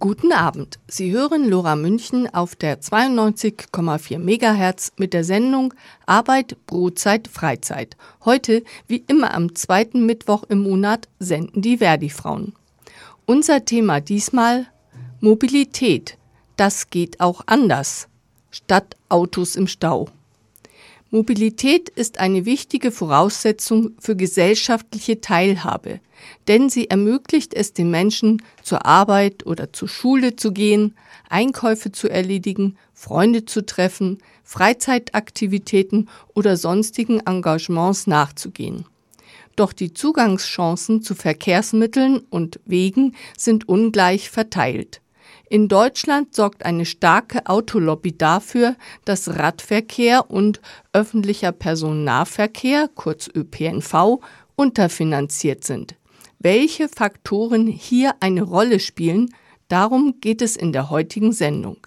Guten 0.00 0.30
Abend. 0.30 0.78
Sie 0.86 1.10
hören 1.10 1.48
Lora 1.48 1.74
München 1.74 2.32
auf 2.32 2.54
der 2.54 2.80
92,4 2.80 4.18
MHz 4.20 4.92
mit 4.96 5.12
der 5.12 5.24
Sendung 5.24 5.74
Arbeit, 6.06 6.56
Brotzeit, 6.66 7.26
Freizeit. 7.26 7.96
Heute, 8.24 8.62
wie 8.86 9.02
immer 9.08 9.34
am 9.34 9.56
zweiten 9.56 10.06
Mittwoch 10.06 10.44
im 10.48 10.62
Monat, 10.62 11.08
senden 11.18 11.62
die 11.62 11.78
Verdi-Frauen. 11.78 12.52
Unser 13.26 13.64
Thema 13.64 14.00
diesmal 14.00 14.68
Mobilität. 15.20 16.16
Das 16.54 16.90
geht 16.90 17.18
auch 17.18 17.42
anders. 17.46 18.06
Statt 18.52 18.94
Autos 19.08 19.56
im 19.56 19.66
Stau. 19.66 20.08
Mobilität 21.10 21.88
ist 21.88 22.20
eine 22.20 22.44
wichtige 22.44 22.90
Voraussetzung 22.90 23.92
für 23.98 24.14
gesellschaftliche 24.14 25.22
Teilhabe, 25.22 26.00
denn 26.48 26.68
sie 26.68 26.90
ermöglicht 26.90 27.54
es 27.54 27.72
den 27.72 27.90
Menschen, 27.90 28.42
zur 28.62 28.84
Arbeit 28.84 29.46
oder 29.46 29.72
zur 29.72 29.88
Schule 29.88 30.36
zu 30.36 30.52
gehen, 30.52 30.94
Einkäufe 31.30 31.92
zu 31.92 32.10
erledigen, 32.10 32.76
Freunde 32.92 33.46
zu 33.46 33.64
treffen, 33.64 34.18
Freizeitaktivitäten 34.44 36.10
oder 36.34 36.58
sonstigen 36.58 37.20
Engagements 37.20 38.06
nachzugehen. 38.06 38.84
Doch 39.56 39.72
die 39.72 39.94
Zugangschancen 39.94 41.02
zu 41.02 41.14
Verkehrsmitteln 41.14 42.18
und 42.28 42.60
Wegen 42.66 43.16
sind 43.36 43.66
ungleich 43.66 44.28
verteilt. 44.28 45.00
In 45.50 45.68
Deutschland 45.68 46.34
sorgt 46.34 46.66
eine 46.66 46.84
starke 46.84 47.46
Autolobby 47.46 48.16
dafür, 48.16 48.76
dass 49.06 49.38
Radverkehr 49.38 50.30
und 50.30 50.60
öffentlicher 50.92 51.52
Personennahverkehr, 51.52 52.90
kurz 52.94 53.30
ÖPNV, 53.34 54.20
unterfinanziert 54.56 55.64
sind. 55.64 55.94
Welche 56.38 56.88
Faktoren 56.88 57.66
hier 57.66 58.12
eine 58.20 58.42
Rolle 58.42 58.78
spielen, 58.78 59.34
darum 59.68 60.20
geht 60.20 60.42
es 60.42 60.54
in 60.54 60.72
der 60.72 60.90
heutigen 60.90 61.32
Sendung. 61.32 61.86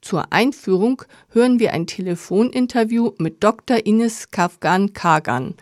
Zur 0.00 0.32
Einführung 0.32 1.02
hören 1.28 1.60
wir 1.60 1.72
ein 1.72 1.86
Telefoninterview 1.86 3.12
mit 3.18 3.44
Dr. 3.44 3.86
Ines 3.86 4.32
Kafgan-Kagan. 4.32 5.54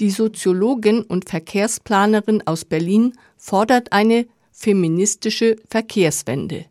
Die 0.00 0.10
Soziologin 0.10 1.02
und 1.02 1.28
Verkehrsplanerin 1.28 2.42
aus 2.46 2.64
Berlin 2.64 3.12
fordert 3.36 3.92
eine 3.92 4.26
feministische 4.54 5.56
Verkehrswende. 5.68 6.66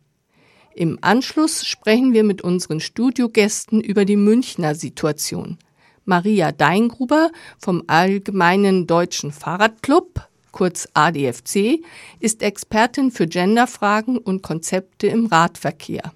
Im 0.74 0.98
Anschluss 1.02 1.64
sprechen 1.64 2.14
wir 2.14 2.24
mit 2.24 2.42
unseren 2.42 2.80
Studiogästen 2.80 3.80
über 3.80 4.04
die 4.04 4.16
Münchner 4.16 4.74
Situation. 4.74 5.58
Maria 6.04 6.50
Deingruber 6.50 7.30
vom 7.58 7.84
Allgemeinen 7.86 8.86
Deutschen 8.86 9.30
Fahrradclub, 9.30 10.28
kurz 10.50 10.88
ADFC, 10.94 11.84
ist 12.18 12.42
Expertin 12.42 13.10
für 13.10 13.26
Genderfragen 13.26 14.18
und 14.18 14.42
Konzepte 14.42 15.06
im 15.06 15.26
Radverkehr. 15.26 16.12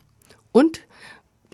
Und 0.51 0.81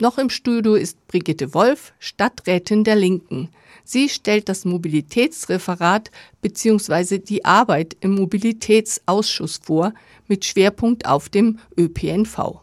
noch 0.01 0.17
im 0.17 0.31
Studio 0.31 0.75
ist 0.75 1.07
Brigitte 1.07 1.55
Wolf, 1.55 1.93
Stadträtin 1.99 2.85
der 2.85 2.97
Linken. 2.97 3.51
Sie 3.85 4.09
stellt 4.09 4.49
das 4.49 4.65
Mobilitätsreferat 4.65 6.11
bzw. 6.41 7.19
die 7.19 7.45
Arbeit 7.45 7.97
im 8.01 8.15
Mobilitätsausschuss 8.15 9.61
vor, 9.63 9.93
mit 10.27 10.45
Schwerpunkt 10.45 11.07
auf 11.07 11.29
dem 11.29 11.59
ÖPNV. 11.79 12.61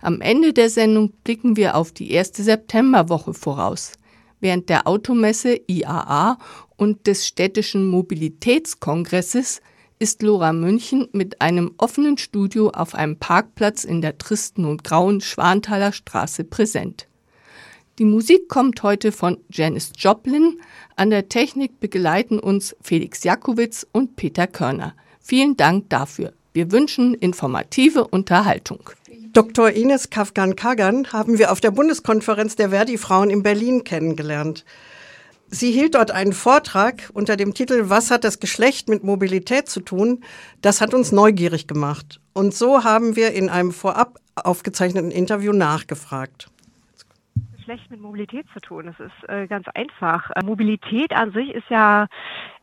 Am 0.00 0.20
Ende 0.20 0.52
der 0.52 0.68
Sendung 0.68 1.12
blicken 1.24 1.56
wir 1.56 1.76
auf 1.76 1.92
die 1.92 2.10
erste 2.10 2.42
Septemberwoche 2.42 3.34
voraus. 3.34 3.92
Während 4.40 4.68
der 4.68 4.86
Automesse 4.86 5.60
IAA 5.66 6.38
und 6.76 7.06
des 7.06 7.26
städtischen 7.26 7.86
Mobilitätskongresses 7.86 9.60
ist 9.98 10.22
Lora 10.22 10.52
München 10.52 11.08
mit 11.12 11.40
einem 11.40 11.74
offenen 11.78 12.18
Studio 12.18 12.70
auf 12.70 12.94
einem 12.94 13.16
Parkplatz 13.18 13.82
in 13.82 14.00
der 14.00 14.18
tristen 14.18 14.64
und 14.64 14.84
grauen 14.84 15.20
Schwanthaler 15.20 15.92
Straße 15.92 16.44
präsent. 16.44 17.07
Die 17.98 18.04
Musik 18.04 18.48
kommt 18.48 18.84
heute 18.84 19.10
von 19.10 19.38
Janis 19.50 19.90
Joplin. 19.96 20.60
An 20.94 21.10
der 21.10 21.28
Technik 21.28 21.80
begleiten 21.80 22.38
uns 22.38 22.76
Felix 22.80 23.24
Jakowitz 23.24 23.84
und 23.90 24.14
Peter 24.14 24.46
Körner. 24.46 24.94
Vielen 25.20 25.56
Dank 25.56 25.90
dafür. 25.90 26.32
Wir 26.52 26.70
wünschen 26.70 27.14
informative 27.14 28.06
Unterhaltung. 28.06 28.90
Dr. 29.32 29.70
Ines 29.70 30.10
Kafgan-Kagan 30.10 31.12
haben 31.12 31.38
wir 31.38 31.50
auf 31.50 31.60
der 31.60 31.72
Bundeskonferenz 31.72 32.54
der 32.54 32.70
Verdi-Frauen 32.70 33.30
in 33.30 33.42
Berlin 33.42 33.82
kennengelernt. 33.82 34.64
Sie 35.48 35.72
hielt 35.72 35.96
dort 35.96 36.12
einen 36.12 36.34
Vortrag 36.34 37.10
unter 37.14 37.36
dem 37.36 37.52
Titel 37.52 37.88
Was 37.88 38.12
hat 38.12 38.22
das 38.22 38.38
Geschlecht 38.38 38.88
mit 38.88 39.02
Mobilität 39.02 39.68
zu 39.68 39.80
tun? 39.80 40.22
Das 40.62 40.80
hat 40.80 40.94
uns 40.94 41.10
neugierig 41.10 41.66
gemacht. 41.66 42.20
Und 42.32 42.54
so 42.54 42.84
haben 42.84 43.16
wir 43.16 43.32
in 43.32 43.48
einem 43.48 43.72
vorab 43.72 44.20
aufgezeichneten 44.36 45.10
Interview 45.10 45.52
nachgefragt 45.52 46.48
schlecht 47.68 47.90
mit 47.90 48.00
Mobilität 48.00 48.46
zu 48.54 48.60
tun. 48.60 48.88
Es 48.88 48.98
ist 48.98 49.28
äh, 49.28 49.46
ganz 49.46 49.66
einfach. 49.74 50.30
Äh, 50.30 50.42
Mobilität 50.42 51.12
an 51.12 51.32
sich 51.32 51.52
ist 51.52 51.68
ja 51.68 52.06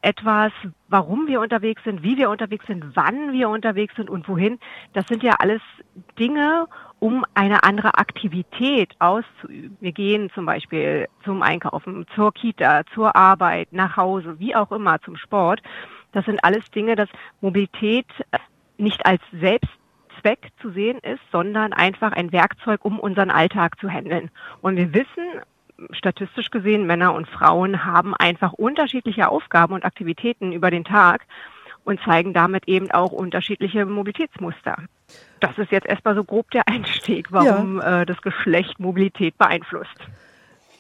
etwas, 0.01 0.51
warum 0.87 1.27
wir 1.27 1.41
unterwegs 1.41 1.83
sind, 1.83 2.01
wie 2.01 2.17
wir 2.17 2.31
unterwegs 2.31 2.65
sind, 2.65 2.83
wann 2.95 3.31
wir 3.31 3.49
unterwegs 3.49 3.95
sind 3.95 4.09
und 4.09 4.27
wohin. 4.27 4.57
Das 4.93 5.05
sind 5.05 5.21
ja 5.21 5.35
alles 5.37 5.61
Dinge, 6.17 6.65
um 6.97 7.23
eine 7.35 7.63
andere 7.63 7.99
Aktivität 7.99 8.95
auszuüben. 8.97 9.77
Wir 9.79 9.91
gehen 9.91 10.31
zum 10.33 10.47
Beispiel 10.47 11.07
zum 11.23 11.43
Einkaufen, 11.43 12.07
zur 12.15 12.33
Kita, 12.33 12.81
zur 12.95 13.15
Arbeit, 13.15 13.71
nach 13.73 13.97
Hause, 13.97 14.39
wie 14.39 14.55
auch 14.55 14.71
immer, 14.71 14.99
zum 15.01 15.17
Sport. 15.17 15.61
Das 16.13 16.25
sind 16.25 16.43
alles 16.43 16.65
Dinge, 16.71 16.95
dass 16.95 17.09
Mobilität 17.41 18.07
nicht 18.79 19.05
als 19.05 19.21
selbst 19.39 19.69
Zweck 20.25 20.49
zu 20.59 20.71
sehen 20.71 20.97
ist, 20.99 21.21
sondern 21.31 21.71
einfach 21.71 22.11
ein 22.11 22.31
Werkzeug, 22.31 22.83
um 22.83 22.99
unseren 22.99 23.29
Alltag 23.29 23.79
zu 23.79 23.87
handeln. 23.87 24.31
Und 24.61 24.75
wir 24.75 24.91
wissen, 24.91 25.41
statistisch 25.91 26.49
gesehen, 26.49 26.87
Männer 26.87 27.13
und 27.13 27.27
Frauen 27.27 27.85
haben 27.85 28.15
einfach 28.15 28.53
unterschiedliche 28.53 29.29
Aufgaben 29.29 29.75
und 29.75 29.85
Aktivitäten 29.85 30.51
über 30.51 30.71
den 30.71 30.83
Tag 30.83 31.27
und 31.83 31.99
zeigen 32.01 32.33
damit 32.33 32.67
eben 32.67 32.89
auch 32.89 33.11
unterschiedliche 33.11 33.85
Mobilitätsmuster. 33.85 34.77
Das 35.41 35.55
ist 35.59 35.71
jetzt 35.71 35.85
erstmal 35.85 36.15
so 36.15 36.23
grob 36.23 36.49
der 36.49 36.67
Einstieg, 36.67 37.31
warum 37.31 37.77
ja. 37.77 38.01
äh, 38.01 38.05
das 38.07 38.19
Geschlecht 38.23 38.79
Mobilität 38.79 39.37
beeinflusst. 39.37 40.07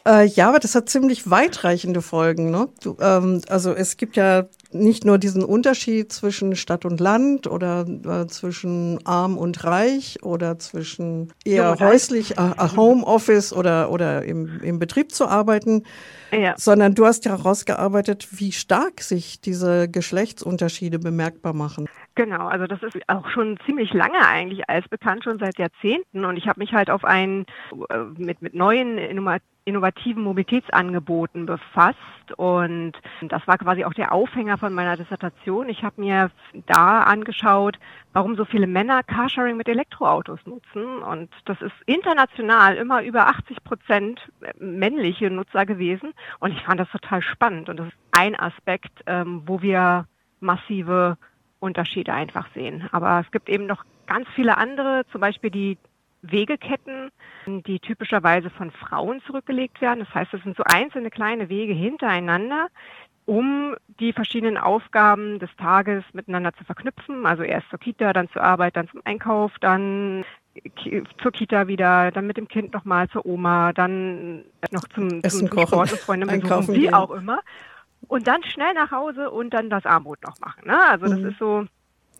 Äh, 0.07 0.25
ja, 0.27 0.49
aber 0.49 0.59
das 0.59 0.75
hat 0.75 0.87
ziemlich 0.87 1.31
weitreichende 1.31 2.01
Folgen. 2.03 2.51
Ne? 2.51 2.69
Du, 2.83 2.95
ähm, 3.01 3.41
also 3.49 3.73
es 3.73 3.97
gibt 3.97 4.15
ja 4.15 4.45
nicht 4.71 5.03
nur 5.03 5.17
diesen 5.17 5.43
Unterschied 5.43 6.11
zwischen 6.11 6.55
Stadt 6.55 6.85
und 6.85 6.99
Land 6.99 7.47
oder 7.47 7.87
äh, 7.87 8.27
zwischen 8.27 8.99
arm 9.05 9.37
und 9.37 9.63
reich 9.63 10.19
oder 10.21 10.59
zwischen 10.59 11.33
eher 11.43 11.79
häuslich, 11.79 12.37
äh, 12.37 12.41
äh, 12.41 12.75
Homeoffice 12.75 13.51
oder, 13.51 13.89
oder 13.89 14.23
im, 14.23 14.59
im 14.61 14.77
Betrieb 14.77 15.11
zu 15.11 15.27
arbeiten, 15.27 15.83
ja. 16.31 16.53
sondern 16.55 16.93
du 16.93 17.07
hast 17.07 17.25
ja 17.25 17.37
herausgearbeitet, 17.37 18.27
wie 18.31 18.51
stark 18.51 19.01
sich 19.01 19.41
diese 19.41 19.89
Geschlechtsunterschiede 19.89 20.99
bemerkbar 20.99 21.53
machen. 21.53 21.87
Genau, 22.13 22.47
also 22.47 22.67
das 22.67 22.81
ist 22.83 22.97
auch 23.07 23.27
schon 23.31 23.57
ziemlich 23.65 23.91
lange 23.93 24.19
eigentlich 24.25 24.69
als 24.69 24.87
bekannt, 24.87 25.23
schon 25.23 25.39
seit 25.39 25.57
Jahrzehnten. 25.57 26.25
Und 26.25 26.37
ich 26.37 26.47
habe 26.47 26.59
mich 26.59 26.73
halt 26.73 26.91
auf 26.91 27.03
einen 27.03 27.45
äh, 27.89 27.97
mit, 28.17 28.43
mit 28.43 28.53
neuen 28.53 28.97
innovativen 29.65 30.23
Mobilitätsangeboten 30.23 31.45
befasst. 31.45 31.97
Und 32.37 32.93
das 33.21 33.45
war 33.47 33.57
quasi 33.57 33.83
auch 33.83 33.93
der 33.93 34.13
Aufhänger 34.13 34.57
von 34.57 34.73
meiner 34.73 34.95
Dissertation. 34.95 35.67
Ich 35.69 35.83
habe 35.83 36.01
mir 36.01 36.31
da 36.67 37.01
angeschaut, 37.01 37.77
warum 38.13 38.35
so 38.35 38.45
viele 38.45 38.67
Männer 38.67 39.03
Carsharing 39.03 39.57
mit 39.57 39.67
Elektroautos 39.67 40.39
nutzen. 40.45 40.99
Und 40.99 41.29
das 41.45 41.61
ist 41.61 41.73
international 41.85 42.77
immer 42.77 43.01
über 43.03 43.27
80 43.27 43.63
Prozent 43.63 44.21
männliche 44.59 45.29
Nutzer 45.29 45.65
gewesen. 45.65 46.13
Und 46.39 46.51
ich 46.51 46.61
fand 46.63 46.79
das 46.79 46.89
total 46.91 47.21
spannend. 47.21 47.67
Und 47.67 47.77
das 47.77 47.87
ist 47.87 47.97
ein 48.11 48.39
Aspekt, 48.39 49.03
ähm, 49.07 49.41
wo 49.45 49.61
wir 49.61 50.05
massive 50.39 51.17
Unterschiede 51.59 52.13
einfach 52.13 52.47
sehen. 52.53 52.87
Aber 52.91 53.19
es 53.25 53.31
gibt 53.31 53.49
eben 53.49 53.65
noch 53.65 53.83
ganz 54.05 54.27
viele 54.35 54.57
andere, 54.57 55.05
zum 55.11 55.21
Beispiel 55.21 55.49
die 55.49 55.77
Wegeketten, 56.21 57.11
die 57.45 57.79
typischerweise 57.79 58.49
von 58.49 58.71
Frauen 58.71 59.21
zurückgelegt 59.25 59.81
werden. 59.81 59.99
Das 59.99 60.13
heißt, 60.13 60.33
es 60.33 60.43
sind 60.43 60.57
so 60.57 60.63
einzelne 60.63 61.09
kleine 61.09 61.49
Wege 61.49 61.73
hintereinander, 61.73 62.67
um 63.25 63.75
die 63.99 64.13
verschiedenen 64.13 64.57
Aufgaben 64.57 65.39
des 65.39 65.49
Tages 65.57 66.03
miteinander 66.13 66.53
zu 66.53 66.63
verknüpfen. 66.63 67.25
Also 67.25 67.43
erst 67.43 67.69
zur 67.69 67.79
Kita, 67.79 68.13
dann 68.13 68.29
zur 68.29 68.43
Arbeit, 68.43 68.75
dann 68.75 68.87
zum 68.89 69.01
Einkauf, 69.03 69.51
dann 69.61 70.25
zur 71.21 71.31
Kita 71.31 71.67
wieder, 71.67 72.11
dann 72.11 72.27
mit 72.27 72.37
dem 72.37 72.47
Kind 72.47 72.73
nochmal 72.73 73.09
zur 73.09 73.25
Oma, 73.25 73.73
dann 73.73 74.45
noch 74.71 74.87
zum, 74.93 75.21
Essen, 75.21 75.47
zum, 75.47 75.49
zum 75.49 75.67
Sport 75.67 75.91
und 75.91 75.99
Freunde 75.99 76.27
besuchen, 76.27 76.75
wie 76.75 76.93
auch 76.93 77.11
immer. 77.11 77.41
Und 78.07 78.27
dann 78.27 78.43
schnell 78.43 78.73
nach 78.73 78.91
Hause 78.91 79.31
und 79.31 79.53
dann 79.53 79.69
das 79.69 79.85
Armut 79.85 80.19
noch 80.23 80.39
machen. 80.39 80.67
Ne? 80.67 80.79
Also 80.89 81.07
das 81.07 81.19
mhm. 81.19 81.29
ist 81.29 81.39
so, 81.39 81.65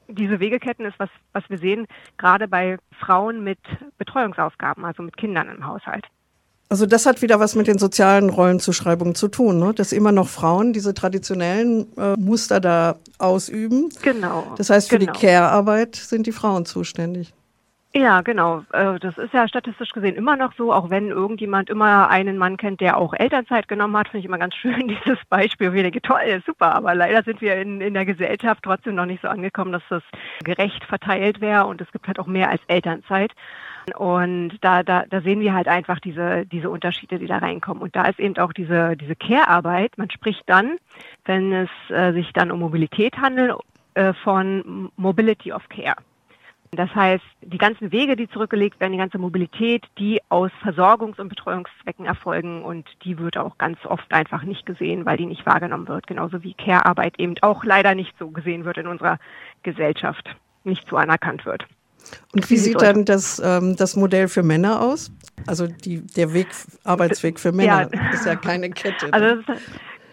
diese 0.08 0.40
Wegeketten 0.40 0.86
ist 0.86 1.00
was, 1.00 1.10
was 1.34 1.44
wir 1.50 1.58
sehen, 1.58 1.88
gerade 2.18 2.48
bei 2.48 2.78
Frauen 3.00 3.44
mit 3.44 3.60
Betreuungsaufgaben, 3.98 4.86
also 4.86 5.04
mit 5.04 5.18
Kindern 5.18 5.50
im 5.50 5.66
Haushalt. 5.66 6.06
Also 6.68 6.88
das 6.88 7.06
hat 7.06 7.22
wieder 7.22 7.40
was 7.40 7.54
mit 7.54 7.68
den 7.68 7.78
sozialen 7.78 8.30
Rollenzuschreibungen 8.30 9.14
zu 9.14 9.28
tun, 9.28 9.60
ne? 9.60 9.74
dass 9.74 9.92
immer 9.92 10.12
noch 10.12 10.28
Frauen 10.28 10.74
diese 10.74 10.96
traditionellen 10.96 11.86
äh, 11.96 12.16
Muster 12.18 12.60
da 12.60 12.96
ausüben. 13.20 13.90
Genau. 14.02 14.54
Das 14.58 14.72
heißt, 14.72 14.90
für 14.90 14.98
genau. 14.98 15.14
die 15.14 15.20
Care-Arbeit 15.20 15.96
sind 15.96 16.26
die 16.26 16.32
Frauen 16.32 16.66
zuständig. 16.66 17.34
Ja, 17.98 18.20
genau. 18.20 18.62
Äh, 18.74 19.00
das 19.00 19.18
ist 19.18 19.34
ja 19.34 19.48
statistisch 19.48 19.92
gesehen 19.92 20.16
immer 20.16 20.36
noch 20.36 20.52
so, 20.58 20.74
auch 20.74 20.90
wenn 20.90 21.12
irgendjemand 21.12 21.70
immer 21.70 22.10
einen 22.10 22.38
Mann 22.38 22.58
kennt, 22.58 22.82
der 22.82 22.98
auch 22.98 23.14
Elternzeit 23.14 23.70
genommen 23.70 23.96
hat, 23.96 24.10
finde 24.10 24.20
ich 24.20 24.26
immer 24.26 24.38
ganz 24.38 24.54
schön 24.62 24.90
dieses 24.90 25.24
Beispiel. 25.30 25.74
Ich 25.74 25.82
denke, 25.82 26.02
toll, 26.02 26.44
super, 26.46 26.76
aber 26.76 26.94
leider 26.94 27.24
sind 27.24 27.40
wir 27.40 27.56
in, 27.56 27.80
in 27.80 27.94
der 27.94 28.06
Gesellschaft 28.06 28.64
trotzdem 28.64 28.96
noch 28.96 29.06
nicht 29.06 29.22
so 29.22 29.30
angekommen, 29.30 29.72
dass 29.72 29.84
das 29.90 30.04
gerecht 30.44 30.84
verteilt 30.84 31.40
wäre 31.40 31.68
und 31.68 31.80
es 31.80 31.90
gibt 31.94 32.06
halt 32.08 32.20
auch 32.20 32.28
mehr 32.28 32.50
als 32.50 32.62
Elternzeit. 32.68 33.32
Und 33.96 34.58
da, 34.60 34.84
da, 34.84 35.06
da 35.10 35.22
sehen 35.22 35.40
wir 35.40 35.54
halt 35.54 35.70
einfach 35.70 36.02
diese, 36.02 36.46
diese 36.46 36.70
Unterschiede, 36.70 37.18
die 37.18 37.28
da 37.28 37.38
reinkommen. 37.38 37.82
Und 37.82 37.96
da 37.96 38.08
ist 38.08 38.20
eben 38.20 38.36
auch 38.40 38.52
diese, 38.52 38.98
diese 38.98 39.16
Care-Arbeit. 39.16 39.98
Man 39.98 40.10
spricht 40.10 40.44
dann, 40.48 40.80
wenn 41.24 41.54
es 41.54 41.70
äh, 41.90 42.12
sich 42.12 42.34
dann 42.34 42.52
um 42.52 42.60
Mobilität 42.60 43.16
handelt, 43.18 43.56
äh, 43.94 44.12
von 44.14 44.92
Mobility 44.98 45.54
of 45.54 45.70
Care. 45.70 45.96
Das 46.76 46.94
heißt, 46.94 47.24
die 47.42 47.58
ganzen 47.58 47.92
Wege, 47.92 48.16
die 48.16 48.30
zurückgelegt 48.30 48.80
werden, 48.80 48.94
die 48.94 48.98
ganze 48.98 49.18
Mobilität, 49.18 49.84
die 49.98 50.22
aus 50.30 50.52
Versorgungs- 50.64 51.20
und 51.20 51.30
Betreuungszwecken 51.30 52.06
erfolgen 52.06 52.64
und 52.64 52.88
die 53.04 53.18
wird 53.18 53.38
auch 53.38 53.58
ganz 53.58 53.78
oft 53.86 54.12
einfach 54.14 54.44
nicht 54.44 54.66
gesehen, 54.66 55.06
weil 55.06 55.18
die 55.18 55.26
nicht 55.26 55.46
wahrgenommen 55.46 55.88
wird. 55.88 56.08
Genauso 56.08 56.44
wie 56.44 56.54
Care-Arbeit 56.54 57.20
eben 57.20 57.36
auch 57.42 57.64
leider 57.64 57.96
nicht 57.96 58.14
so 58.20 58.30
gesehen 58.30 58.66
wird 58.66 58.78
in 58.78 58.88
unserer 58.88 59.20
Gesellschaft, 59.64 60.36
nicht 60.64 60.88
so 60.90 60.98
anerkannt 60.98 61.46
wird. 61.46 61.66
Und 62.34 62.50
wie 62.50 62.58
sieht 62.58 62.82
dann 62.82 63.06
das, 63.06 63.42
ähm, 63.44 63.76
das 63.76 63.96
Modell 63.96 64.28
für 64.28 64.44
Männer 64.44 64.82
aus? 64.82 65.12
Also 65.48 65.68
die, 65.68 66.06
der 66.06 66.34
Weg, 66.34 66.48
Arbeitsweg 66.84 67.40
für 67.40 67.52
Männer 67.52 67.90
ja. 67.92 68.12
ist 68.12 68.26
ja 68.26 68.36
keine 68.36 68.70
Kette. 68.70 69.12
Also 69.12 69.42
das 69.42 69.58
ist, 69.58 69.64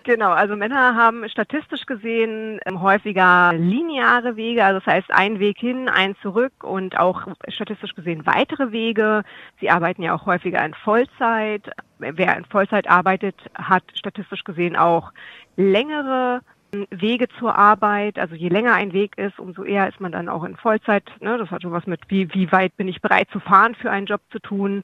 Genau, 0.04 0.30
also 0.30 0.56
Männer 0.56 0.96
haben 0.96 1.28
statistisch 1.28 1.86
gesehen 1.86 2.58
ähm, 2.66 2.82
häufiger 2.82 3.52
lineare 3.52 4.36
Wege, 4.36 4.64
also 4.64 4.80
das 4.80 4.94
heißt 4.94 5.10
ein 5.12 5.38
Weg 5.38 5.58
hin, 5.58 5.88
ein 5.88 6.16
zurück 6.22 6.64
und 6.64 6.98
auch 6.98 7.26
statistisch 7.48 7.94
gesehen 7.94 8.26
weitere 8.26 8.72
Wege. 8.72 9.22
Sie 9.60 9.70
arbeiten 9.70 10.02
ja 10.02 10.14
auch 10.14 10.26
häufiger 10.26 10.64
in 10.64 10.74
Vollzeit. 10.74 11.70
Wer 11.98 12.36
in 12.36 12.44
Vollzeit 12.46 12.90
arbeitet, 12.90 13.36
hat 13.54 13.84
statistisch 13.94 14.42
gesehen 14.42 14.76
auch 14.76 15.12
längere 15.56 16.40
ähm, 16.74 16.86
Wege 16.90 17.28
zur 17.38 17.56
Arbeit. 17.56 18.18
Also 18.18 18.34
je 18.34 18.48
länger 18.48 18.74
ein 18.74 18.92
Weg 18.92 19.16
ist, 19.18 19.38
umso 19.38 19.62
eher 19.62 19.88
ist 19.88 20.00
man 20.00 20.10
dann 20.10 20.28
auch 20.28 20.42
in 20.42 20.56
Vollzeit. 20.56 21.04
Ne? 21.20 21.38
Das 21.38 21.50
hat 21.50 21.62
schon 21.62 21.72
was 21.72 21.86
mit, 21.86 22.00
wie, 22.08 22.32
wie 22.34 22.50
weit 22.50 22.76
bin 22.76 22.88
ich 22.88 23.00
bereit 23.00 23.28
zu 23.30 23.38
fahren 23.38 23.76
für 23.76 23.90
einen 23.90 24.06
Job 24.06 24.22
zu 24.32 24.40
tun. 24.40 24.82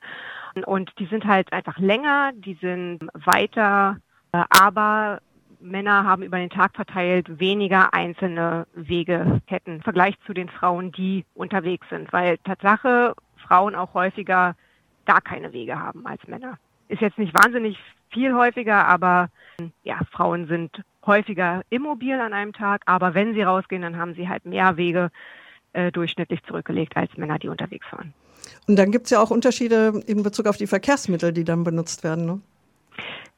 Und 0.65 0.93
die 0.99 1.07
sind 1.07 1.25
halt 1.25 1.53
einfach 1.53 1.79
länger, 1.79 2.33
die 2.35 2.55
sind 2.61 3.01
weiter 3.15 3.97
aber 4.33 5.21
Männer 5.61 6.05
haben 6.05 6.23
über 6.23 6.39
den 6.39 6.51
Tag 6.51 6.75
verteilt 6.75 7.41
weniger 7.41 7.93
einzelne 7.93 8.67
Wegeketten 8.75 9.77
im 9.77 9.83
Vergleich 9.83 10.15
zu 10.27 10.33
den 10.33 10.49
Frauen, 10.49 10.93
die 10.93 11.25
unterwegs 11.35 11.87
sind, 11.91 12.13
weil 12.13 12.39
Tatsache 12.39 13.15
Frauen 13.37 13.75
auch 13.75 13.95
häufiger 13.95 14.55
gar 15.07 15.21
keine 15.21 15.53
Wege 15.53 15.79
haben 15.79 16.07
als 16.07 16.27
Männer. 16.29 16.59
Ist 16.89 17.01
jetzt 17.01 17.19
nicht 17.19 17.35
wahnsinnig 17.35 17.79
viel 18.11 18.35
häufiger, 18.35 18.87
aber 18.87 19.29
ja, 19.83 20.01
Frauen 20.13 20.47
sind 20.47 20.83
häufiger 21.05 21.63
immobil 21.71 22.21
an 22.21 22.33
einem 22.33 22.53
Tag, 22.53 22.83
aber 22.87 23.15
wenn 23.15 23.35
sie 23.35 23.43
rausgehen, 23.43 23.83
dann 23.83 23.97
haben 23.97 24.15
sie 24.15 24.29
halt 24.29 24.45
mehr 24.45 24.77
Wege 24.77 25.11
äh, 25.73 25.91
durchschnittlich 25.91 26.43
zurückgelegt 26.45 26.97
als 26.97 27.17
Männer, 27.17 27.39
die 27.39 27.49
unterwegs 27.49 27.87
waren. 27.91 28.13
Und 28.67 28.77
dann 28.77 28.93
gibt 28.93 29.07
es 29.07 29.11
ja 29.11 29.21
auch 29.21 29.31
Unterschiede 29.31 30.01
in 30.07 30.23
Bezug 30.23 30.47
auf 30.47 30.57
die 30.57 30.67
Verkehrsmittel, 30.67 31.33
die 31.33 31.45
dann 31.45 31.65
benutzt 31.65 32.05
werden. 32.05 32.27
Ne? 32.27 32.41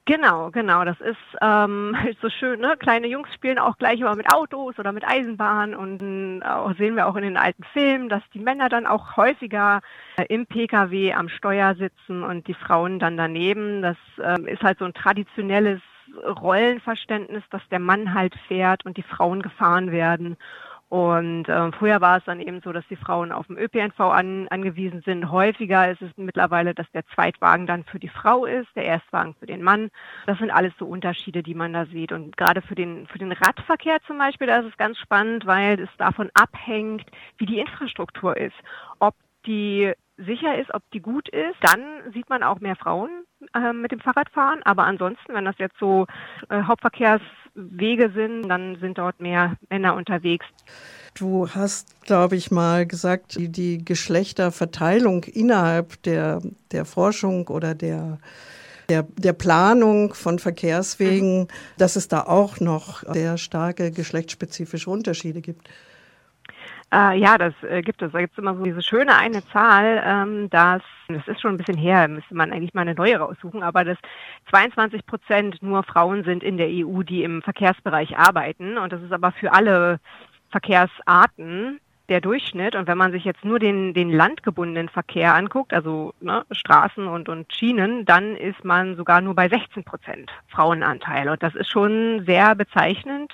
Genau, 0.06 0.50
genau. 0.50 0.84
Das 0.84 1.00
ist 1.00 1.16
ähm, 1.40 1.96
so 2.22 2.28
schön. 2.30 2.60
Ne? 2.60 2.76
Kleine 2.78 3.06
Jungs 3.06 3.32
spielen 3.34 3.58
auch 3.58 3.76
gleich 3.78 4.00
immer 4.00 4.16
mit 4.16 4.32
Autos 4.32 4.78
oder 4.78 4.92
mit 4.92 5.06
Eisenbahn 5.06 5.74
und 5.74 6.02
äh, 6.02 6.74
sehen 6.78 6.96
wir 6.96 7.06
auch 7.06 7.16
in 7.16 7.22
den 7.22 7.36
alten 7.36 7.64
Filmen, 7.72 8.08
dass 8.08 8.22
die 8.34 8.40
Männer 8.40 8.68
dann 8.68 8.86
auch 8.86 9.16
häufiger 9.16 9.80
äh, 10.16 10.24
im 10.28 10.46
PKW 10.46 11.12
am 11.12 11.28
Steuer 11.28 11.74
sitzen 11.74 12.24
und 12.24 12.48
die 12.48 12.54
Frauen 12.54 12.98
dann 12.98 13.16
daneben. 13.16 13.82
Das 13.82 13.96
äh, 14.18 14.40
ist 14.50 14.62
halt 14.62 14.78
so 14.78 14.84
ein 14.84 14.94
traditionelles 14.94 15.80
Rollenverständnis, 16.24 17.44
dass 17.50 17.62
der 17.70 17.78
Mann 17.78 18.14
halt 18.14 18.34
fährt 18.48 18.84
und 18.84 18.96
die 18.96 19.02
Frauen 19.02 19.42
gefahren 19.42 19.92
werden. 19.92 20.36
Und 20.90 21.48
äh, 21.48 21.70
früher 21.70 22.00
war 22.00 22.18
es 22.18 22.24
dann 22.24 22.40
eben 22.40 22.60
so, 22.62 22.72
dass 22.72 22.84
die 22.88 22.96
Frauen 22.96 23.30
auf 23.30 23.46
dem 23.46 23.56
ÖPNV 23.56 24.00
an, 24.00 24.48
angewiesen 24.48 25.02
sind. 25.02 25.30
Häufiger 25.30 25.88
ist 25.88 26.02
es 26.02 26.10
mittlerweile, 26.16 26.74
dass 26.74 26.90
der 26.90 27.06
Zweitwagen 27.14 27.68
dann 27.68 27.84
für 27.84 28.00
die 28.00 28.08
Frau 28.08 28.44
ist, 28.44 28.66
der 28.74 28.86
Erstwagen 28.86 29.36
für 29.38 29.46
den 29.46 29.62
Mann. 29.62 29.90
Das 30.26 30.38
sind 30.38 30.50
alles 30.50 30.72
so 30.80 30.86
Unterschiede, 30.86 31.44
die 31.44 31.54
man 31.54 31.72
da 31.72 31.86
sieht. 31.86 32.10
Und 32.10 32.36
gerade 32.36 32.60
für 32.60 32.74
den, 32.74 33.06
für 33.06 33.18
den 33.18 33.30
Radverkehr 33.30 33.98
zum 34.04 34.18
Beispiel, 34.18 34.48
da 34.48 34.58
ist 34.58 34.66
es 34.66 34.76
ganz 34.78 34.98
spannend, 34.98 35.46
weil 35.46 35.78
es 35.78 35.88
davon 35.96 36.28
abhängt, 36.34 37.06
wie 37.38 37.46
die 37.46 37.60
Infrastruktur 37.60 38.36
ist. 38.36 38.56
Ob 38.98 39.14
die 39.46 39.92
sicher 40.16 40.58
ist, 40.58 40.74
ob 40.74 40.82
die 40.92 41.00
gut 41.00 41.28
ist, 41.28 41.56
dann 41.60 42.12
sieht 42.12 42.28
man 42.28 42.42
auch 42.42 42.58
mehr 42.58 42.74
Frauen 42.74 43.10
äh, 43.54 43.72
mit 43.72 43.92
dem 43.92 44.00
Fahrrad 44.00 44.28
fahren. 44.30 44.60
Aber 44.64 44.84
ansonsten, 44.84 45.34
wenn 45.34 45.44
das 45.44 45.58
jetzt 45.58 45.78
so 45.78 46.06
äh, 46.48 46.62
Hauptverkehrswege 47.54 48.10
sind, 48.10 48.48
dann 48.48 48.76
sind 48.80 48.98
dort 48.98 49.20
mehr 49.20 49.56
Männer 49.68 49.94
unterwegs. 49.94 50.46
Du 51.14 51.48
hast, 51.48 52.00
glaube 52.02 52.36
ich, 52.36 52.50
mal 52.50 52.86
gesagt, 52.86 53.36
die, 53.36 53.48
die 53.48 53.84
Geschlechterverteilung 53.84 55.24
innerhalb 55.24 56.02
der, 56.02 56.40
der 56.70 56.84
Forschung 56.84 57.48
oder 57.48 57.74
der 57.74 58.18
der, 58.88 59.04
der 59.04 59.34
Planung 59.34 60.14
von 60.14 60.40
Verkehrswegen, 60.40 61.42
mhm. 61.42 61.48
dass 61.78 61.94
es 61.94 62.08
da 62.08 62.22
auch 62.22 62.58
noch 62.58 63.04
sehr 63.14 63.38
starke 63.38 63.92
geschlechtsspezifische 63.92 64.90
Unterschiede 64.90 65.40
gibt. 65.40 65.68
Äh, 66.92 67.18
ja, 67.18 67.38
das 67.38 67.54
äh, 67.62 67.82
gibt 67.82 68.02
es. 68.02 68.10
Da 68.12 68.18
gibt 68.20 68.32
es 68.32 68.38
immer 68.38 68.56
so 68.56 68.64
diese 68.64 68.82
schöne 68.82 69.16
eine 69.16 69.46
Zahl, 69.48 70.02
ähm, 70.04 70.50
dass, 70.50 70.82
das 71.08 71.26
ist 71.28 71.40
schon 71.40 71.54
ein 71.54 71.56
bisschen 71.56 71.78
her, 71.78 72.08
müsste 72.08 72.34
man 72.34 72.52
eigentlich 72.52 72.74
mal 72.74 72.82
eine 72.82 72.94
neue 72.94 73.16
raussuchen, 73.16 73.62
aber 73.62 73.84
dass 73.84 73.98
22 74.50 75.06
Prozent 75.06 75.62
nur 75.62 75.84
Frauen 75.84 76.24
sind 76.24 76.42
in 76.42 76.56
der 76.56 76.66
EU, 76.68 77.02
die 77.02 77.22
im 77.22 77.42
Verkehrsbereich 77.42 78.18
arbeiten. 78.18 78.76
Und 78.76 78.92
das 78.92 79.02
ist 79.02 79.12
aber 79.12 79.30
für 79.32 79.52
alle 79.52 80.00
Verkehrsarten 80.50 81.80
der 82.10 82.20
Durchschnitt. 82.20 82.74
Und 82.74 82.86
wenn 82.88 82.98
man 82.98 83.12
sich 83.12 83.24
jetzt 83.24 83.44
nur 83.44 83.58
den, 83.58 83.94
den 83.94 84.10
landgebundenen 84.10 84.88
Verkehr 84.88 85.34
anguckt, 85.34 85.72
also 85.72 86.12
ne, 86.20 86.44
Straßen 86.50 87.06
und, 87.06 87.28
und 87.28 87.52
Schienen, 87.54 88.04
dann 88.04 88.36
ist 88.36 88.64
man 88.64 88.96
sogar 88.96 89.20
nur 89.20 89.34
bei 89.34 89.48
16 89.48 89.84
Prozent 89.84 90.30
Frauenanteil. 90.48 91.28
Und 91.28 91.42
das 91.42 91.54
ist 91.54 91.70
schon 91.70 92.24
sehr 92.26 92.54
bezeichnend, 92.54 93.32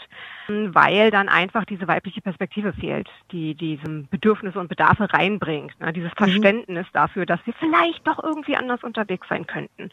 weil 0.49 1.11
dann 1.11 1.29
einfach 1.29 1.65
diese 1.65 1.89
weibliche 1.89 2.21
Perspektive 2.21 2.73
fehlt, 2.73 3.09
die 3.33 3.55
diese 3.55 3.89
Bedürfnisse 4.11 4.61
und 4.61 4.69
Bedarfe 4.69 5.13
reinbringt. 5.13 5.81
Ne, 5.81 5.93
dieses 5.93 6.13
mhm. 6.13 6.25
Verständnis 6.25 6.87
dafür, 6.93 7.27
dass 7.27 7.41
wir 7.47 7.55
vielleicht 7.55 8.07
doch 8.07 8.23
irgendwie 8.23 8.57
anders 8.57 8.85
unterwegs 8.85 9.27
sein 9.29 9.47
könnten 9.47 9.91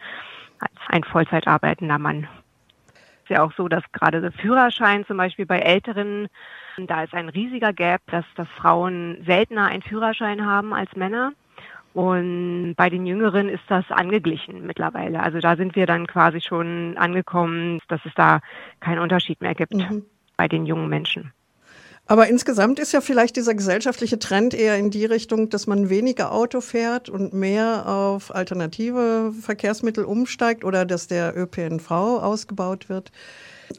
als 0.59 0.71
ein 0.87 1.03
Vollzeit 1.03 1.47
arbeitender 1.47 1.97
Mann 1.99 2.27
ist 3.23 3.29
ja 3.29 3.43
auch 3.43 3.53
so, 3.53 3.67
dass 3.67 3.83
gerade 3.91 4.21
der 4.21 4.31
Führerschein 4.31 5.05
zum 5.05 5.17
Beispiel 5.17 5.45
bei 5.45 5.59
Älteren, 5.59 6.27
da 6.77 7.03
ist 7.03 7.13
ein 7.13 7.29
riesiger 7.29 7.73
Gap, 7.73 8.01
dass, 8.07 8.25
dass 8.35 8.47
Frauen 8.49 9.23
seltener 9.25 9.67
einen 9.67 9.81
Führerschein 9.81 10.45
haben 10.45 10.73
als 10.73 10.93
Männer. 10.95 11.31
Und 11.93 12.73
bei 12.75 12.89
den 12.89 13.05
Jüngeren 13.05 13.49
ist 13.49 13.63
das 13.67 13.89
angeglichen 13.91 14.65
mittlerweile. 14.65 15.21
Also 15.21 15.39
da 15.39 15.55
sind 15.55 15.75
wir 15.75 15.85
dann 15.85 16.07
quasi 16.07 16.41
schon 16.41 16.97
angekommen, 16.97 17.79
dass 17.87 18.03
es 18.05 18.13
da 18.15 18.39
keinen 18.79 18.99
Unterschied 18.99 19.41
mehr 19.41 19.53
gibt 19.53 19.73
mhm. 19.73 20.03
bei 20.35 20.47
den 20.47 20.65
jungen 20.65 20.89
Menschen. 20.89 21.31
Aber 22.05 22.27
insgesamt 22.27 22.79
ist 22.79 22.91
ja 22.91 22.99
vielleicht 22.99 23.37
dieser 23.37 23.53
gesellschaftliche 23.53 24.19
Trend 24.19 24.53
eher 24.53 24.77
in 24.77 24.91
die 24.91 25.05
Richtung, 25.05 25.49
dass 25.49 25.67
man 25.67 25.89
weniger 25.89 26.33
Auto 26.33 26.59
fährt 26.59 27.07
und 27.09 27.33
mehr 27.33 27.87
auf 27.87 28.35
alternative 28.35 29.33
Verkehrsmittel 29.41 30.03
umsteigt 30.03 30.65
oder 30.65 30.85
dass 30.85 31.07
der 31.07 31.37
ÖPNV 31.37 31.89
ausgebaut 31.91 32.89
wird. 32.89 33.11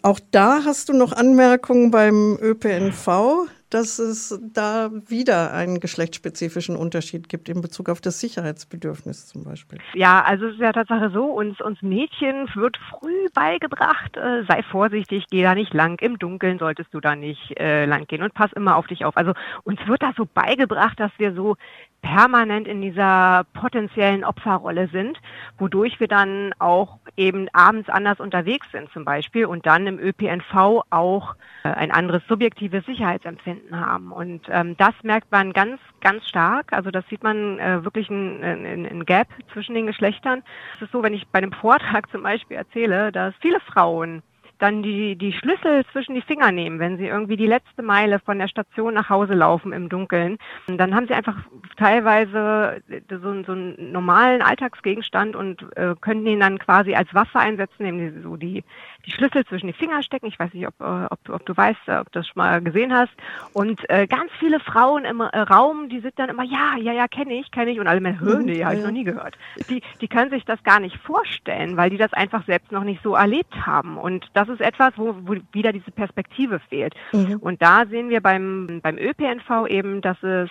Auch 0.02 0.20
da 0.30 0.64
hast 0.64 0.88
du 0.88 0.92
noch 0.92 1.12
Anmerkungen 1.12 1.90
beim 1.90 2.38
ÖPNV 2.40 3.48
dass 3.74 3.98
es 3.98 4.40
da 4.40 4.88
wieder 5.08 5.52
einen 5.52 5.80
geschlechtsspezifischen 5.80 6.76
Unterschied 6.76 7.28
gibt 7.28 7.48
in 7.48 7.60
Bezug 7.60 7.88
auf 7.88 8.00
das 8.00 8.20
Sicherheitsbedürfnis 8.20 9.26
zum 9.26 9.42
Beispiel. 9.42 9.80
Ja, 9.94 10.22
also 10.22 10.46
es 10.46 10.54
ist 10.54 10.60
ja 10.60 10.70
Tatsache 10.70 11.10
so, 11.10 11.24
uns, 11.24 11.60
uns 11.60 11.82
Mädchen 11.82 12.48
wird 12.54 12.78
früh 12.88 13.28
beigebracht, 13.34 14.16
äh, 14.16 14.44
sei 14.46 14.62
vorsichtig, 14.62 15.24
geh 15.28 15.42
da 15.42 15.56
nicht 15.56 15.74
lang, 15.74 16.00
im 16.00 16.20
Dunkeln 16.20 16.60
solltest 16.60 16.94
du 16.94 17.00
da 17.00 17.16
nicht 17.16 17.58
äh, 17.58 17.84
lang 17.86 18.06
gehen 18.06 18.22
und 18.22 18.32
pass 18.32 18.52
immer 18.52 18.76
auf 18.76 18.86
dich 18.86 19.04
auf. 19.04 19.16
Also 19.16 19.32
uns 19.64 19.80
wird 19.88 20.02
da 20.04 20.12
so 20.16 20.24
beigebracht, 20.32 21.00
dass 21.00 21.10
wir 21.18 21.34
so 21.34 21.56
permanent 22.04 22.68
in 22.68 22.82
dieser 22.82 23.44
potenziellen 23.54 24.24
Opferrolle 24.24 24.88
sind, 24.88 25.18
wodurch 25.58 25.98
wir 26.00 26.06
dann 26.06 26.52
auch 26.58 26.98
eben 27.16 27.48
abends 27.54 27.88
anders 27.88 28.20
unterwegs 28.20 28.66
sind 28.72 28.90
zum 28.92 29.06
Beispiel 29.06 29.46
und 29.46 29.64
dann 29.64 29.86
im 29.86 29.98
ÖPNV 29.98 30.84
auch 30.90 31.34
äh, 31.64 31.68
ein 31.68 31.90
anderes 31.90 32.22
subjektives 32.28 32.84
Sicherheitsempfinden 32.84 33.80
haben. 33.80 34.12
Und 34.12 34.42
ähm, 34.50 34.76
das 34.76 34.92
merkt 35.02 35.32
man 35.32 35.54
ganz, 35.54 35.80
ganz 36.02 36.28
stark. 36.28 36.72
Also 36.72 36.90
das 36.90 37.06
sieht 37.08 37.22
man 37.22 37.58
äh, 37.58 37.82
wirklich 37.84 38.10
ein, 38.10 39.04
Gap 39.06 39.28
zwischen 39.52 39.74
den 39.74 39.86
Geschlechtern. 39.86 40.42
Es 40.76 40.82
ist 40.82 40.92
so, 40.92 41.02
wenn 41.02 41.14
ich 41.14 41.26
bei 41.28 41.38
einem 41.38 41.52
Vortrag 41.64 42.10
zum 42.10 42.22
Beispiel 42.22 42.58
erzähle, 42.58 43.12
dass 43.12 43.34
viele 43.40 43.60
Frauen 43.60 44.22
dann 44.58 44.82
die, 44.82 45.16
die 45.16 45.32
Schlüssel 45.32 45.84
zwischen 45.92 46.14
die 46.14 46.22
Finger 46.22 46.52
nehmen, 46.52 46.78
wenn 46.78 46.96
sie 46.96 47.06
irgendwie 47.06 47.36
die 47.36 47.46
letzte 47.46 47.82
Meile 47.82 48.18
von 48.18 48.38
der 48.38 48.48
Station 48.48 48.94
nach 48.94 49.10
Hause 49.10 49.34
laufen 49.34 49.72
im 49.72 49.88
Dunkeln. 49.88 50.38
Dann 50.66 50.94
haben 50.94 51.06
sie 51.06 51.14
einfach 51.14 51.36
teilweise 51.76 52.82
so, 53.10 53.42
so 53.42 53.52
einen 53.52 53.92
normalen 53.92 54.42
Alltagsgegenstand 54.42 55.36
und 55.36 55.64
äh, 55.76 55.94
können 56.00 56.26
ihn 56.26 56.40
dann 56.40 56.58
quasi 56.58 56.94
als 56.94 57.12
Waffe 57.14 57.38
einsetzen, 57.38 57.84
indem 57.84 58.14
sie 58.14 58.20
so 58.20 58.36
die, 58.36 58.64
die 59.06 59.10
Schlüssel 59.10 59.44
zwischen 59.46 59.66
die 59.66 59.72
Finger 59.72 60.02
stecken. 60.02 60.26
Ich 60.26 60.38
weiß 60.38 60.52
nicht, 60.54 60.66
ob, 60.66 60.80
äh, 60.80 61.06
ob, 61.10 61.18
ob 61.28 61.46
du 61.46 61.56
weißt, 61.56 61.88
ob 61.88 62.12
du 62.12 62.20
das 62.20 62.26
schon 62.26 62.40
mal 62.40 62.62
gesehen 62.62 62.92
hast. 62.92 63.12
Und 63.52 63.80
äh, 63.88 64.06
ganz 64.06 64.30
viele 64.38 64.60
Frauen 64.60 65.04
im 65.04 65.20
äh, 65.20 65.38
Raum, 65.38 65.88
die 65.88 66.00
sind 66.00 66.18
dann 66.18 66.30
immer, 66.30 66.44
ja, 66.44 66.76
ja, 66.80 66.92
ja, 66.92 67.08
kenne 67.08 67.34
ich, 67.34 67.50
kenne 67.50 67.70
ich. 67.70 67.80
Und 67.80 67.86
alle 67.86 68.00
mehr, 68.00 68.18
Hö, 68.20 68.38
mhm, 68.38 68.44
nee, 68.44 68.64
habe 68.64 68.76
ich 68.76 68.82
noch 68.82 68.90
nie 68.90 69.04
gehört. 69.04 69.36
Die, 69.68 69.82
die 70.00 70.08
können 70.08 70.30
sich 70.30 70.44
das 70.44 70.62
gar 70.62 70.80
nicht 70.80 70.96
vorstellen, 70.98 71.76
weil 71.76 71.90
die 71.90 71.98
das 71.98 72.12
einfach 72.12 72.44
selbst 72.46 72.72
noch 72.72 72.84
nicht 72.84 73.02
so 73.02 73.14
erlebt 73.14 73.66
haben. 73.66 73.96
Und 73.96 74.28
das 74.34 74.48
ist 74.48 74.60
etwas, 74.60 74.92
wo, 74.96 75.14
wo 75.22 75.36
wieder 75.52 75.72
diese 75.72 75.90
Perspektive 75.90 76.60
fehlt. 76.68 76.94
Mhm. 77.12 77.36
Und 77.36 77.62
da 77.62 77.86
sehen 77.86 78.08
wir 78.08 78.20
beim, 78.20 78.80
beim 78.82 78.98
ÖPNV 78.98 79.66
eben, 79.68 80.00
dass 80.00 80.22
es 80.22 80.50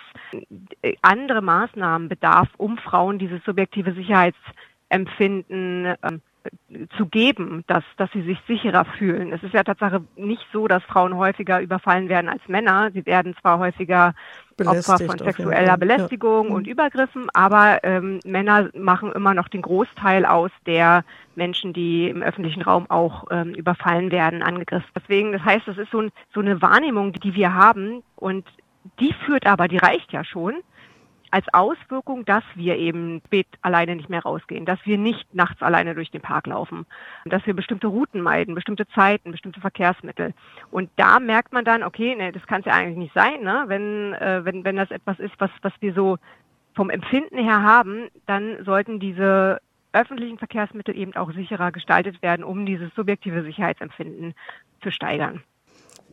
andere 1.02 1.42
Maßnahmen 1.42 2.08
bedarf, 2.08 2.48
um 2.56 2.78
Frauen 2.78 3.18
dieses 3.18 3.42
subjektive 3.44 3.92
Sicherheitsempfinden 3.92 5.94
ähm, 6.02 6.20
zu 6.96 7.06
geben, 7.06 7.64
dass, 7.66 7.84
dass 7.96 8.10
sie 8.12 8.22
sich 8.22 8.38
sicherer 8.46 8.84
fühlen. 8.84 9.32
Es 9.32 9.42
ist 9.42 9.54
ja 9.54 9.62
Tatsache 9.62 10.02
nicht 10.16 10.44
so, 10.52 10.68
dass 10.68 10.82
Frauen 10.84 11.16
häufiger 11.16 11.60
überfallen 11.60 12.08
werden 12.08 12.28
als 12.28 12.42
Männer. 12.48 12.90
Sie 12.92 13.06
werden 13.06 13.34
zwar 13.40 13.58
häufiger 13.58 14.14
Opfer 14.60 14.98
von 14.98 15.18
sexueller 15.18 15.76
Belästigung 15.76 16.48
ja. 16.48 16.54
und 16.54 16.66
mhm. 16.66 16.72
Übergriffen, 16.72 17.26
aber 17.32 17.82
ähm, 17.82 18.20
Männer 18.24 18.70
machen 18.74 19.12
immer 19.12 19.34
noch 19.34 19.48
den 19.48 19.62
Großteil 19.62 20.26
aus 20.26 20.50
der 20.66 21.04
Menschen, 21.34 21.72
die 21.72 22.08
im 22.08 22.22
öffentlichen 22.22 22.62
Raum 22.62 22.88
auch 22.88 23.24
ähm, 23.30 23.54
überfallen 23.54 24.12
werden, 24.12 24.42
angegriffen. 24.42 24.88
Deswegen, 24.94 25.32
das 25.32 25.44
heißt, 25.44 25.66
das 25.66 25.78
ist 25.78 25.90
so, 25.90 26.02
ein, 26.02 26.12
so 26.32 26.40
eine 26.40 26.60
Wahrnehmung, 26.62 27.12
die 27.12 27.34
wir 27.34 27.54
haben 27.54 28.02
und 28.16 28.46
die 29.00 29.14
führt 29.24 29.46
aber, 29.46 29.66
die 29.66 29.78
reicht 29.78 30.12
ja 30.12 30.24
schon 30.24 30.54
als 31.34 31.52
Auswirkung, 31.52 32.24
dass 32.24 32.44
wir 32.54 32.76
eben 32.76 33.20
spät 33.26 33.48
alleine 33.60 33.96
nicht 33.96 34.08
mehr 34.08 34.22
rausgehen, 34.22 34.64
dass 34.64 34.78
wir 34.84 34.98
nicht 34.98 35.34
nachts 35.34 35.62
alleine 35.62 35.96
durch 35.96 36.12
den 36.12 36.20
Park 36.20 36.46
laufen, 36.46 36.86
dass 37.24 37.44
wir 37.44 37.54
bestimmte 37.54 37.88
Routen 37.88 38.20
meiden, 38.20 38.54
bestimmte 38.54 38.86
Zeiten, 38.86 39.32
bestimmte 39.32 39.60
Verkehrsmittel. 39.60 40.32
Und 40.70 40.90
da 40.94 41.18
merkt 41.18 41.52
man 41.52 41.64
dann, 41.64 41.82
okay, 41.82 42.14
ne, 42.14 42.30
das 42.30 42.46
kann 42.46 42.60
es 42.60 42.66
ja 42.66 42.74
eigentlich 42.74 42.98
nicht 42.98 43.14
sein, 43.14 43.42
ne? 43.42 43.64
wenn, 43.66 44.14
äh, 44.14 44.44
wenn, 44.44 44.62
wenn 44.62 44.76
das 44.76 44.92
etwas 44.92 45.18
ist, 45.18 45.34
was, 45.38 45.50
was 45.62 45.72
wir 45.80 45.92
so 45.92 46.18
vom 46.72 46.88
Empfinden 46.88 47.38
her 47.38 47.62
haben, 47.64 48.10
dann 48.26 48.64
sollten 48.64 49.00
diese 49.00 49.60
öffentlichen 49.92 50.38
Verkehrsmittel 50.38 50.96
eben 50.96 51.16
auch 51.16 51.32
sicherer 51.32 51.72
gestaltet 51.72 52.22
werden, 52.22 52.44
um 52.44 52.64
dieses 52.64 52.94
subjektive 52.94 53.42
Sicherheitsempfinden 53.42 54.34
zu 54.82 54.92
steigern. 54.92 55.42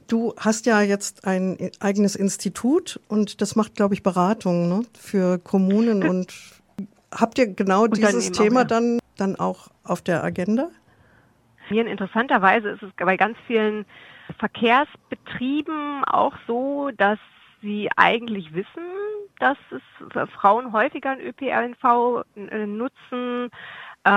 Du 0.07 0.33
hast 0.37 0.65
ja 0.65 0.81
jetzt 0.81 1.25
ein 1.25 1.57
eigenes 1.79 2.15
Institut 2.15 2.99
und 3.07 3.41
das 3.41 3.55
macht, 3.55 3.75
glaube 3.75 3.93
ich, 3.93 4.03
Beratungen 4.03 4.69
ne, 4.69 4.85
für 4.97 5.39
Kommunen. 5.39 6.03
Und 6.07 6.33
habt 7.13 7.37
ihr 7.37 7.47
genau 7.47 7.87
dieses 7.87 8.31
Thema 8.31 8.61
auch, 8.61 8.63
ja. 8.63 8.67
dann, 8.67 8.99
dann 9.17 9.35
auch 9.37 9.69
auf 9.83 10.01
der 10.01 10.23
Agenda? 10.23 10.69
Interessanterweise 11.69 12.69
ist 12.69 12.83
es 12.83 12.91
bei 12.97 13.15
ganz 13.15 13.37
vielen 13.47 13.85
Verkehrsbetrieben 14.39 16.03
auch 16.03 16.33
so, 16.45 16.89
dass 16.97 17.19
sie 17.61 17.89
eigentlich 17.95 18.53
wissen, 18.53 18.83
dass 19.39 19.57
es 19.71 20.29
Frauen 20.31 20.73
häufiger 20.73 21.11
ein 21.11 21.21
ÖPNV 21.21 22.25
äh, 22.35 22.65
nutzen, 22.65 23.49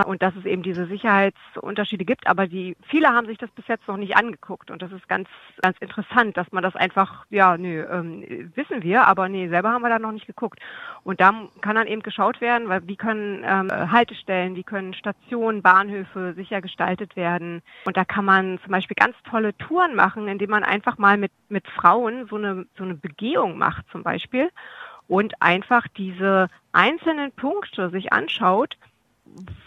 und 0.07 0.23
dass 0.23 0.35
es 0.37 0.45
eben 0.45 0.63
diese 0.63 0.87
Sicherheitsunterschiede 0.87 2.05
gibt. 2.05 2.27
Aber 2.27 2.47
die 2.47 2.77
viele 2.89 3.09
haben 3.09 3.27
sich 3.27 3.39
das 3.39 3.51
bis 3.51 3.67
jetzt 3.69 3.87
noch 3.87 3.97
nicht 3.97 4.17
angeguckt 4.17 4.71
und 4.71 4.81
das 4.81 4.93
ist 4.93 5.09
ganz 5.09 5.29
ganz 5.61 5.77
interessant, 5.79 6.37
dass 6.37 6.51
man 6.53 6.63
das 6.63 6.75
einfach 6.75 7.27
ja 7.31 7.57
nee 7.57 7.81
ähm, 7.81 8.51
wissen 8.55 8.83
wir, 8.83 9.07
aber 9.07 9.29
nee 9.29 9.49
selber 9.49 9.71
haben 9.71 9.83
wir 9.83 9.91
da 9.91 9.99
noch 9.99 10.13
nicht 10.13 10.27
geguckt. 10.27 10.59
Und 11.03 11.21
da 11.21 11.35
kann 11.61 11.77
dann 11.77 11.87
eben 11.87 12.03
geschaut 12.03 12.41
werden, 12.41 12.69
weil 12.69 12.87
wie 12.87 12.97
können 12.97 13.45
ähm, 13.45 13.71
Haltestellen, 13.91 14.57
wie 14.57 14.65
können 14.65 14.95
Stationen, 14.95 15.61
Bahnhöfe 15.61 16.33
sicher 16.35 16.63
gestaltet 16.63 17.15
werden. 17.17 17.63
Und 17.85 17.97
da 17.97 18.05
kann 18.05 18.25
man 18.25 18.59
zum 18.63 18.73
Beispiel 18.73 18.97
ganz 18.99 19.17
tolle 19.29 19.57
Touren 19.59 19.95
machen, 19.95 20.29
indem 20.29 20.51
man 20.51 20.65
einfach 20.65 20.97
mal 20.99 21.19
mit 21.19 21.33
mit 21.49 21.69
Frauen 21.69 22.27
so 22.29 22.37
eine 22.37 22.67
so 22.79 22.85
eine 22.85 22.95
Begehung 22.95 23.59
macht 23.59 23.85
zum 23.91 24.03
Beispiel 24.03 24.51
und 25.09 25.41
einfach 25.43 25.87
diese 25.89 26.49
einzelnen 26.73 27.33
Punkte 27.33 27.91
sich 27.91 28.13
anschaut, 28.13 28.77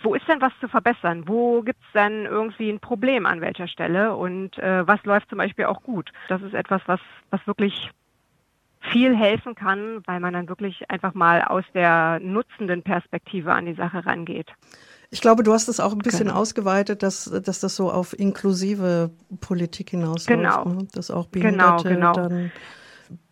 wo 0.04 0.16
ist 0.16 0.28
denn 0.28 0.42
was 0.42 0.54
zu 0.60 0.68
verbessern? 0.68 1.28
Wo 1.28 1.62
gibt 1.62 1.80
es 1.86 1.92
denn 1.94 2.26
irgendwie 2.26 2.70
ein 2.70 2.80
Problem 2.80 3.26
an 3.26 3.42
welcher 3.42 3.68
Stelle? 3.68 4.16
Und 4.16 4.58
äh, 4.58 4.88
was 4.88 5.04
läuft 5.04 5.30
zum 5.30 5.38
Beispiel 5.38 5.66
auch 5.66 5.84
gut? 5.84 6.12
Das 6.30 6.42
ist 6.42 6.54
etwas, 6.54 6.82
was, 6.86 7.00
was 7.30 7.46
wirklich 7.46 7.92
viel 8.92 9.16
helfen 9.16 9.56
kann, 9.56 10.02
weil 10.06 10.20
man 10.20 10.34
dann 10.34 10.48
wirklich 10.48 10.90
einfach 10.90 11.14
mal 11.14 11.42
aus 11.42 11.66
der 11.74 12.20
nutzenden 12.22 12.84
Perspektive 12.84 13.54
an 13.54 13.66
die 13.66 13.74
Sache 13.74 14.06
rangeht. 14.06 14.54
Ich 15.10 15.22
glaube, 15.22 15.44
du 15.44 15.54
hast 15.54 15.68
es 15.68 15.80
auch 15.80 15.94
ein 15.94 16.00
bisschen 16.00 16.28
genau. 16.28 16.40
ausgeweitet, 16.40 17.02
dass, 17.02 17.26
dass 17.26 17.60
das 17.60 17.76
so 17.76 17.92
auf 17.92 18.18
inklusive 18.18 19.12
Politik 19.40 19.92
hinausläuft. 19.92 20.28
Genau. 20.28 20.66
Ne? 20.66 20.88
Dass 20.94 21.12
auch 21.12 21.32
genau, 21.32 21.44
Behinderte 21.44 21.90
genau, 21.90 22.14
genau. 22.14 22.30
dann 22.30 22.52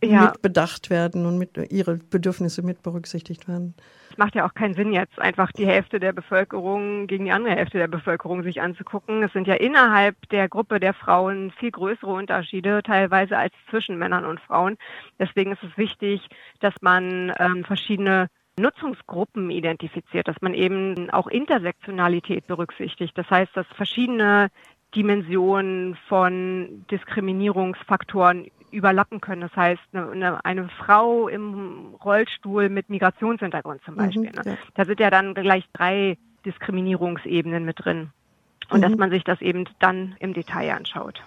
ja. 0.02 0.22
mitbedacht 0.24 0.90
werden 0.90 1.26
und 1.26 1.38
mit, 1.38 1.58
ihre 1.70 1.98
Bedürfnisse 1.98 2.62
mit 2.62 2.82
berücksichtigt 2.82 3.48
werden. 3.48 3.76
Es 4.16 4.20
macht 4.20 4.36
ja 4.36 4.48
auch 4.48 4.54
keinen 4.54 4.76
Sinn, 4.76 4.94
jetzt 4.94 5.20
einfach 5.20 5.52
die 5.52 5.66
Hälfte 5.66 6.00
der 6.00 6.14
Bevölkerung 6.14 7.06
gegen 7.06 7.26
die 7.26 7.34
andere 7.34 7.54
Hälfte 7.54 7.80
der 7.80 7.90
Bevölkerung 7.90 8.44
sich 8.44 8.62
anzugucken. 8.62 9.22
Es 9.24 9.34
sind 9.34 9.46
ja 9.46 9.56
innerhalb 9.56 10.16
der 10.30 10.48
Gruppe 10.48 10.80
der 10.80 10.94
Frauen 10.94 11.52
viel 11.60 11.72
größere 11.72 12.14
Unterschiede, 12.14 12.82
teilweise 12.82 13.38
als 13.38 13.54
zwischen 13.70 13.98
Männern 13.98 14.24
und 14.24 14.40
Frauen. 14.40 14.78
Deswegen 15.20 15.52
ist 15.52 15.64
es 15.64 15.78
wichtig, 15.78 16.22
dass 16.62 16.74
man 16.80 17.34
ähm, 17.40 17.66
verschiedene 17.66 18.30
Nutzungsgruppen 18.58 19.50
identifiziert, 19.52 20.30
dass 20.30 20.38
man 20.40 20.54
eben 20.54 21.10
auch 21.10 21.28
Intersektionalität 21.28 22.48
berücksichtigt. 22.48 23.18
Das 23.18 23.30
heißt, 23.30 23.52
dass 23.54 23.68
verschiedene 23.76 24.48
Dimensionen 24.96 25.98
von 26.08 26.86
Diskriminierungsfaktoren 26.90 28.48
überlappen 28.72 29.22
können. 29.22 29.42
Das 29.42 29.56
heißt, 29.56 29.82
eine, 29.94 30.44
eine, 30.44 30.70
Frau 30.70 31.28
im 31.28 31.96
Rollstuhl 32.04 32.70
mit 32.70 32.90
Migrationshintergrund 32.90 33.82
zum 33.86 33.96
mhm, 33.96 33.98
Beispiel. 33.98 34.32
Mhm, 34.32 34.52
ne? 34.52 34.58
Da 34.76 34.86
sind 34.86 35.00
ja 35.00 35.10
dann 35.10 35.34
gleich 35.34 35.66
drei 35.74 36.18
Diskriminierungsebenen 36.46 37.66
mit 37.66 37.84
drin. 37.84 38.10
Und 38.70 38.80
mhm. 38.80 38.82
dass 38.84 38.96
man 38.96 39.10
sich 39.12 39.24
das 39.24 39.42
eben 39.42 39.66
dann 39.80 40.16
im 40.20 40.34
Detail 40.34 40.76
anschaut. 40.76 41.22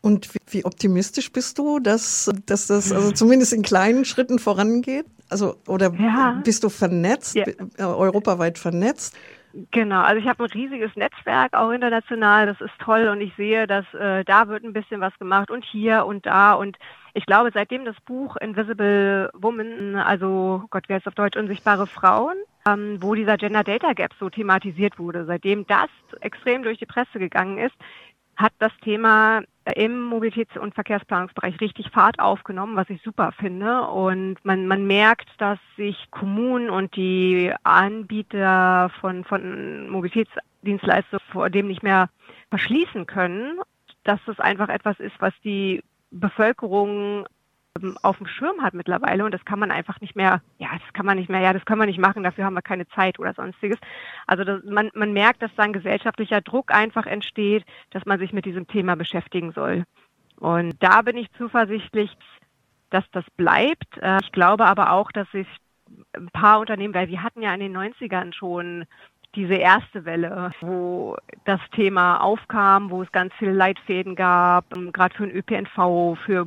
Und 0.00 0.34
wie, 0.34 0.38
wie 0.48 0.64
optimistisch 0.64 1.32
bist 1.32 1.58
du, 1.58 1.78
dass, 1.78 2.30
dass 2.44 2.66
das 2.66 2.92
also 2.92 3.10
zumindest 3.12 3.54
in 3.54 3.62
kleinen 3.62 4.04
Schritten 4.04 4.38
vorangeht? 4.38 5.06
Also, 5.30 5.56
oder 5.66 5.94
ja. 5.94 6.42
bist 6.44 6.62
du 6.62 6.68
vernetzt, 6.68 7.34
ja. 7.34 7.46
europaweit 7.78 8.58
vernetzt? 8.58 9.16
Genau, 9.70 10.00
also 10.00 10.20
ich 10.20 10.26
habe 10.26 10.42
ein 10.42 10.50
riesiges 10.50 10.96
Netzwerk, 10.96 11.54
auch 11.54 11.70
international, 11.70 12.46
das 12.46 12.60
ist 12.60 12.76
toll 12.80 13.06
und 13.06 13.20
ich 13.20 13.32
sehe, 13.36 13.68
dass 13.68 13.84
äh, 13.94 14.24
da 14.24 14.48
wird 14.48 14.64
ein 14.64 14.72
bisschen 14.72 15.00
was 15.00 15.16
gemacht 15.20 15.48
und 15.48 15.64
hier 15.64 16.06
und 16.06 16.26
da 16.26 16.54
und 16.54 16.76
ich 17.12 17.24
glaube, 17.24 17.52
seitdem 17.54 17.84
das 17.84 17.94
Buch 18.00 18.36
Invisible 18.36 19.30
Woman, 19.32 19.94
also 19.94 20.64
Gott, 20.70 20.86
wer 20.88 20.96
ist 20.96 21.06
auf 21.06 21.14
Deutsch, 21.14 21.36
unsichtbare 21.36 21.86
Frauen, 21.86 22.34
ähm, 22.66 22.98
wo 23.00 23.14
dieser 23.14 23.36
Gender 23.36 23.62
Data 23.62 23.92
Gap 23.92 24.10
so 24.18 24.28
thematisiert 24.28 24.98
wurde, 24.98 25.24
seitdem 25.24 25.64
das 25.68 25.88
extrem 26.20 26.64
durch 26.64 26.78
die 26.78 26.86
Presse 26.86 27.20
gegangen 27.20 27.58
ist, 27.58 27.76
hat 28.36 28.52
das 28.58 28.72
Thema 28.82 29.42
im 29.74 30.10
Mobilitäts- 30.10 30.58
und 30.58 30.74
Verkehrsplanungsbereich 30.74 31.60
richtig 31.60 31.90
Fahrt 31.90 32.18
aufgenommen, 32.18 32.76
was 32.76 32.90
ich 32.90 33.00
super 33.02 33.32
finde. 33.32 33.82
Und 33.88 34.36
man, 34.44 34.66
man 34.66 34.86
merkt, 34.86 35.28
dass 35.38 35.58
sich 35.76 36.10
Kommunen 36.10 36.68
und 36.68 36.94
die 36.96 37.52
Anbieter 37.62 38.90
von, 39.00 39.24
von 39.24 39.88
Mobilitätsdienstleistungen 39.88 41.24
vor 41.32 41.48
dem 41.48 41.68
nicht 41.68 41.82
mehr 41.82 42.10
verschließen 42.50 43.06
können, 43.06 43.58
dass 44.04 44.20
das 44.26 44.38
einfach 44.38 44.68
etwas 44.68 45.00
ist, 45.00 45.14
was 45.20 45.32
die 45.42 45.82
Bevölkerung 46.10 47.26
auf 48.02 48.18
dem 48.18 48.26
Schirm 48.26 48.62
hat 48.62 48.74
mittlerweile 48.74 49.24
und 49.24 49.34
das 49.34 49.44
kann 49.44 49.58
man 49.58 49.72
einfach 49.72 50.00
nicht 50.00 50.14
mehr, 50.14 50.40
ja, 50.58 50.68
das 50.72 50.92
kann 50.92 51.06
man 51.06 51.18
nicht 51.18 51.28
mehr, 51.28 51.40
ja, 51.40 51.52
das 51.52 51.64
können 51.64 51.80
wir 51.80 51.86
nicht 51.86 51.98
machen, 51.98 52.22
dafür 52.22 52.44
haben 52.44 52.54
wir 52.54 52.62
keine 52.62 52.86
Zeit 52.88 53.18
oder 53.18 53.34
sonstiges. 53.34 53.78
Also 54.26 54.44
das, 54.44 54.62
man, 54.64 54.90
man 54.94 55.12
merkt, 55.12 55.42
dass 55.42 55.54
dann 55.56 55.72
gesellschaftlicher 55.72 56.40
Druck 56.40 56.72
einfach 56.72 57.06
entsteht, 57.06 57.64
dass 57.90 58.04
man 58.06 58.20
sich 58.20 58.32
mit 58.32 58.44
diesem 58.44 58.68
Thema 58.68 58.94
beschäftigen 58.94 59.52
soll. 59.52 59.84
Und 60.38 60.76
da 60.80 61.02
bin 61.02 61.16
ich 61.16 61.32
zuversichtlich, 61.32 62.16
dass 62.90 63.04
das 63.10 63.24
bleibt. 63.36 63.98
Äh, 64.00 64.18
ich 64.22 64.30
glaube 64.30 64.66
aber 64.66 64.92
auch, 64.92 65.10
dass 65.10 65.28
sich 65.32 65.48
ein 66.12 66.28
paar 66.28 66.60
Unternehmen, 66.60 66.94
weil 66.94 67.08
wir 67.08 67.22
hatten 67.22 67.42
ja 67.42 67.52
in 67.54 67.60
den 67.60 67.76
90ern 67.76 68.32
schon 68.32 68.84
diese 69.34 69.54
erste 69.54 70.04
Welle, 70.04 70.52
wo 70.60 71.16
das 71.44 71.60
Thema 71.72 72.18
aufkam, 72.18 72.90
wo 72.90 73.02
es 73.02 73.12
ganz 73.12 73.32
viele 73.38 73.52
Leitfäden 73.52 74.14
gab, 74.14 74.64
ähm, 74.76 74.92
gerade 74.92 75.14
für 75.14 75.26
den 75.26 75.36
ÖPNV, 75.36 76.18
für 76.24 76.46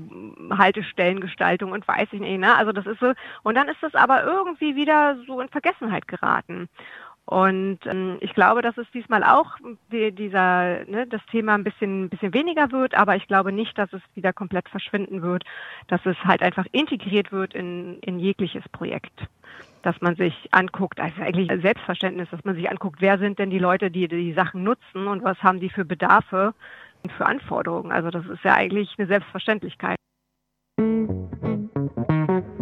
Haltestellengestaltung 0.51 1.71
und 1.71 1.87
weiß 1.87 2.09
ich 2.11 2.19
nicht. 2.19 2.39
Ne? 2.39 2.55
Also 2.55 2.71
das 2.71 2.85
ist 2.85 2.99
so. 2.99 3.13
Und 3.43 3.55
dann 3.55 3.67
ist 3.67 3.81
das 3.81 3.95
aber 3.95 4.23
irgendwie 4.23 4.75
wieder 4.75 5.17
so 5.27 5.39
in 5.41 5.49
Vergessenheit 5.49 6.07
geraten. 6.07 6.69
Und 7.27 7.79
ähm, 7.85 8.17
ich 8.21 8.33
glaube, 8.33 8.61
dass 8.61 8.77
es 8.77 8.89
diesmal 8.93 9.21
auch 9.21 9.57
die, 9.91 10.13
dieser, 10.13 10.85
ne, 10.85 11.05
das 11.09 11.19
Thema 11.29 11.55
ein 11.55 11.65
bisschen, 11.65 12.05
ein 12.05 12.09
bisschen 12.09 12.33
weniger 12.33 12.71
wird, 12.71 12.95
aber 12.95 13.17
ich 13.17 13.27
glaube 13.27 13.51
nicht, 13.51 13.77
dass 13.77 13.91
es 13.91 14.01
wieder 14.15 14.31
komplett 14.31 14.69
verschwinden 14.69 15.21
wird, 15.21 15.43
dass 15.89 15.99
es 16.05 16.15
halt 16.23 16.41
einfach 16.41 16.65
integriert 16.71 17.33
wird 17.33 17.53
in, 17.53 17.99
in 17.99 18.17
jegliches 18.17 18.63
Projekt. 18.69 19.27
Dass 19.87 20.01
man 20.01 20.17
sich 20.17 20.33
anguckt, 20.51 20.99
also 20.99 21.21
eigentlich 21.21 21.49
Selbstverständnis, 21.61 22.27
dass 22.29 22.43
man 22.43 22.55
sich 22.55 22.69
anguckt, 22.69 22.97
wer 22.99 23.17
sind 23.19 23.39
denn 23.39 23.49
die 23.49 23.57
Leute, 23.57 23.89
die 23.89 24.09
die 24.09 24.33
Sachen 24.33 24.63
nutzen 24.63 25.07
und 25.07 25.23
was 25.23 25.41
haben 25.41 25.61
die 25.61 25.69
für 25.69 25.85
Bedarfe 25.85 26.53
und 27.03 27.13
für 27.13 27.25
Anforderungen. 27.25 27.93
Also 27.93 28.09
das 28.09 28.25
ist 28.25 28.43
ja 28.43 28.53
eigentlich 28.53 28.93
eine 28.97 29.07
Selbstverständlichkeit. 29.07 29.95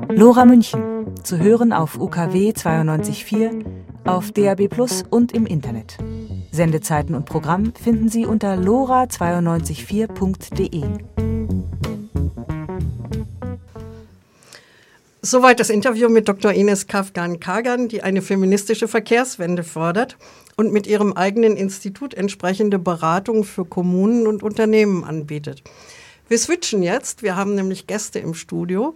Lora 0.09 0.45
München, 0.45 1.15
zu 1.23 1.39
hören 1.39 1.73
auf 1.73 1.99
UKW 1.99 2.51
92.4, 2.51 3.65
auf 4.05 4.31
DAB 4.31 4.67
Plus 4.69 5.01
und 5.01 5.31
im 5.31 5.47
Internet. 5.47 5.97
Sendezeiten 6.51 7.15
und 7.15 7.25
Programm 7.25 7.73
finden 7.73 8.07
Sie 8.07 8.27
unter 8.27 8.53
lora924.de. 8.53 11.34
Soweit 15.25 15.59
das 15.59 15.71
Interview 15.71 16.07
mit 16.07 16.27
Dr. 16.27 16.51
Ines 16.51 16.85
Kafgan-Kagan, 16.85 17.87
die 17.87 18.03
eine 18.03 18.21
feministische 18.21 18.87
Verkehrswende 18.87 19.63
fordert 19.63 20.17
und 20.55 20.71
mit 20.71 20.85
ihrem 20.85 21.13
eigenen 21.13 21.57
Institut 21.57 22.13
entsprechende 22.13 22.77
Beratung 22.77 23.43
für 23.43 23.65
Kommunen 23.65 24.27
und 24.27 24.43
Unternehmen 24.43 25.03
anbietet. 25.03 25.63
Wir 26.27 26.37
switchen 26.37 26.83
jetzt. 26.83 27.23
Wir 27.23 27.35
haben 27.35 27.55
nämlich 27.55 27.87
Gäste 27.87 28.19
im 28.19 28.35
Studio 28.35 28.93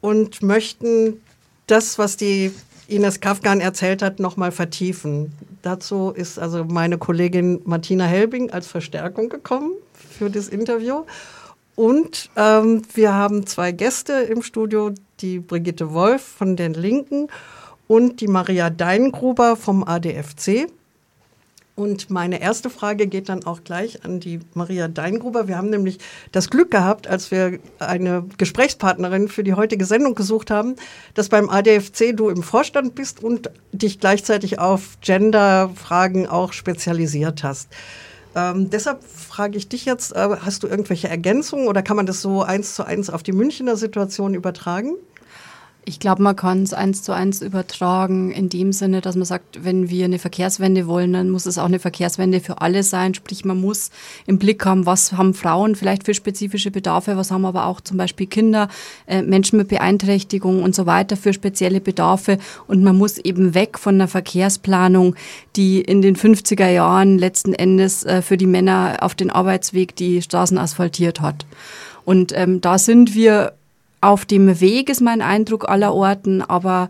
und 0.00 0.42
möchten 0.42 1.22
das, 1.68 2.00
was 2.00 2.16
die 2.16 2.50
Ines 2.88 3.20
Kafkan 3.20 3.60
erzählt 3.60 4.02
hat, 4.02 4.18
nochmal 4.18 4.50
vertiefen. 4.50 5.30
Dazu 5.62 6.10
ist 6.10 6.36
also 6.36 6.64
meine 6.64 6.98
Kollegin 6.98 7.60
Martina 7.64 8.06
Helbing 8.06 8.50
als 8.50 8.66
Verstärkung 8.66 9.28
gekommen 9.28 9.70
für 10.18 10.30
das 10.30 10.48
Interview. 10.48 11.04
Und 11.76 12.30
ähm, 12.36 12.82
wir 12.94 13.14
haben 13.14 13.46
zwei 13.46 13.72
Gäste 13.72 14.14
im 14.14 14.42
Studio, 14.42 14.92
die 15.24 15.40
Brigitte 15.40 15.94
Wolf 15.94 16.22
von 16.22 16.54
den 16.54 16.74
Linken 16.74 17.28
und 17.88 18.20
die 18.20 18.28
Maria 18.28 18.68
Deingruber 18.68 19.56
vom 19.56 19.82
ADFC. 19.82 20.68
Und 21.76 22.08
meine 22.08 22.40
erste 22.40 22.70
Frage 22.70 23.08
geht 23.08 23.28
dann 23.28 23.44
auch 23.44 23.64
gleich 23.64 24.04
an 24.04 24.20
die 24.20 24.38
Maria 24.52 24.86
Deingruber. 24.86 25.48
Wir 25.48 25.56
haben 25.56 25.70
nämlich 25.70 25.98
das 26.30 26.48
Glück 26.48 26.70
gehabt, 26.70 27.08
als 27.08 27.32
wir 27.32 27.58
eine 27.80 28.24
Gesprächspartnerin 28.38 29.26
für 29.26 29.42
die 29.42 29.54
heutige 29.54 29.84
Sendung 29.84 30.14
gesucht 30.14 30.52
haben, 30.52 30.76
dass 31.14 31.30
beim 31.30 31.48
ADFC 31.48 32.14
du 32.14 32.28
im 32.28 32.44
Vorstand 32.44 32.94
bist 32.94 33.24
und 33.24 33.50
dich 33.72 33.98
gleichzeitig 33.98 34.60
auf 34.60 34.98
Gender-Fragen 35.00 36.28
auch 36.28 36.52
spezialisiert 36.52 37.42
hast. 37.42 37.70
Ähm, 38.36 38.70
deshalb 38.70 39.02
frage 39.04 39.56
ich 39.56 39.68
dich 39.68 39.84
jetzt, 39.84 40.12
äh, 40.12 40.28
hast 40.40 40.62
du 40.62 40.68
irgendwelche 40.68 41.08
Ergänzungen 41.08 41.68
oder 41.68 41.82
kann 41.82 41.96
man 41.96 42.06
das 42.06 42.20
so 42.20 42.42
eins 42.42 42.74
zu 42.74 42.84
eins 42.84 43.10
auf 43.10 43.22
die 43.22 43.32
Münchner 43.32 43.76
Situation 43.76 44.34
übertragen? 44.34 44.94
Ich 45.86 46.00
glaube, 46.00 46.22
man 46.22 46.34
kann 46.34 46.62
es 46.62 46.72
eins 46.72 47.02
zu 47.02 47.12
eins 47.12 47.42
übertragen 47.42 48.30
in 48.30 48.48
dem 48.48 48.72
Sinne, 48.72 49.02
dass 49.02 49.16
man 49.16 49.26
sagt, 49.26 49.64
wenn 49.64 49.90
wir 49.90 50.06
eine 50.06 50.18
Verkehrswende 50.18 50.86
wollen, 50.86 51.12
dann 51.12 51.28
muss 51.28 51.44
es 51.44 51.58
auch 51.58 51.66
eine 51.66 51.78
Verkehrswende 51.78 52.40
für 52.40 52.62
alle 52.62 52.82
sein. 52.82 53.12
Sprich, 53.12 53.44
man 53.44 53.60
muss 53.60 53.90
im 54.26 54.38
Blick 54.38 54.64
haben, 54.64 54.86
was 54.86 55.12
haben 55.12 55.34
Frauen 55.34 55.74
vielleicht 55.74 56.04
für 56.04 56.14
spezifische 56.14 56.70
Bedarfe, 56.70 57.18
was 57.18 57.30
haben 57.30 57.44
aber 57.44 57.66
auch 57.66 57.82
zum 57.82 57.98
Beispiel 57.98 58.26
Kinder, 58.26 58.68
äh, 59.06 59.20
Menschen 59.20 59.58
mit 59.58 59.68
Beeinträchtigung 59.68 60.62
und 60.62 60.74
so 60.74 60.86
weiter 60.86 61.18
für 61.18 61.34
spezielle 61.34 61.82
Bedarfe. 61.82 62.38
Und 62.66 62.82
man 62.82 62.96
muss 62.96 63.18
eben 63.18 63.54
weg 63.54 63.78
von 63.78 63.96
einer 63.96 64.08
Verkehrsplanung, 64.08 65.16
die 65.54 65.82
in 65.82 66.00
den 66.00 66.16
50er 66.16 66.68
Jahren 66.70 67.18
letzten 67.18 67.52
Endes 67.52 68.04
äh, 68.04 68.22
für 68.22 68.38
die 68.38 68.46
Männer 68.46 68.98
auf 69.00 69.14
den 69.14 69.30
Arbeitsweg 69.30 69.94
die 69.96 70.22
Straßen 70.22 70.56
asphaltiert 70.56 71.20
hat. 71.20 71.44
Und 72.06 72.32
ähm, 72.34 72.62
da 72.62 72.78
sind 72.78 73.14
wir 73.14 73.52
auf 74.04 74.24
dem 74.24 74.60
Weg, 74.60 74.88
ist 74.90 75.00
mein 75.00 75.22
Eindruck 75.22 75.68
aller 75.68 75.94
Orten, 75.94 76.42
aber 76.42 76.88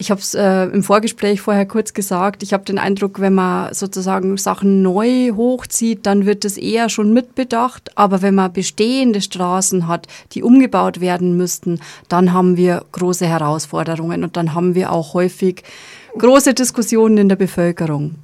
ich 0.00 0.10
habe 0.10 0.20
es 0.20 0.32
äh, 0.34 0.64
im 0.64 0.82
Vorgespräch 0.82 1.42
vorher 1.42 1.66
kurz 1.66 1.92
gesagt, 1.92 2.42
ich 2.42 2.54
habe 2.54 2.64
den 2.64 2.78
Eindruck, 2.78 3.20
wenn 3.20 3.34
man 3.34 3.74
sozusagen 3.74 4.38
Sachen 4.38 4.80
neu 4.80 5.32
hochzieht, 5.32 6.06
dann 6.06 6.24
wird 6.24 6.46
das 6.46 6.56
eher 6.56 6.88
schon 6.88 7.12
mitbedacht. 7.12 7.98
Aber 7.98 8.22
wenn 8.22 8.34
man 8.34 8.50
bestehende 8.50 9.20
Straßen 9.20 9.88
hat, 9.88 10.06
die 10.32 10.42
umgebaut 10.42 11.02
werden 11.02 11.36
müssten, 11.36 11.80
dann 12.08 12.32
haben 12.32 12.56
wir 12.56 12.82
große 12.92 13.26
Herausforderungen 13.26 14.24
und 14.24 14.38
dann 14.38 14.54
haben 14.54 14.74
wir 14.74 14.90
auch 14.90 15.12
häufig 15.12 15.64
große 16.16 16.54
Diskussionen 16.54 17.18
in 17.18 17.28
der 17.28 17.36
Bevölkerung. 17.36 18.14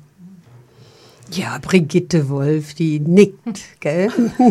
Ja, 1.30 1.58
Brigitte 1.60 2.30
Wolf, 2.30 2.72
die 2.72 3.00
nickt, 3.00 3.80
gell? 3.80 4.10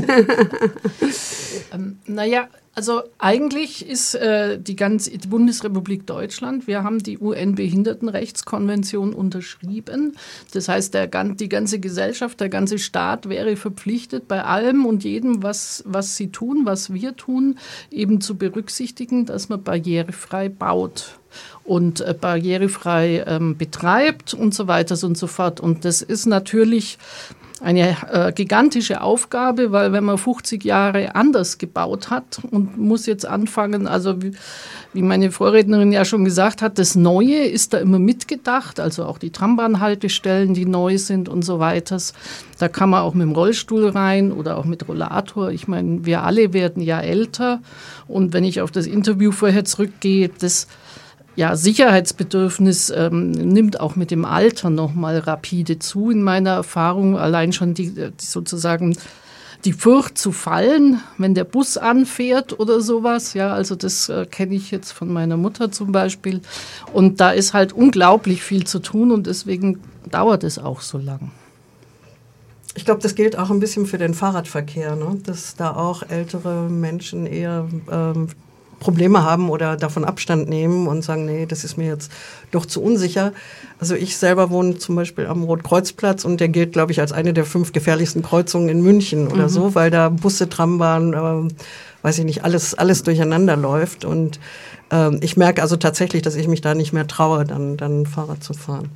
ähm, 1.73 1.97
naja, 2.05 2.49
also 2.75 3.03
eigentlich 3.19 3.87
ist 3.87 4.15
äh, 4.15 4.59
die 4.59 4.75
ganze 4.75 5.17
die 5.17 5.27
Bundesrepublik 5.29 6.05
Deutschland, 6.05 6.67
wir 6.67 6.83
haben 6.83 6.99
die 6.99 7.17
UN-Behindertenrechtskonvention 7.17 9.13
unterschrieben. 9.13 10.17
Das 10.53 10.67
heißt, 10.67 10.93
der, 10.93 11.07
die 11.07 11.47
ganze 11.47 11.79
Gesellschaft, 11.79 12.41
der 12.41 12.49
ganze 12.49 12.77
Staat 12.77 13.29
wäre 13.29 13.55
verpflichtet, 13.55 14.27
bei 14.27 14.43
allem 14.43 14.85
und 14.85 15.05
jedem, 15.05 15.41
was, 15.41 15.83
was 15.87 16.17
sie 16.17 16.31
tun, 16.31 16.65
was 16.65 16.93
wir 16.93 17.15
tun, 17.15 17.57
eben 17.91 18.19
zu 18.19 18.35
berücksichtigen, 18.35 19.25
dass 19.25 19.47
man 19.47 19.63
barrierefrei 19.63 20.49
baut 20.49 21.17
und 21.63 22.01
äh, 22.01 22.13
barrierefrei 22.19 23.23
ähm, 23.25 23.57
betreibt 23.57 24.33
und 24.33 24.53
so 24.53 24.67
weiter 24.67 24.97
und 25.05 25.17
so 25.17 25.27
fort. 25.27 25.61
Und 25.61 25.85
das 25.85 26.01
ist 26.01 26.25
natürlich 26.25 26.97
eine 27.61 27.95
äh, 28.11 28.33
gigantische 28.33 29.01
Aufgabe, 29.01 29.71
weil 29.71 29.93
wenn 29.93 30.03
man 30.03 30.17
50 30.17 30.63
Jahre 30.65 31.15
anders 31.15 31.57
gebaut 31.57 32.09
hat 32.09 32.39
und 32.51 32.77
muss 32.77 33.05
jetzt 33.05 33.25
anfangen, 33.25 33.87
also 33.87 34.21
wie, 34.21 34.33
wie 34.91 35.01
meine 35.01 35.31
Vorrednerin 35.31 35.93
ja 35.93 36.03
schon 36.03 36.25
gesagt 36.25 36.61
hat, 36.61 36.77
das 36.77 36.95
Neue 36.95 37.45
ist 37.45 37.73
da 37.73 37.77
immer 37.77 37.97
mitgedacht, 37.97 38.81
also 38.81 39.05
auch 39.05 39.17
die 39.17 39.29
Trambahnhaltestellen, 39.29 40.53
die 40.53 40.65
neu 40.65 40.97
sind 40.97 41.29
und 41.29 41.43
so 41.43 41.59
weiter. 41.59 41.97
Da 42.59 42.67
kann 42.67 42.89
man 42.89 43.03
auch 43.03 43.13
mit 43.13 43.23
dem 43.23 43.31
Rollstuhl 43.31 43.87
rein 43.87 44.33
oder 44.33 44.57
auch 44.57 44.65
mit 44.65 44.87
Rollator. 44.89 45.51
Ich 45.51 45.69
meine, 45.69 46.05
wir 46.05 46.23
alle 46.23 46.51
werden 46.51 46.83
ja 46.83 46.99
älter 46.99 47.61
und 48.07 48.33
wenn 48.33 48.43
ich 48.43 48.59
auf 48.59 48.71
das 48.71 48.85
Interview 48.85 49.31
vorher 49.31 49.63
zurückgehe, 49.63 50.29
das 50.39 50.67
ja, 51.35 51.55
Sicherheitsbedürfnis 51.55 52.89
ähm, 52.89 53.31
nimmt 53.31 53.79
auch 53.79 53.95
mit 53.95 54.11
dem 54.11 54.23
Alter 54.25 54.69
nochmal 54.69 55.19
rapide 55.19 55.79
zu 55.79 56.09
in 56.09 56.23
meiner 56.23 56.51
Erfahrung. 56.51 57.17
Allein 57.17 57.51
schon 57.51 57.73
die, 57.73 57.91
die 57.91 58.11
sozusagen 58.17 58.95
die 59.65 59.73
Furcht 59.73 60.17
zu 60.17 60.31
fallen, 60.31 61.01
wenn 61.17 61.33
der 61.33 61.43
Bus 61.43 61.77
anfährt 61.77 62.57
oder 62.59 62.81
sowas. 62.81 63.33
Ja, 63.33 63.51
also 63.53 63.75
das 63.75 64.09
äh, 64.09 64.25
kenne 64.25 64.55
ich 64.55 64.71
jetzt 64.71 64.91
von 64.91 65.11
meiner 65.11 65.37
Mutter 65.37 65.71
zum 65.71 65.91
Beispiel. 65.91 66.41
Und 66.93 67.19
da 67.19 67.31
ist 67.31 67.53
halt 67.53 67.73
unglaublich 67.73 68.43
viel 68.43 68.65
zu 68.65 68.79
tun 68.79 69.11
und 69.11 69.27
deswegen 69.27 69.81
dauert 70.09 70.43
es 70.43 70.59
auch 70.59 70.81
so 70.81 70.97
lang. 70.97 71.31
Ich 72.75 72.85
glaube, 72.85 73.01
das 73.01 73.15
gilt 73.15 73.37
auch 73.37 73.49
ein 73.49 73.59
bisschen 73.59 73.85
für 73.85 73.97
den 73.97 74.13
Fahrradverkehr, 74.13 74.95
ne? 74.95 75.17
dass 75.23 75.55
da 75.55 75.75
auch 75.75 76.03
ältere 76.03 76.69
Menschen 76.69 77.25
eher 77.25 77.67
ähm, 77.89 78.27
Probleme 78.79 79.23
haben 79.23 79.49
oder 79.49 79.77
davon 79.77 80.05
Abstand 80.05 80.49
nehmen 80.49 80.87
und 80.87 81.03
sagen, 81.03 81.25
nee, 81.25 81.45
das 81.45 81.63
ist 81.63 81.77
mir 81.77 81.87
jetzt 81.87 82.11
doch 82.51 82.65
zu 82.65 82.81
unsicher. 82.81 83.33
Also 83.79 83.95
ich 83.95 84.17
selber 84.17 84.49
wohne 84.49 84.77
zum 84.77 84.95
Beispiel 84.95 85.27
am 85.27 85.43
Rotkreuzplatz 85.43 86.25
und 86.25 86.39
der 86.39 86.49
gilt, 86.49 86.73
glaube 86.73 86.91
ich, 86.91 86.99
als 86.99 87.11
eine 87.11 87.33
der 87.33 87.45
fünf 87.45 87.71
gefährlichsten 87.71 88.21
Kreuzungen 88.21 88.69
in 88.69 88.81
München 88.81 89.27
oder 89.27 89.43
mhm. 89.43 89.49
so, 89.49 89.75
weil 89.75 89.91
da 89.91 90.09
Busse, 90.09 90.49
Trambahn, 90.49 91.13
äh, 91.13 91.53
weiß 92.03 92.19
ich 92.19 92.25
nicht, 92.25 92.43
alles, 92.43 92.73
alles 92.73 93.03
durcheinander 93.03 93.55
läuft. 93.57 94.05
Und 94.05 94.39
äh, 94.91 95.15
ich 95.17 95.37
merke 95.37 95.61
also 95.61 95.75
tatsächlich, 95.75 96.21
dass 96.21 96.35
ich 96.35 96.47
mich 96.47 96.61
da 96.61 96.75
nicht 96.75 96.93
mehr 96.93 97.07
traue, 97.07 97.45
dann, 97.45 97.77
dann 97.77 98.05
Fahrrad 98.05 98.43
zu 98.43 98.53
fahren. 98.53 98.89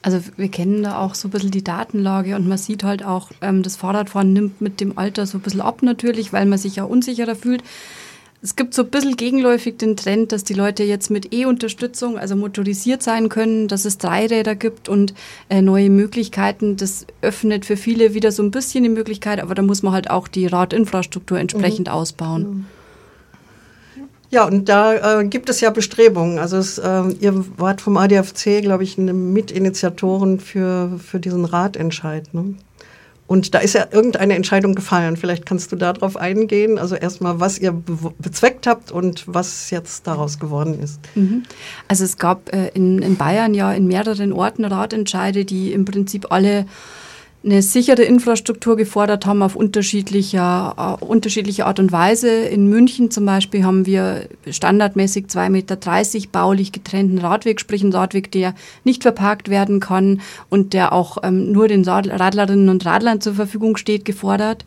Also 0.00 0.20
wir 0.36 0.48
kennen 0.48 0.84
da 0.84 0.98
auch 0.98 1.14
so 1.14 1.28
ein 1.28 1.32
bisschen 1.32 1.50
die 1.50 1.64
Datenlage 1.64 2.36
und 2.36 2.46
man 2.46 2.58
sieht 2.58 2.84
halt 2.84 3.04
auch, 3.04 3.30
ähm, 3.40 3.62
das 3.62 3.76
Fahrradfahren 3.76 4.32
nimmt 4.32 4.60
mit 4.60 4.80
dem 4.80 4.96
Alter 4.96 5.26
so 5.26 5.38
ein 5.38 5.40
bisschen 5.40 5.60
ab 5.60 5.82
natürlich, 5.82 6.32
weil 6.32 6.46
man 6.46 6.58
sich 6.58 6.76
ja 6.76 6.84
unsicherer 6.84 7.34
fühlt. 7.34 7.62
Es 8.40 8.54
gibt 8.54 8.72
so 8.72 8.82
ein 8.82 8.88
bisschen 8.88 9.16
gegenläufig 9.16 9.78
den 9.78 9.96
Trend, 9.96 10.30
dass 10.30 10.44
die 10.44 10.54
Leute 10.54 10.84
jetzt 10.84 11.10
mit 11.10 11.34
E-Unterstützung, 11.34 12.18
also 12.18 12.36
motorisiert 12.36 13.02
sein 13.02 13.28
können, 13.28 13.66
dass 13.66 13.84
es 13.84 13.98
Dreiräder 13.98 14.54
gibt 14.54 14.88
und 14.88 15.12
äh, 15.48 15.60
neue 15.60 15.90
Möglichkeiten. 15.90 16.76
Das 16.76 17.04
öffnet 17.20 17.66
für 17.66 17.76
viele 17.76 18.14
wieder 18.14 18.30
so 18.30 18.44
ein 18.44 18.52
bisschen 18.52 18.84
die 18.84 18.90
Möglichkeit, 18.90 19.40
aber 19.40 19.56
da 19.56 19.62
muss 19.62 19.82
man 19.82 19.92
halt 19.92 20.08
auch 20.08 20.28
die 20.28 20.46
Radinfrastruktur 20.46 21.38
entsprechend 21.38 21.88
mhm. 21.88 21.92
ausbauen. 21.92 22.42
Mhm. 22.42 22.64
Ja, 24.30 24.44
und 24.44 24.68
da 24.68 25.20
äh, 25.20 25.24
gibt 25.24 25.48
es 25.48 25.60
ja 25.60 25.70
Bestrebungen. 25.70 26.38
Also 26.38 26.58
es, 26.58 26.78
äh, 26.78 27.02
ihr 27.20 27.44
wart 27.56 27.80
vom 27.80 27.96
ADFC, 27.96 28.60
glaube 28.60 28.84
ich, 28.84 28.98
eine 28.98 29.14
Mitinitiatoren 29.14 30.38
für, 30.38 30.98
für 30.98 31.18
diesen 31.18 31.44
Ratentscheid. 31.44 32.32
Ne? 32.34 32.54
Und 33.28 33.54
da 33.54 33.58
ist 33.58 33.74
ja 33.74 33.86
irgendeine 33.90 34.34
Entscheidung 34.34 34.74
gefallen. 34.74 35.18
Vielleicht 35.18 35.44
kannst 35.44 35.70
du 35.70 35.76
darauf 35.76 36.16
eingehen. 36.16 36.78
Also 36.78 36.96
erstmal, 36.96 37.38
was 37.38 37.58
ihr 37.58 37.72
be 37.72 38.12
bezweckt 38.18 38.66
habt 38.66 38.90
und 38.90 39.24
was 39.26 39.68
jetzt 39.68 40.06
daraus 40.06 40.38
geworden 40.38 40.80
ist. 40.80 40.98
Mhm. 41.14 41.42
Also 41.88 42.04
es 42.04 42.16
gab 42.16 42.50
äh, 42.54 42.68
in 42.68 43.16
Bayern 43.16 43.52
ja 43.52 43.70
in 43.72 43.86
mehreren 43.86 44.32
Orten 44.32 44.64
Ratentscheide, 44.64 45.44
die 45.44 45.72
im 45.72 45.84
Prinzip 45.84 46.32
alle 46.32 46.64
eine 47.50 47.62
sichere 47.62 48.02
Infrastruktur 48.02 48.76
gefordert 48.76 49.24
haben 49.24 49.42
auf 49.42 49.56
unterschiedlicher, 49.56 50.98
uh, 51.00 51.04
unterschiedliche 51.04 51.64
Art 51.64 51.80
und 51.80 51.92
Weise. 51.92 52.28
In 52.30 52.68
München 52.68 53.10
zum 53.10 53.24
Beispiel 53.24 53.64
haben 53.64 53.86
wir 53.86 54.28
standardmäßig 54.48 55.26
2,30 55.26 55.48
Meter 55.50 55.76
baulich 56.30 56.72
getrennten 56.72 57.18
Radweg, 57.18 57.58
sprich 57.58 57.82
einen 57.82 57.94
Radweg, 57.94 58.30
der 58.32 58.54
nicht 58.84 59.02
verparkt 59.02 59.48
werden 59.48 59.80
kann 59.80 60.20
und 60.50 60.74
der 60.74 60.92
auch 60.92 61.18
ähm, 61.22 61.50
nur 61.52 61.68
den 61.68 61.84
Radlerinnen 61.84 62.68
und 62.68 62.84
Radlern 62.84 63.22
zur 63.22 63.34
Verfügung 63.34 63.78
steht, 63.78 64.04
gefordert. 64.04 64.66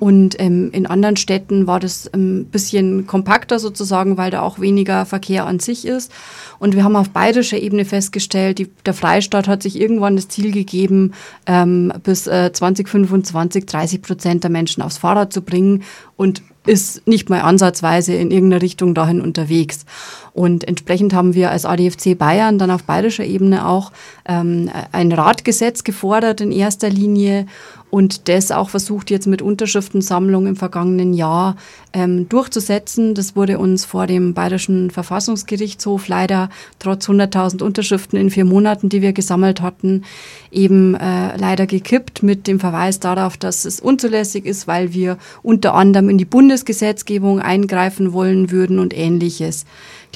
Und 0.00 0.38
ähm, 0.40 0.70
in 0.72 0.86
anderen 0.86 1.16
Städten 1.16 1.66
war 1.66 1.80
das 1.80 2.12
ein 2.12 2.20
ähm, 2.20 2.44
bisschen 2.46 3.06
kompakter 3.06 3.58
sozusagen, 3.58 4.16
weil 4.16 4.30
da 4.30 4.42
auch 4.42 4.58
weniger 4.58 5.06
Verkehr 5.06 5.46
an 5.46 5.60
sich 5.60 5.86
ist. 5.86 6.12
Und 6.58 6.74
wir 6.74 6.84
haben 6.84 6.96
auf 6.96 7.10
bayerischer 7.10 7.58
Ebene 7.58 7.84
festgestellt, 7.84 8.58
die, 8.58 8.70
der 8.86 8.94
Freistaat 8.94 9.48
hat 9.48 9.62
sich 9.62 9.80
irgendwann 9.80 10.16
das 10.16 10.28
Ziel 10.28 10.50
gegeben, 10.50 11.12
ähm, 11.46 11.92
bis 12.02 12.26
äh, 12.26 12.52
2025 12.52 13.66
30 13.66 14.02
Prozent 14.02 14.42
der 14.44 14.50
Menschen 14.50 14.82
aufs 14.82 14.98
Fahrrad 14.98 15.32
zu 15.32 15.42
bringen. 15.42 15.84
Und 16.16 16.42
ist 16.66 17.06
nicht 17.06 17.28
mal 17.28 17.40
ansatzweise 17.40 18.14
in 18.14 18.30
irgendeiner 18.30 18.62
Richtung 18.62 18.94
dahin 18.94 19.20
unterwegs. 19.20 19.84
Und 20.34 20.66
entsprechend 20.66 21.14
haben 21.14 21.34
wir 21.34 21.52
als 21.52 21.64
ADFC 21.64 22.18
Bayern 22.18 22.58
dann 22.58 22.72
auf 22.72 22.82
bayerischer 22.82 23.24
Ebene 23.24 23.68
auch 23.68 23.92
ähm, 24.26 24.68
ein 24.90 25.12
Radgesetz 25.12 25.84
gefordert 25.84 26.40
in 26.40 26.50
erster 26.50 26.90
Linie 26.90 27.46
und 27.94 28.28
das 28.28 28.50
auch 28.50 28.70
versucht 28.70 29.08
jetzt 29.12 29.28
mit 29.28 29.40
Unterschriftensammlung 29.40 30.48
im 30.48 30.56
vergangenen 30.56 31.14
Jahr 31.14 31.54
ähm, 31.92 32.28
durchzusetzen. 32.28 33.14
Das 33.14 33.36
wurde 33.36 33.60
uns 33.60 33.84
vor 33.84 34.08
dem 34.08 34.34
Bayerischen 34.34 34.90
Verfassungsgerichtshof 34.90 36.08
leider 36.08 36.50
trotz 36.80 37.08
100.000 37.08 37.62
Unterschriften 37.62 38.18
in 38.18 38.30
vier 38.30 38.44
Monaten, 38.44 38.88
die 38.88 39.00
wir 39.00 39.12
gesammelt 39.12 39.60
hatten, 39.60 40.02
eben 40.50 40.96
äh, 40.96 41.36
leider 41.36 41.66
gekippt 41.68 42.24
mit 42.24 42.48
dem 42.48 42.58
Verweis 42.58 42.98
darauf, 42.98 43.36
dass 43.36 43.64
es 43.64 43.78
unzulässig 43.78 44.44
ist, 44.44 44.66
weil 44.66 44.92
wir 44.92 45.16
unter 45.44 45.74
anderem 45.74 46.08
in 46.08 46.18
die 46.18 46.24
Bundesgesetzgebung 46.24 47.38
eingreifen 47.38 48.12
wollen 48.12 48.50
würden 48.50 48.80
und 48.80 48.92
ähnliches. 48.92 49.66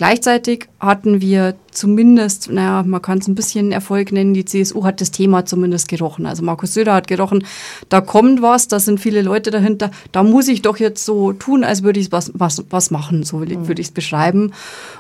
Gleichzeitig 0.09 0.69
hatten 0.81 1.21
wir 1.21 1.55
zumindest, 1.71 2.51
naja, 2.51 2.83
man 2.83 3.03
kann 3.03 3.19
es 3.19 3.29
ein 3.29 3.35
bisschen 3.35 3.73
Erfolg 3.73 4.11
nennen, 4.11 4.33
die 4.33 4.47
CSU 4.47 4.83
hat 4.85 5.03
das 5.03 5.11
Thema 5.11 5.45
zumindest 5.45 5.87
gerochen. 5.87 6.25
Also 6.25 6.43
Markus 6.43 6.73
Söder 6.73 6.95
hat 6.95 7.09
gerochen, 7.09 7.45
da 7.91 8.01
kommt 8.01 8.41
was, 8.41 8.69
da 8.69 8.81
sind 8.81 9.01
viele 9.01 9.21
Leute 9.21 9.51
dahinter, 9.51 9.91
da 10.11 10.23
muss 10.23 10.49
ich 10.49 10.63
doch 10.63 10.79
jetzt 10.79 11.05
so 11.05 11.35
tun, 11.35 11.63
als 11.63 11.83
würde 11.83 12.01
ich 12.01 12.11
was, 12.11 12.33
was, 12.33 12.65
was 12.71 12.91
machen, 12.91 13.23
so 13.23 13.37
mhm. 13.37 13.69
würde 13.69 13.83
ich 13.83 13.89
es 13.89 13.93
beschreiben. 13.93 14.55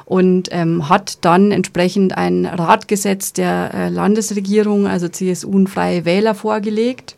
Und 0.05 0.51
ähm, 0.51 0.91
hat 0.91 1.25
dann 1.25 1.53
entsprechend 1.53 2.15
ein 2.15 2.45
Ratgesetz 2.45 3.33
der 3.33 3.73
äh, 3.73 3.89
Landesregierung, 3.89 4.87
also 4.87 5.09
CSU 5.09 5.49
und 5.49 5.69
Freie 5.69 6.05
Wähler 6.05 6.35
vorgelegt 6.35 7.17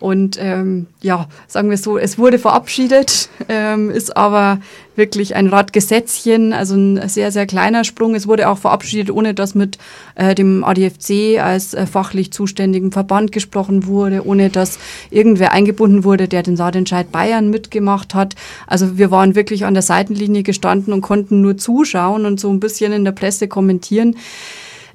und 0.00 0.38
ähm, 0.40 0.86
ja, 1.02 1.28
sagen 1.46 1.68
wir 1.68 1.76
so, 1.76 1.98
es 1.98 2.18
wurde 2.18 2.38
verabschiedet, 2.38 3.28
ähm, 3.48 3.90
ist 3.90 4.16
aber 4.16 4.58
wirklich 4.96 5.36
ein 5.36 5.46
Radgesetzchen, 5.46 6.52
also 6.54 6.74
ein 6.74 7.08
sehr, 7.08 7.30
sehr 7.30 7.46
kleiner 7.46 7.84
Sprung. 7.84 8.14
Es 8.14 8.26
wurde 8.26 8.48
auch 8.48 8.58
verabschiedet, 8.58 9.10
ohne 9.10 9.34
dass 9.34 9.54
mit 9.54 9.78
äh, 10.14 10.34
dem 10.34 10.64
ADFC 10.64 11.38
als 11.38 11.74
äh, 11.74 11.86
fachlich 11.86 12.32
zuständigen 12.32 12.92
Verband 12.92 13.30
gesprochen 13.30 13.86
wurde, 13.86 14.26
ohne 14.26 14.48
dass 14.48 14.78
irgendwer 15.10 15.52
eingebunden 15.52 16.02
wurde, 16.02 16.28
der 16.28 16.42
den 16.42 16.56
Saatentscheid 16.56 17.12
Bayern 17.12 17.50
mitgemacht 17.50 18.14
hat. 18.14 18.34
Also 18.66 18.96
wir 18.96 19.10
waren 19.10 19.34
wirklich 19.34 19.66
an 19.66 19.74
der 19.74 19.82
Seitenlinie 19.82 20.42
gestanden 20.42 20.94
und 20.94 21.02
konnten 21.02 21.42
nur 21.42 21.58
zuschauen 21.58 22.24
und 22.24 22.40
so 22.40 22.50
ein 22.50 22.60
bisschen 22.60 22.92
in 22.92 23.04
der 23.04 23.12
Presse 23.12 23.48
kommentieren. 23.48 24.16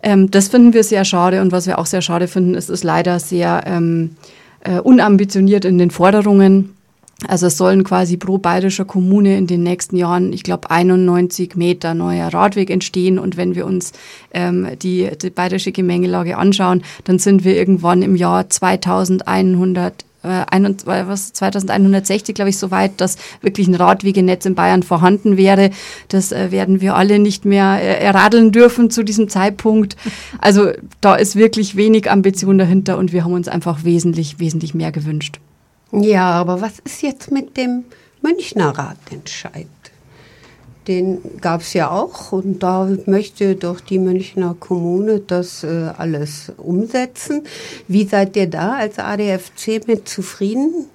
Ähm, 0.01 0.31
das 0.31 0.47
finden 0.47 0.73
wir 0.73 0.83
sehr 0.83 1.05
schade 1.05 1.41
und 1.41 1.51
was 1.51 1.67
wir 1.67 1.77
auch 1.77 1.85
sehr 1.85 2.01
schade 2.01 2.27
finden, 2.27 2.55
ist 2.55 2.69
es 2.69 2.83
leider 2.83 3.19
sehr... 3.19 3.63
Ähm, 3.67 4.15
äh, 4.65 4.79
unambitioniert 4.79 5.63
in 5.63 5.77
den 5.77 5.91
Forderungen. 5.91 6.75
Also 7.27 7.47
es 7.47 7.57
sollen 7.57 7.85
quasi 7.85 8.17
pro 8.17 8.37
bayerischer 8.37 8.83
Kommune 8.83 9.37
in 9.37 9.47
den 9.47 9.63
nächsten 9.63 9.95
Jahren, 9.95 10.33
ich 10.33 10.43
glaube, 10.43 10.69
91 10.69 11.55
Meter 11.55 11.93
neuer 11.93 12.27
Radweg 12.27 12.69
entstehen. 12.69 13.17
Und 13.17 13.37
wenn 13.37 13.55
wir 13.55 13.65
uns 13.65 13.93
ähm, 14.33 14.67
die, 14.81 15.09
die 15.21 15.29
bayerische 15.29 15.71
Gemengelage 15.71 16.37
anschauen, 16.37 16.83
dann 17.05 17.17
sind 17.17 17.45
wir 17.45 17.55
irgendwann 17.55 18.01
im 18.01 18.17
Jahr 18.17 18.49
2100 18.49 19.93
was 19.93 20.14
2160, 20.25 22.35
glaube 22.35 22.49
ich, 22.49 22.57
so 22.57 22.71
weit, 22.71 23.01
dass 23.01 23.17
wirklich 23.41 23.67
ein 23.67 23.75
Radwegenetz 23.75 24.45
in 24.45 24.55
Bayern 24.55 24.83
vorhanden 24.83 25.37
wäre. 25.37 25.71
Das 26.07 26.31
äh, 26.31 26.51
werden 26.51 26.81
wir 26.81 26.95
alle 26.95 27.19
nicht 27.19 27.45
mehr 27.45 27.79
äh, 27.81 28.03
erradeln 28.03 28.51
dürfen 28.51 28.89
zu 28.89 29.03
diesem 29.03 29.29
Zeitpunkt. 29.29 29.95
Also 30.39 30.71
da 31.01 31.15
ist 31.15 31.35
wirklich 31.35 31.75
wenig 31.75 32.09
Ambition 32.09 32.57
dahinter 32.57 32.97
und 32.97 33.13
wir 33.13 33.23
haben 33.23 33.33
uns 33.33 33.47
einfach 33.47 33.83
wesentlich, 33.83 34.39
wesentlich 34.39 34.73
mehr 34.73 34.91
gewünscht. 34.91 35.39
Ja, 35.91 36.31
aber 36.31 36.61
was 36.61 36.79
ist 36.79 37.01
jetzt 37.01 37.31
mit 37.31 37.57
dem 37.57 37.85
Münchner 38.21 38.69
Ratentscheid? 38.69 39.67
Den 40.87 41.19
gab 41.41 41.61
es 41.61 41.73
ja 41.73 41.89
auch 41.89 42.31
und 42.31 42.61
da 42.61 42.89
möchte 43.05 43.55
doch 43.55 43.79
die 43.79 43.99
Münchner 43.99 44.55
Kommune 44.59 45.19
das 45.19 45.63
äh, 45.63 45.91
alles 45.97 46.51
umsetzen. 46.57 47.43
Wie 47.87 48.05
seid 48.05 48.35
ihr 48.35 48.47
da 48.47 48.73
als 48.75 48.99
ADFC 48.99 49.87
mit 49.87 50.07
zufrieden? 50.07 50.85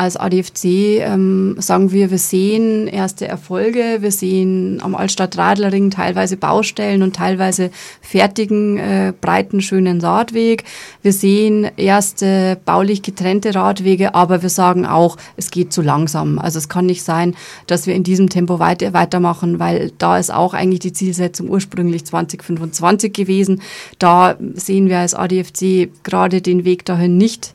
Als 0.00 0.16
ADFC 0.16 0.64
ähm, 1.02 1.56
sagen 1.58 1.92
wir, 1.92 2.10
wir 2.10 2.16
sehen 2.16 2.86
erste 2.86 3.28
Erfolge. 3.28 3.98
Wir 4.00 4.10
sehen 4.10 4.80
am 4.82 4.94
Altstadt-Radlerring 4.94 5.90
teilweise 5.90 6.38
Baustellen 6.38 7.02
und 7.02 7.16
teilweise 7.16 7.70
fertigen, 8.00 8.78
äh, 8.78 9.12
breiten, 9.20 9.60
schönen 9.60 10.00
Radweg. 10.00 10.64
Wir 11.02 11.12
sehen 11.12 11.70
erste 11.76 12.58
baulich 12.64 13.02
getrennte 13.02 13.54
Radwege, 13.54 14.14
aber 14.14 14.40
wir 14.40 14.48
sagen 14.48 14.86
auch, 14.86 15.18
es 15.36 15.50
geht 15.50 15.70
zu 15.70 15.82
langsam. 15.82 16.38
Also 16.38 16.56
es 16.56 16.70
kann 16.70 16.86
nicht 16.86 17.02
sein, 17.02 17.36
dass 17.66 17.86
wir 17.86 17.94
in 17.94 18.02
diesem 18.02 18.30
Tempo 18.30 18.58
weiter, 18.58 18.94
weitermachen, 18.94 19.58
weil 19.58 19.92
da 19.98 20.16
ist 20.16 20.32
auch 20.32 20.54
eigentlich 20.54 20.80
die 20.80 20.94
Zielsetzung 20.94 21.50
ursprünglich 21.50 22.06
2025 22.06 23.12
gewesen. 23.12 23.60
Da 23.98 24.38
sehen 24.54 24.88
wir 24.88 25.00
als 25.00 25.12
ADFC 25.12 25.90
gerade 26.04 26.40
den 26.40 26.64
Weg 26.64 26.86
dahin 26.86 27.18
nicht 27.18 27.52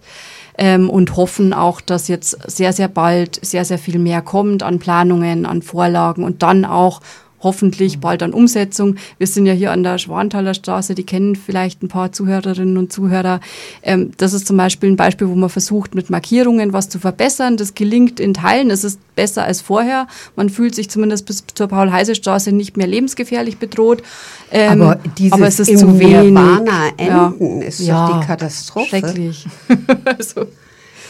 ähm, 0.58 0.90
und 0.90 1.16
hoffen 1.16 1.54
auch, 1.54 1.82
dass 1.82 2.08
jetzt 2.08 2.38
sehr, 2.50 2.74
sehr 2.74 2.88
bald 2.88 3.44
sehr, 3.44 3.66
sehr 3.66 3.78
viel 3.78 4.00
mehr 4.00 4.22
kommt 4.22 4.64
an 4.64 4.80
Planungen, 4.80 5.46
an 5.46 5.62
Vorlagen 5.62 6.24
und 6.24 6.44
dann 6.44 6.66
auch 6.66 7.02
hoffentlich 7.46 8.00
bald 8.00 8.22
an 8.24 8.34
Umsetzung. 8.34 8.98
Wir 9.18 9.28
sind 9.28 9.46
ja 9.46 9.54
hier 9.54 9.72
an 9.72 9.84
der 9.84 9.98
Schwanthaler 9.98 10.54
Straße, 10.54 10.96
die 10.96 11.06
kennen 11.06 11.38
vielleicht 11.38 11.82
ein 11.82 11.88
paar 11.88 12.12
Zuhörerinnen 12.12 12.78
und 12.78 12.92
Zuhörer. 12.92 13.40
Ähm, 13.84 14.12
das 14.18 14.34
ist 14.34 14.48
zum 14.48 14.58
Beispiel 14.58 14.90
ein 14.90 14.98
Beispiel, 14.98 15.30
wo 15.30 15.36
man 15.36 15.50
versucht, 15.50 15.96
mit 15.96 16.10
Markierungen 16.10 16.74
was 16.74 16.90
zu 16.90 17.00
verbessern. 17.00 17.56
Das 17.56 17.76
gelingt 17.76 18.20
in 18.20 18.34
Teilen. 18.34 18.70
Es 18.70 18.84
ist 18.84 19.00
besser 19.16 19.46
als 19.46 19.62
vorher. 19.62 20.08
Man 20.36 20.50
fühlt 20.50 20.76
sich 20.76 20.90
zumindest 20.90 21.26
bis 21.26 21.46
zur 21.54 21.68
Paul-Heise-Straße 21.68 22.52
nicht 22.52 22.76
mehr 22.76 22.88
lebensgefährlich 22.88 23.58
bedroht. 23.58 24.04
Ähm, 24.52 24.82
aber, 24.82 25.00
dieses 25.18 25.32
aber 25.34 25.48
es 25.48 25.60
ist 25.60 25.78
zu 25.78 26.00
wenig. 26.00 26.36
enden 26.36 26.68
ja. 27.00 27.34
ist 27.62 27.80
ja, 27.80 28.08
doch 28.08 28.20
die 28.20 28.26
Katastrophe. 28.26 28.90
Schrecklich. 28.90 29.46
also. 30.06 30.48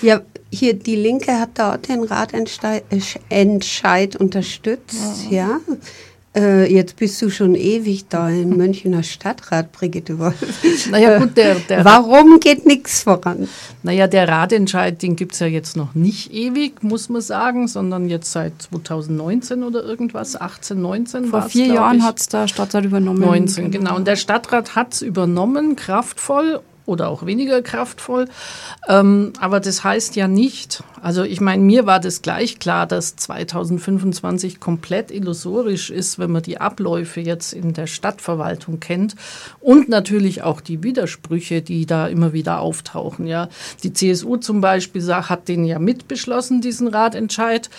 Ja, 0.02 0.22
hier 0.52 0.74
die 0.74 0.96
Linke 0.96 1.40
hat 1.40 1.58
dort 1.58 1.88
den 1.88 2.04
Ratentscheid 2.04 2.84
unterstützt, 4.16 5.30
ja. 5.30 5.48
ja. 5.48 5.60
Äh, 6.36 6.72
jetzt 6.72 6.98
bist 6.98 7.22
du 7.22 7.30
schon 7.30 7.56
ewig 7.56 8.08
da 8.10 8.30
im 8.30 8.58
Münchner 8.58 9.04
Stadtrat, 9.04 9.72
Brigitte 9.72 10.20
Wolf. 10.20 10.36
Naja, 10.92 11.20
gut, 11.20 11.38
der, 11.38 11.56
der 11.56 11.86
Warum 11.86 12.40
geht 12.42 12.66
nichts 12.66 13.04
voran? 13.04 13.48
Naja, 13.84 14.08
der 14.08 14.28
Ratentscheid, 14.28 15.02
den 15.02 15.16
gibt 15.16 15.34
es 15.34 15.40
ja 15.40 15.48
jetzt 15.48 15.78
noch 15.78 15.96
nicht 15.96 16.34
ewig, 16.34 16.84
muss 16.84 17.08
man 17.08 17.22
sagen, 17.22 17.68
sondern 17.68 18.10
jetzt 18.10 18.32
seit 18.32 18.62
2019 18.64 19.64
oder 19.64 19.84
irgendwas, 19.84 20.40
18, 20.40 20.82
19 20.82 21.26
Vor 21.28 21.44
vier 21.44 21.68
Jahren 21.68 22.04
hat 22.04 22.20
es 22.20 22.28
der 22.28 22.48
Stadtrat 22.48 22.84
übernommen. 22.84 23.22
19, 23.22 23.72
genau. 23.72 23.96
Und 23.96 24.06
der 24.06 24.18
Stadtrat 24.18 24.76
hat 24.76 24.94
es 24.94 25.02
übernommen, 25.02 25.78
kraftvoll 25.78 26.60
oder 26.86 27.10
auch 27.10 27.26
weniger 27.26 27.62
kraftvoll. 27.62 28.28
Ähm, 28.88 29.34
aber 29.40 29.60
das 29.60 29.84
heißt 29.84 30.16
ja 30.16 30.28
nicht, 30.28 30.84
also 31.02 31.24
ich 31.24 31.42
meine, 31.42 31.64
mir 31.64 31.86
war 31.86 32.00
das 32.00 32.22
gleich 32.22 32.60
klar, 32.60 32.86
dass 32.86 33.16
2025 33.16 34.60
komplett 34.60 35.12
illusorisch 35.12 35.90
ist, 35.90 36.20
wenn 36.20 36.32
man 36.32 36.44
die 36.44 36.60
Abläufe 36.60 37.22
jetzt 37.22 37.54
in 37.54 37.74
der 37.74 37.88
Stadtverwaltung 37.88 38.80
kennt 38.80 39.16
und 39.60 39.90
natürlich 39.90 40.44
auch 40.44 40.62
die 40.62 40.84
Widersprüche, 40.84 41.62
die 41.62 41.86
da 41.86 42.08
immer 42.08 42.34
wieder 42.34 42.60
auftauchen. 42.60 43.28
Ja, 43.28 43.50
die 43.84 43.94
CSU 43.94 44.38
zum 44.38 44.62
Beispiel 44.62 45.06
hat 45.06 45.48
den 45.48 45.66
ja 45.66 45.80
mitbeschlossen, 45.80 46.62
diesen 46.62 46.88
Ratentscheid. 46.88 47.70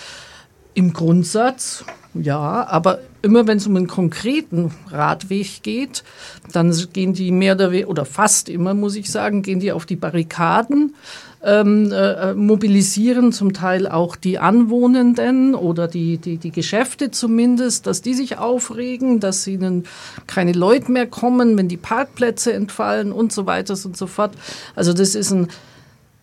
Im 0.75 0.93
Grundsatz, 0.93 1.85
ja, 2.13 2.67
aber 2.69 3.01
immer 3.27 3.47
wenn 3.47 3.59
es 3.59 3.67
um 3.67 3.77
einen 3.77 3.89
konkreten 3.89 4.73
Radweg 4.91 5.63
geht, 5.63 6.05
dann 6.53 6.75
gehen 6.93 7.13
die 7.13 7.33
mehr 7.33 7.55
oder 7.55 7.73
weniger, 7.73 7.89
oder 7.89 8.05
fast 8.05 8.49
immer, 8.49 8.73
muss 8.73 8.97
ich 8.97 9.11
sagen, 9.11 9.43
gehen 9.43 9.61
die 9.61 9.73
auf 9.73 9.85
die 9.85 9.97
Barrikaden 9.97 10.95
ähm, 11.43 11.93
äh, 11.93 12.35
mobilisieren 12.35 13.33
zum 13.33 13.53
Teil 13.53 13.87
auch 13.87 14.17
die 14.17 14.39
Anwohnenden 14.39 15.55
oder 15.55 15.87
die, 15.87 16.19
die, 16.19 16.39
die 16.39 16.51
Geschäfte 16.51 17.11
zumindest, 17.11 17.87
dass 17.87 18.03
die 18.03 18.15
sich 18.15 18.39
aufregen, 18.39 19.21
dass 19.21 19.47
ihnen 19.47 19.85
keine 20.27 20.53
Leute 20.53 20.91
mehr 20.91 21.07
kommen, 21.07 21.57
wenn 21.57 21.69
die 21.69 21.77
Parkplätze 21.77 22.53
entfallen 22.53 23.13
und 23.13 23.33
so 23.33 23.47
weiter 23.47 23.75
und 23.85 23.97
so 23.97 24.07
fort. 24.07 24.33
Also 24.75 24.93
das 24.93 25.15
ist 25.15 25.31
ein 25.31 25.49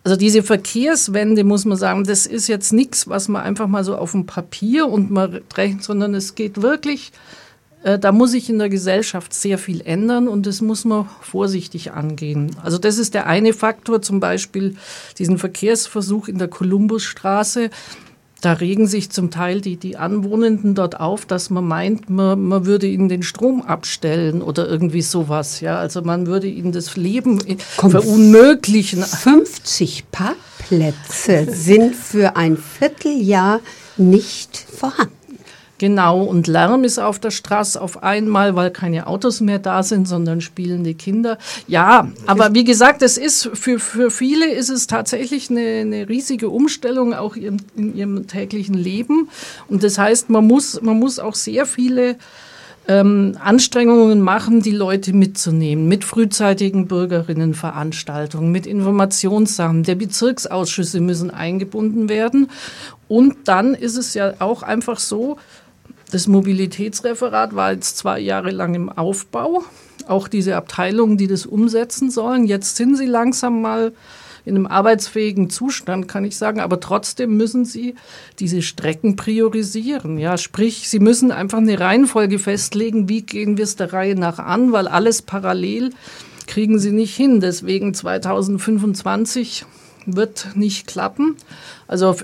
also 0.04 0.16
diese 0.16 0.42
Verkehrswende, 0.42 1.44
muss 1.44 1.64
man 1.64 1.78
sagen, 1.78 2.04
das 2.04 2.26
ist 2.26 2.46
jetzt 2.46 2.72
nichts, 2.72 3.08
was 3.08 3.28
man 3.28 3.42
einfach 3.42 3.66
mal 3.66 3.84
so 3.84 3.96
auf 3.96 4.12
dem 4.12 4.26
Papier 4.26 4.86
und 4.86 5.10
man 5.10 5.40
rechnet, 5.56 5.82
sondern 5.82 6.14
es 6.14 6.34
geht 6.34 6.60
wirklich 6.60 7.12
äh, 7.84 7.98
da 7.98 8.12
muss 8.12 8.32
sich 8.32 8.50
in 8.50 8.58
der 8.58 8.70
Gesellschaft 8.70 9.32
sehr 9.32 9.58
viel 9.58 9.80
ändern 9.82 10.26
und 10.26 10.46
das 10.46 10.60
muss 10.60 10.84
man 10.84 11.08
vorsichtig 11.20 11.92
angehen. 11.92 12.56
Also 12.62 12.78
das 12.78 12.98
ist 12.98 13.14
der 13.14 13.26
eine 13.26 13.52
Faktor, 13.52 14.02
zum 14.02 14.20
Beispiel 14.20 14.76
diesen 15.18 15.38
Verkehrsversuch 15.38 16.26
in 16.26 16.38
der 16.38 16.48
Kolumbusstraße. 16.48 17.70
Da 18.44 18.52
regen 18.52 18.86
sich 18.86 19.08
zum 19.08 19.30
Teil 19.30 19.62
die, 19.62 19.78
die 19.78 19.96
Anwohnenden 19.96 20.74
dort 20.74 21.00
auf, 21.00 21.24
dass 21.24 21.48
man 21.48 21.64
meint, 21.64 22.10
man, 22.10 22.42
man 22.42 22.66
würde 22.66 22.86
ihnen 22.86 23.08
den 23.08 23.22
Strom 23.22 23.62
abstellen 23.62 24.42
oder 24.42 24.68
irgendwie 24.68 25.00
sowas. 25.00 25.60
Ja, 25.60 25.78
also 25.78 26.02
man 26.02 26.26
würde 26.26 26.46
ihnen 26.46 26.70
das 26.70 26.94
Leben 26.94 27.40
Komm, 27.78 27.92
verunmöglichen. 27.92 29.02
50 29.02 30.04
Parkplätze 30.12 31.46
sind 31.50 31.96
für 31.96 32.36
ein 32.36 32.58
Vierteljahr 32.58 33.60
nicht 33.96 34.58
vorhanden. 34.58 35.23
Genau, 35.78 36.22
und 36.22 36.46
Lärm 36.46 36.84
ist 36.84 37.00
auf 37.00 37.18
der 37.18 37.32
Straße 37.32 37.80
auf 37.80 38.02
einmal, 38.02 38.54
weil 38.54 38.70
keine 38.70 39.08
Autos 39.08 39.40
mehr 39.40 39.58
da 39.58 39.82
sind, 39.82 40.06
sondern 40.06 40.40
spielende 40.40 40.94
Kinder. 40.94 41.36
Ja, 41.66 42.08
aber 42.26 42.54
wie 42.54 42.62
gesagt, 42.62 43.02
es 43.02 43.18
ist 43.18 43.50
für, 43.54 43.80
für 43.80 44.12
viele 44.12 44.52
ist 44.52 44.70
es 44.70 44.86
tatsächlich 44.86 45.50
eine, 45.50 45.80
eine 45.80 46.08
riesige 46.08 46.48
Umstellung 46.48 47.12
auch 47.12 47.34
in, 47.34 47.60
in 47.76 47.96
ihrem 47.96 48.26
täglichen 48.28 48.74
Leben. 48.74 49.28
Und 49.68 49.82
das 49.82 49.98
heißt, 49.98 50.30
man 50.30 50.46
muss, 50.46 50.80
man 50.80 50.98
muss 50.98 51.18
auch 51.18 51.34
sehr 51.34 51.66
viele 51.66 52.16
ähm, 52.86 53.36
Anstrengungen 53.42 54.20
machen, 54.20 54.60
die 54.60 54.70
Leute 54.70 55.12
mitzunehmen, 55.12 55.88
mit 55.88 56.04
frühzeitigen 56.04 56.86
Bürgerinnenveranstaltungen, 56.86 58.52
mit 58.52 58.66
Informationssachen. 58.66 59.82
Der 59.82 59.94
Bezirksausschüsse 59.94 61.00
müssen 61.00 61.30
eingebunden 61.30 62.08
werden. 62.08 62.50
Und 63.08 63.36
dann 63.44 63.74
ist 63.74 63.96
es 63.96 64.14
ja 64.14 64.34
auch 64.38 64.62
einfach 64.62 64.98
so, 64.98 65.36
das 66.14 66.28
Mobilitätsreferat 66.28 67.56
war 67.56 67.72
jetzt 67.72 67.98
zwei 67.98 68.20
Jahre 68.20 68.52
lang 68.52 68.76
im 68.76 68.88
Aufbau. 68.88 69.64
Auch 70.06 70.28
diese 70.28 70.54
Abteilungen, 70.54 71.18
die 71.18 71.26
das 71.26 71.44
umsetzen 71.44 72.08
sollen. 72.08 72.44
Jetzt 72.44 72.76
sind 72.76 72.96
sie 72.96 73.06
langsam 73.06 73.60
mal 73.60 73.92
in 74.44 74.54
einem 74.54 74.66
arbeitsfähigen 74.68 75.50
Zustand, 75.50 76.06
kann 76.06 76.24
ich 76.24 76.36
sagen. 76.36 76.60
Aber 76.60 76.78
trotzdem 76.78 77.36
müssen 77.36 77.64
sie 77.64 77.96
diese 78.38 78.62
Strecken 78.62 79.16
priorisieren. 79.16 80.16
Ja, 80.16 80.38
sprich, 80.38 80.88
sie 80.88 81.00
müssen 81.00 81.32
einfach 81.32 81.58
eine 81.58 81.80
Reihenfolge 81.80 82.38
festlegen, 82.38 83.08
wie 83.08 83.22
gehen 83.22 83.56
wir 83.56 83.64
es 83.64 83.74
der 83.74 83.92
Reihe 83.92 84.14
nach 84.14 84.38
an, 84.38 84.70
weil 84.70 84.86
alles 84.86 85.20
parallel 85.20 85.90
kriegen 86.46 86.78
sie 86.78 86.92
nicht 86.92 87.16
hin. 87.16 87.40
Deswegen 87.40 87.92
2025 87.92 89.66
wird 90.06 90.50
nicht 90.54 90.86
klappen. 90.86 91.34
Also 91.88 92.14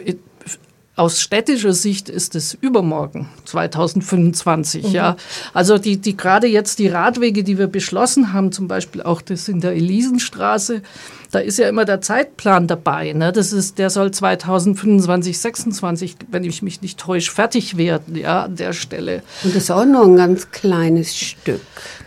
aus 0.97 1.21
städtischer 1.21 1.73
Sicht 1.73 2.09
ist 2.09 2.35
es 2.35 2.55
übermorgen, 2.55 3.29
2025. 3.47 4.89
Mhm. 4.89 4.91
Ja. 4.91 5.17
Also 5.55 5.79
die, 5.79 5.97
die 5.97 6.17
gerade 6.17 6.47
jetzt 6.47 6.79
die 6.79 6.89
Radwege, 6.89 7.43
die 7.43 7.59
wir 7.59 7.69
beschlossen 7.69 8.33
haben, 8.33 8.53
zum 8.53 8.69
Beispiel 8.69 9.03
auch 9.03 9.23
das 9.23 9.49
in 9.49 9.61
der 9.61 9.73
Elisenstraße, 9.73 10.83
da 11.31 11.39
ist 11.39 11.59
ja 11.59 11.69
immer 11.69 11.85
der 11.85 12.01
Zeitplan 12.01 12.67
dabei. 12.67 13.13
Ne? 13.13 13.33
Das 13.33 13.53
ist, 13.53 13.79
der 13.79 13.91
soll 13.91 14.11
2025, 14.11 15.39
26, 15.39 16.17
wenn 16.31 16.45
ich 16.45 16.63
mich 16.63 16.83
nicht 16.83 16.99
täusche, 16.99 17.31
fertig 17.31 17.77
werden, 17.77 18.17
ja, 18.17 18.45
an 18.45 18.57
der 18.57 18.73
Stelle. 18.73 19.23
Und 19.45 19.55
das 19.55 19.65
ist 19.65 19.71
auch 19.71 19.85
nur 19.85 20.05
ein 20.05 20.17
ganz 20.17 20.51
kleines 20.51 21.17
Stück. 21.17 21.61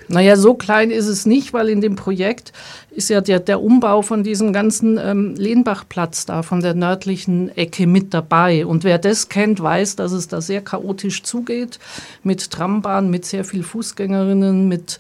Naja, 0.10 0.36
so 0.36 0.54
klein 0.54 0.92
ist 0.92 1.08
es 1.08 1.26
nicht, 1.26 1.54
weil 1.54 1.70
in 1.70 1.80
dem 1.80 1.96
Projekt 1.96 2.52
ist 2.92 3.10
ja 3.10 3.22
der, 3.22 3.40
der 3.40 3.62
Umbau 3.62 4.02
von 4.02 4.24
diesem 4.24 4.52
ganzen 4.52 4.98
ähm, 4.98 5.36
Lehnbachplatz 5.36 6.26
da, 6.26 6.44
von 6.44 6.62
der 6.62 6.74
nördlichen 6.74 7.56
Ecke 7.56 7.88
mit 7.88 8.14
dabei. 8.14 8.66
Und 8.66 8.84
wer 8.84 8.98
das 8.98 9.30
kennt, 9.30 9.62
weiß, 9.62 9.96
dass 9.96 10.12
es 10.12 10.28
da 10.28 10.42
sehr 10.42 10.62
chaotisch 10.62 11.24
zugeht, 11.24 11.80
mit 12.24 12.52
Trambahn, 12.52 13.10
mit 13.10 13.26
sehr 13.26 13.46
viel 13.46 13.64
Fußgängerinnen, 13.64 14.68
mit 14.68 15.00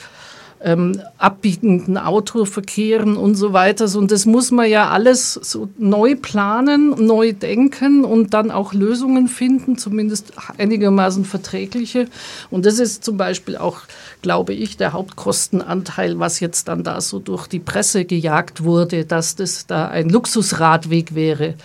ähm, 0.64 1.02
abbiegenden 1.18 1.98
Autoverkehren 1.98 3.18
und 3.18 3.36
so 3.36 3.54
weiter. 3.54 3.86
Und 3.98 4.12
das 4.12 4.26
muss 4.26 4.52
man 4.52 4.70
ja 4.70 4.90
alles 4.90 5.34
so 5.34 5.70
neu 5.78 6.16
planen, 6.16 7.06
neu 7.06 7.34
denken 7.34 8.06
und 8.06 8.34
dann 8.34 8.50
auch 8.50 8.74
Lösungen 8.74 9.28
finden, 9.28 9.78
zumindest 9.78 10.34
einigermaßen 10.58 11.26
verträgliche. 11.26 12.08
Und 12.50 12.66
das 12.66 12.80
ist 12.80 13.04
zum 13.04 13.18
Beispiel 13.18 13.58
auch, 13.58 13.82
glaube 14.22 14.54
ich, 14.54 14.78
der 14.78 14.94
Hauptkostenanteil, 14.94 16.20
was 16.20 16.40
jetzt 16.40 16.68
dann 16.68 16.84
da 16.84 17.02
so 17.02 17.20
durch 17.20 17.48
die 17.48 17.60
Presse 17.60 18.06
gejagt 18.06 18.64
wurde, 18.64 19.06
dass 19.06 19.36
das 19.36 19.68
da 19.68 19.88
ein 19.88 20.10
Luxusradweg 20.10 21.14
wäre. 21.14 21.56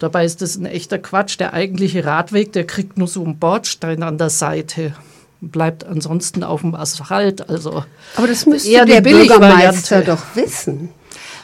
Dabei 0.00 0.24
ist 0.24 0.42
das 0.42 0.56
ein 0.56 0.66
echter 0.66 0.98
Quatsch. 0.98 1.38
Der 1.38 1.52
eigentliche 1.52 2.04
Radweg, 2.04 2.52
der 2.52 2.66
kriegt 2.66 2.98
nur 2.98 3.06
so 3.06 3.22
einen 3.22 3.38
Bordstein 3.38 4.02
an 4.02 4.18
der 4.18 4.30
Seite 4.30 4.94
bleibt 5.40 5.84
ansonsten 5.84 6.44
auf 6.44 6.60
dem 6.60 6.74
Asphalt. 6.74 7.48
Also 7.48 7.84
Aber 8.16 8.26
das 8.26 8.46
müsste 8.46 8.84
der 8.84 9.00
Bürgermeister 9.00 10.02
doch 10.02 10.22
wissen. 10.34 10.90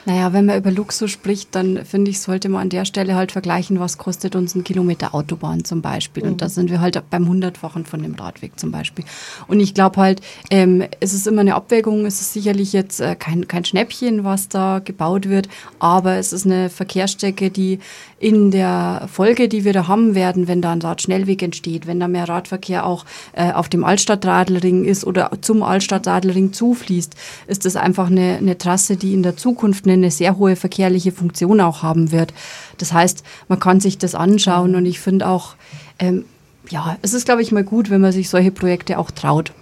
Naja, 0.06 0.32
wenn 0.32 0.46
man 0.46 0.56
über 0.56 0.70
Luxus 0.70 1.10
spricht, 1.10 1.54
dann 1.56 1.84
finde 1.84 2.12
ich, 2.12 2.20
sollte 2.20 2.48
man 2.48 2.62
an 2.62 2.68
der 2.68 2.84
Stelle 2.84 3.16
halt 3.16 3.32
vergleichen, 3.32 3.80
was 3.80 3.98
kostet 3.98 4.36
uns 4.36 4.54
ein 4.54 4.62
Kilometer 4.62 5.14
Autobahn 5.16 5.64
zum 5.64 5.82
Beispiel. 5.82 6.22
Mhm. 6.22 6.30
Und 6.30 6.42
da 6.42 6.48
sind 6.48 6.70
wir 6.70 6.80
halt 6.80 7.02
beim 7.10 7.26
Hundertfachen 7.26 7.84
von 7.84 8.02
dem 8.02 8.14
Radweg 8.14 8.58
zum 8.58 8.70
Beispiel. 8.70 9.04
Und 9.48 9.58
ich 9.58 9.74
glaube 9.74 10.00
halt, 10.00 10.20
ähm, 10.50 10.84
es 11.00 11.12
ist 11.12 11.26
immer 11.26 11.40
eine 11.40 11.56
Abwägung, 11.56 12.06
es 12.06 12.20
ist 12.20 12.32
sicherlich 12.32 12.72
jetzt 12.72 13.00
äh, 13.00 13.16
kein, 13.16 13.48
kein 13.48 13.64
Schnäppchen, 13.64 14.22
was 14.22 14.48
da 14.48 14.78
gebaut 14.78 15.28
wird, 15.28 15.48
aber 15.80 16.14
es 16.14 16.32
ist 16.32 16.46
eine 16.46 16.70
Verkehrsstrecke, 16.70 17.50
die 17.50 17.80
in 18.18 18.50
der 18.50 19.08
Folge, 19.12 19.48
die 19.48 19.64
wir 19.64 19.72
da 19.72 19.88
haben 19.88 20.14
werden, 20.14 20.48
wenn 20.48 20.62
da 20.62 20.72
ein 20.72 20.80
Radschnellweg 20.80 21.42
entsteht, 21.42 21.86
wenn 21.86 22.00
da 22.00 22.08
mehr 22.08 22.28
Radverkehr 22.28 22.86
auch 22.86 23.04
äh, 23.32 23.52
auf 23.52 23.68
dem 23.68 23.84
Altstadtradlring 23.84 24.84
ist 24.84 25.04
oder 25.04 25.32
zum 25.40 25.62
Altstadtradlring 25.62 26.52
zufließt, 26.52 27.14
ist 27.46 27.64
das 27.64 27.76
einfach 27.76 28.06
eine, 28.06 28.38
eine 28.38 28.56
Trasse, 28.56 28.96
die 28.96 29.12
in 29.12 29.22
der 29.22 29.36
Zukunft 29.36 29.84
eine 29.84 29.95
eine 29.96 30.10
sehr 30.10 30.36
hohe 30.36 30.56
verkehrliche 30.56 31.12
Funktion 31.12 31.60
auch 31.60 31.82
haben 31.82 32.12
wird. 32.12 32.32
Das 32.78 32.92
heißt, 32.92 33.22
man 33.48 33.60
kann 33.60 33.80
sich 33.80 33.98
das 33.98 34.14
anschauen 34.14 34.74
und 34.74 34.86
ich 34.86 35.00
finde 35.00 35.28
auch, 35.28 35.56
ähm, 35.98 36.24
ja, 36.68 36.96
es 37.02 37.14
ist, 37.14 37.26
glaube 37.26 37.42
ich, 37.42 37.52
mal 37.52 37.64
gut, 37.64 37.90
wenn 37.90 38.00
man 38.00 38.12
sich 38.12 38.28
solche 38.28 38.50
Projekte 38.50 38.98
auch 38.98 39.10
traut. 39.10 39.52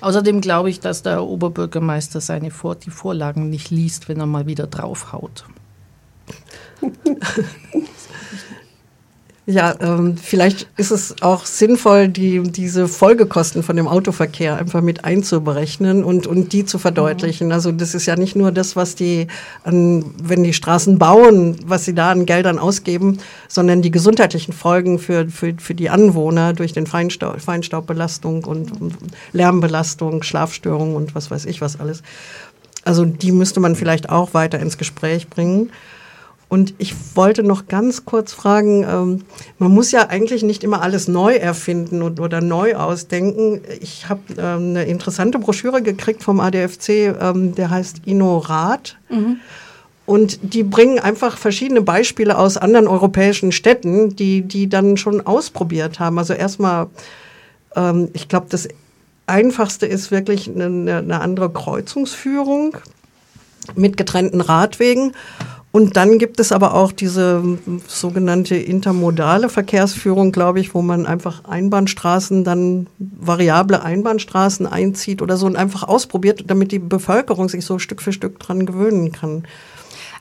Außerdem 0.00 0.40
glaube 0.40 0.68
ich, 0.68 0.80
dass 0.80 1.04
der 1.04 1.22
Oberbürgermeister 1.22 2.20
seine 2.20 2.50
Vor 2.50 2.74
die 2.74 2.90
Vorlagen 2.90 3.50
nicht 3.50 3.70
liest, 3.70 4.08
wenn 4.08 4.18
er 4.18 4.26
mal 4.26 4.46
wieder 4.46 4.66
draufhaut. 4.66 5.44
Ja, 9.44 9.74
ähm, 9.80 10.16
vielleicht 10.16 10.68
ist 10.76 10.92
es 10.92 11.20
auch 11.20 11.46
sinnvoll, 11.46 12.06
die, 12.06 12.40
diese 12.44 12.86
Folgekosten 12.86 13.64
von 13.64 13.74
dem 13.74 13.88
Autoverkehr 13.88 14.56
einfach 14.56 14.82
mit 14.82 15.04
einzuberechnen 15.04 16.04
und, 16.04 16.28
und 16.28 16.52
die 16.52 16.64
zu 16.64 16.78
verdeutlichen. 16.78 17.48
Mhm. 17.48 17.52
Also 17.52 17.72
das 17.72 17.96
ist 17.96 18.06
ja 18.06 18.14
nicht 18.14 18.36
nur 18.36 18.52
das, 18.52 18.76
was 18.76 18.94
die, 18.94 19.26
an, 19.64 20.04
wenn 20.22 20.44
die 20.44 20.52
Straßen 20.52 20.96
bauen, 20.96 21.56
was 21.66 21.84
sie 21.84 21.94
da 21.94 22.12
an 22.12 22.24
Geldern 22.24 22.60
ausgeben, 22.60 23.18
sondern 23.48 23.82
die 23.82 23.90
gesundheitlichen 23.90 24.52
Folgen 24.52 25.00
für, 25.00 25.28
für, 25.28 25.54
für 25.58 25.74
die 25.74 25.90
Anwohner 25.90 26.52
durch 26.52 26.72
den 26.72 26.86
Feinstaub, 26.86 27.40
Feinstaubbelastung 27.40 28.44
und, 28.44 28.80
und 28.80 28.94
Lärmbelastung, 29.32 30.22
Schlafstörungen 30.22 30.94
und 30.94 31.16
was 31.16 31.32
weiß 31.32 31.46
ich 31.46 31.60
was 31.60 31.80
alles. 31.80 32.04
Also 32.84 33.04
die 33.04 33.32
müsste 33.32 33.58
man 33.58 33.74
vielleicht 33.74 34.08
auch 34.08 34.34
weiter 34.34 34.60
ins 34.60 34.78
Gespräch 34.78 35.28
bringen. 35.28 35.70
Und 36.52 36.74
ich 36.76 36.94
wollte 37.14 37.42
noch 37.42 37.66
ganz 37.66 38.04
kurz 38.04 38.34
fragen, 38.34 38.84
ähm, 38.86 39.24
man 39.58 39.70
muss 39.70 39.90
ja 39.90 40.10
eigentlich 40.10 40.42
nicht 40.42 40.62
immer 40.64 40.82
alles 40.82 41.08
neu 41.08 41.34
erfinden 41.34 42.02
und, 42.02 42.20
oder 42.20 42.42
neu 42.42 42.74
ausdenken. 42.74 43.62
Ich 43.80 44.10
habe 44.10 44.20
ähm, 44.36 44.68
eine 44.68 44.84
interessante 44.84 45.38
Broschüre 45.38 45.80
gekriegt 45.80 46.22
vom 46.22 46.40
ADFC, 46.40 47.16
ähm, 47.18 47.54
der 47.54 47.70
heißt 47.70 48.02
Innorat. 48.04 48.98
Mhm. 49.08 49.38
Und 50.04 50.40
die 50.42 50.62
bringen 50.62 50.98
einfach 50.98 51.38
verschiedene 51.38 51.80
Beispiele 51.80 52.36
aus 52.36 52.58
anderen 52.58 52.86
europäischen 52.86 53.50
Städten, 53.50 54.14
die, 54.14 54.42
die 54.42 54.68
dann 54.68 54.98
schon 54.98 55.26
ausprobiert 55.26 56.00
haben. 56.00 56.18
Also 56.18 56.34
erstmal, 56.34 56.88
ähm, 57.74 58.10
ich 58.12 58.28
glaube, 58.28 58.48
das 58.50 58.68
Einfachste 59.26 59.86
ist 59.86 60.10
wirklich 60.10 60.50
eine, 60.54 60.98
eine 60.98 61.22
andere 61.22 61.50
Kreuzungsführung 61.50 62.76
mit 63.74 63.96
getrennten 63.96 64.42
Radwegen 64.42 65.14
Und 65.72 65.96
dann 65.96 66.18
gibt 66.18 66.38
es 66.38 66.52
aber 66.52 66.74
auch 66.74 66.92
diese 66.92 67.42
sogenannte 67.88 68.56
intermodale 68.56 69.48
Verkehrsführung, 69.48 70.30
glaube 70.30 70.60
ich, 70.60 70.74
wo 70.74 70.82
man 70.82 71.06
einfach 71.06 71.44
Einbahnstraßen, 71.44 72.44
dann 72.44 72.88
variable 72.98 73.82
Einbahnstraßen 73.82 74.66
einzieht 74.66 75.22
oder 75.22 75.38
so 75.38 75.46
und 75.46 75.56
einfach 75.56 75.84
ausprobiert, 75.84 76.44
damit 76.48 76.72
die 76.72 76.78
Bevölkerung 76.78 77.48
sich 77.48 77.64
so 77.64 77.78
Stück 77.78 78.02
für 78.02 78.12
Stück 78.12 78.38
dran 78.38 78.66
gewöhnen 78.66 79.12
kann. 79.12 79.44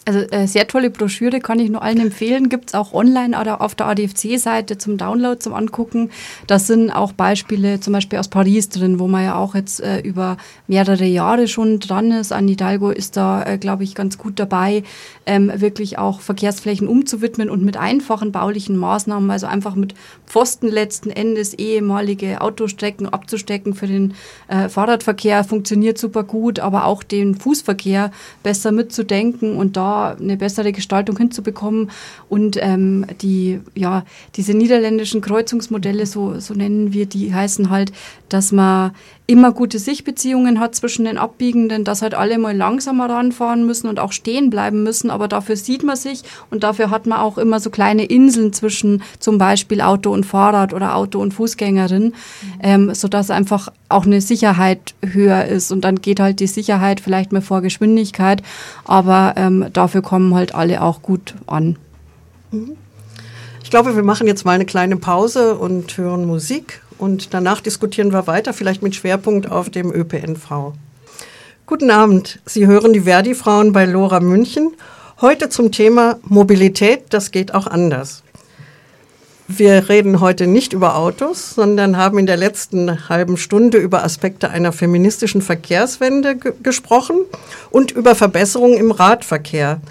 Also 0.04 0.20
äh, 0.20 0.48
sehr 0.48 0.68
tolle 0.68 0.90
Broschüre, 0.90 1.40
kann 1.40 1.60
ich 1.60 1.70
nur 1.70 1.84
allen 1.84 2.00
empfehlen. 2.00 2.50
Gibt 2.50 2.70
es 2.70 2.74
auch 2.74 2.92
online 2.92 3.40
oder 3.40 3.62
auf 3.62 3.76
der 3.76 3.86
ADFC-Seite 3.86 4.80
zum 4.80 4.98
Download, 4.98 5.38
zum 5.38 5.54
Angucken. 5.54 6.10
Da 6.48 6.58
sind 6.58 6.90
auch 6.90 7.12
Beispiele 7.12 7.80
zum 7.80 7.94
Beispiel 7.94 8.18
aus 8.18 8.28
Paris 8.28 8.70
drin, 8.70 8.98
wo 8.98 9.08
man 9.08 9.24
ja 9.24 9.36
auch 9.36 9.54
jetzt 9.54 9.80
äh, 9.80 10.00
über 10.00 10.38
mehrere 10.66 11.06
Jahre 11.06 11.48
schon 11.48 11.80
dran 11.80 12.12
ist. 12.12 12.34
An 12.34 12.48
Hidalgo 12.48 12.90
ist 12.90 13.16
da, 13.16 13.44
äh, 13.44 13.60
glaube 13.60 13.84
ich, 13.84 13.94
ganz 13.94 14.18
gut 14.18 14.40
dabei, 14.40 14.82
ähm, 15.28 15.52
wirklich 15.54 16.00
auch 16.00 16.20
Verkehrsflächen 16.20 16.88
umzuwidmen 16.88 17.52
und 17.52 17.64
mit 17.64 17.78
einfachen 17.78 18.32
baulichen 18.32 18.78
Maßnahmen, 18.78 19.30
also 19.30 19.46
einfach 19.46 19.76
mit 19.76 19.94
Pfosten 20.32 20.70
letzten 20.70 21.10
Endes 21.10 21.54
ehemalige 21.56 22.40
Autostrecken 22.40 23.10
abzustecken 23.10 23.74
für 23.74 23.88
den 23.88 24.14
äh, 24.48 24.70
Fahrradverkehr 24.70 25.44
funktioniert 25.44 25.98
super 25.98 26.24
gut, 26.24 26.60
aber 26.60 26.86
auch 26.86 27.04
den 27.04 27.36
Fußverkehr 27.36 28.12
besser 28.42 28.72
mitzudenken 28.72 29.58
und 29.58 29.76
da 29.76 30.12
eine 30.14 30.38
bessere 30.38 30.72
Gestaltung 30.72 31.18
hinzubekommen. 31.18 31.92
Und 32.30 32.58
ähm, 32.62 33.06
die, 33.22 33.60
ja, 33.76 34.06
diese 34.36 34.54
niederländischen 34.54 35.20
Kreuzungsmodelle, 35.20 36.06
so, 36.06 36.40
so 36.40 36.54
nennen 36.54 36.94
wir 36.94 37.08
die, 37.08 37.34
heißen 37.34 37.70
halt, 37.70 37.92
dass 38.30 38.54
man 38.54 38.92
immer 39.32 39.54
gute 39.54 39.80
Sichtbeziehungen 39.80 40.60
hat 40.60 40.76
zwischen 40.76 41.06
den 41.06 41.18
Abbiegenden, 41.18 41.86
dass 41.86 42.02
halt 42.02 42.14
alle 42.14 42.38
mal 42.38 42.56
langsamer 42.56 43.10
ranfahren 43.10 43.66
müssen 43.66 43.88
und 43.88 44.00
auch 44.00 44.12
stehen 44.12 44.50
bleiben 44.50 44.84
müssen, 44.84 45.10
aber 45.10 45.28
dafür 45.30 45.56
sieht 45.56 45.84
man 45.84 45.96
sich 45.96 46.24
und 46.50 46.64
dafür 46.64 46.90
hat 46.90 47.06
man 47.06 47.20
auch 47.20 47.38
immer 47.38 47.62
so 47.62 47.70
kleine 47.70 48.04
Inseln 48.04 48.52
zwischen 48.52 49.04
zum 49.20 49.38
Beispiel 49.38 49.80
Auto 49.80 50.12
und 50.12 50.26
Fahrrad 50.26 50.74
oder 50.74 50.96
Auto 50.96 51.20
und 51.20 51.34
Fußgängerin, 51.34 52.04
mhm. 52.04 52.14
ähm, 52.62 52.94
sodass 52.94 53.32
einfach 53.32 53.70
auch 53.88 54.06
eine 54.06 54.20
Sicherheit 54.20 54.96
höher 55.02 55.46
ist 55.46 55.72
und 55.72 55.82
dann 55.82 56.02
geht 56.02 56.20
halt 56.20 56.42
die 56.42 56.48
Sicherheit 56.48 57.00
vielleicht 57.00 57.32
mehr 57.32 57.42
vor 57.42 57.62
Geschwindigkeit, 57.62 58.44
aber 58.84 59.36
ähm, 59.38 59.68
dafür 59.72 60.02
kommen 60.02 60.36
halt 60.36 60.54
alle 60.54 60.82
auch 60.82 61.02
gut 61.02 61.36
an. 61.48 61.78
Mhm. 62.52 62.76
Ich 63.64 63.70
glaube, 63.70 63.96
wir 63.96 64.04
machen 64.04 64.28
jetzt 64.28 64.44
mal 64.44 64.52
eine 64.52 64.66
kleine 64.66 64.98
Pause 64.98 65.56
und 65.56 65.98
hören 65.98 66.26
Musik 66.26 66.82
und 67.02 67.34
danach 67.34 67.62
diskutieren 67.62 68.14
wir 68.14 68.28
weiter, 68.28 68.54
vielleicht 68.54 68.84
mit 68.84 68.96
Schwerpunkt 68.96 69.52
auf 69.52 69.70
dem 69.70 69.92
ÖPNV. 69.92 70.74
Guten 71.66 71.90
Abend, 71.90 72.40
Sie 72.46 72.68
hören 72.68 72.94
die 72.94 73.02
Verdi-Frauen 73.02 73.74
bei 73.74 73.86
Lora 73.86 74.20
München. 74.20 74.74
Heute 75.20 75.50
zum 75.50 75.72
Thema 75.72 76.20
Mobilität, 76.24 77.06
das 77.10 77.32
geht 77.32 77.54
auch 77.54 77.66
anders. 77.66 78.24
Wir 79.48 79.90
reden 79.90 80.22
heute 80.22 80.48
nicht 80.48 80.74
über 80.74 80.96
Autos, 80.96 81.56
sondern 81.56 81.98
haben 81.98 82.20
in 82.20 82.26
der 82.28 82.38
letzten 82.38 83.10
halben 83.10 83.36
Stunde 83.36 83.80
über 83.80 84.04
Aspekte 84.04 84.50
einer 84.52 84.72
feministischen 84.72 85.42
Verkehrswende 85.42 86.38
gesprochen 86.38 87.18
und 87.72 87.92
über 87.92 88.16
Verbesserungen 88.16 88.78
im 88.78 88.92
Radverkehr. 88.92 89.82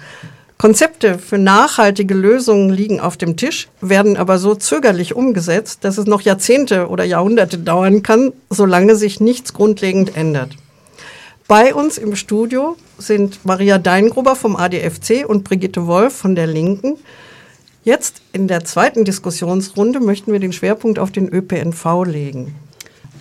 Konzepte 0.61 1.17
für 1.17 1.39
nachhaltige 1.39 2.13
Lösungen 2.13 2.69
liegen 2.69 2.99
auf 2.99 3.17
dem 3.17 3.35
Tisch, 3.35 3.67
werden 3.81 4.15
aber 4.15 4.37
so 4.37 4.53
zögerlich 4.53 5.15
umgesetzt, 5.15 5.79
dass 5.83 5.97
es 5.97 6.05
noch 6.05 6.21
Jahrzehnte 6.21 6.89
oder 6.89 7.03
Jahrhunderte 7.03 7.57
dauern 7.57 8.03
kann, 8.03 8.31
solange 8.51 8.95
sich 8.95 9.19
nichts 9.19 9.53
grundlegend 9.53 10.15
ändert. 10.15 10.55
Bei 11.47 11.73
uns 11.73 11.97
im 11.97 12.15
Studio 12.15 12.77
sind 12.99 13.43
Maria 13.43 13.79
Deingruber 13.79 14.35
vom 14.35 14.55
ADFC 14.55 15.25
und 15.27 15.45
Brigitte 15.45 15.87
Wolf 15.87 16.13
von 16.13 16.35
der 16.35 16.45
Linken. 16.45 16.97
Jetzt 17.83 18.21
in 18.31 18.47
der 18.47 18.63
zweiten 18.63 19.03
Diskussionsrunde 19.03 19.99
möchten 19.99 20.31
wir 20.31 20.39
den 20.39 20.53
Schwerpunkt 20.53 20.99
auf 20.99 21.11
den 21.11 21.27
ÖPNV 21.27 22.05
legen. 22.05 22.53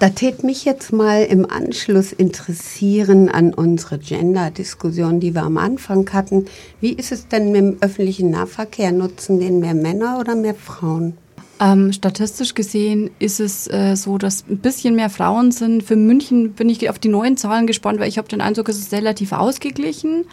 Da 0.00 0.08
tät 0.08 0.44
mich 0.44 0.64
jetzt 0.64 0.94
mal 0.94 1.24
im 1.24 1.44
Anschluss 1.44 2.10
interessieren 2.12 3.28
an 3.28 3.52
unsere 3.52 3.98
Gender-Diskussion, 3.98 5.20
die 5.20 5.34
wir 5.34 5.42
am 5.42 5.58
Anfang 5.58 6.10
hatten. 6.14 6.46
Wie 6.80 6.94
ist 6.94 7.12
es 7.12 7.28
denn 7.28 7.52
mit 7.52 7.60
dem 7.60 7.76
öffentlichen 7.82 8.30
Nahverkehr? 8.30 8.92
Nutzen 8.92 9.40
den 9.40 9.60
mehr 9.60 9.74
Männer 9.74 10.18
oder 10.18 10.36
mehr 10.36 10.54
Frauen? 10.54 11.18
Ähm, 11.60 11.92
statistisch 11.92 12.54
gesehen 12.54 13.10
ist 13.18 13.40
es 13.40 13.70
äh, 13.70 13.94
so, 13.94 14.16
dass 14.16 14.42
ein 14.48 14.56
bisschen 14.56 14.94
mehr 14.96 15.10
Frauen 15.10 15.52
sind. 15.52 15.82
Für 15.82 15.96
München 15.96 16.54
bin 16.54 16.70
ich 16.70 16.88
auf 16.88 16.98
die 16.98 17.08
neuen 17.08 17.36
Zahlen 17.36 17.66
gespannt, 17.66 18.00
weil 18.00 18.08
ich 18.08 18.16
habe 18.16 18.26
den 18.26 18.40
Eindruck, 18.40 18.70
es 18.70 18.78
ist 18.78 18.94
relativ 18.94 19.32
ausgeglichen. 19.32 20.24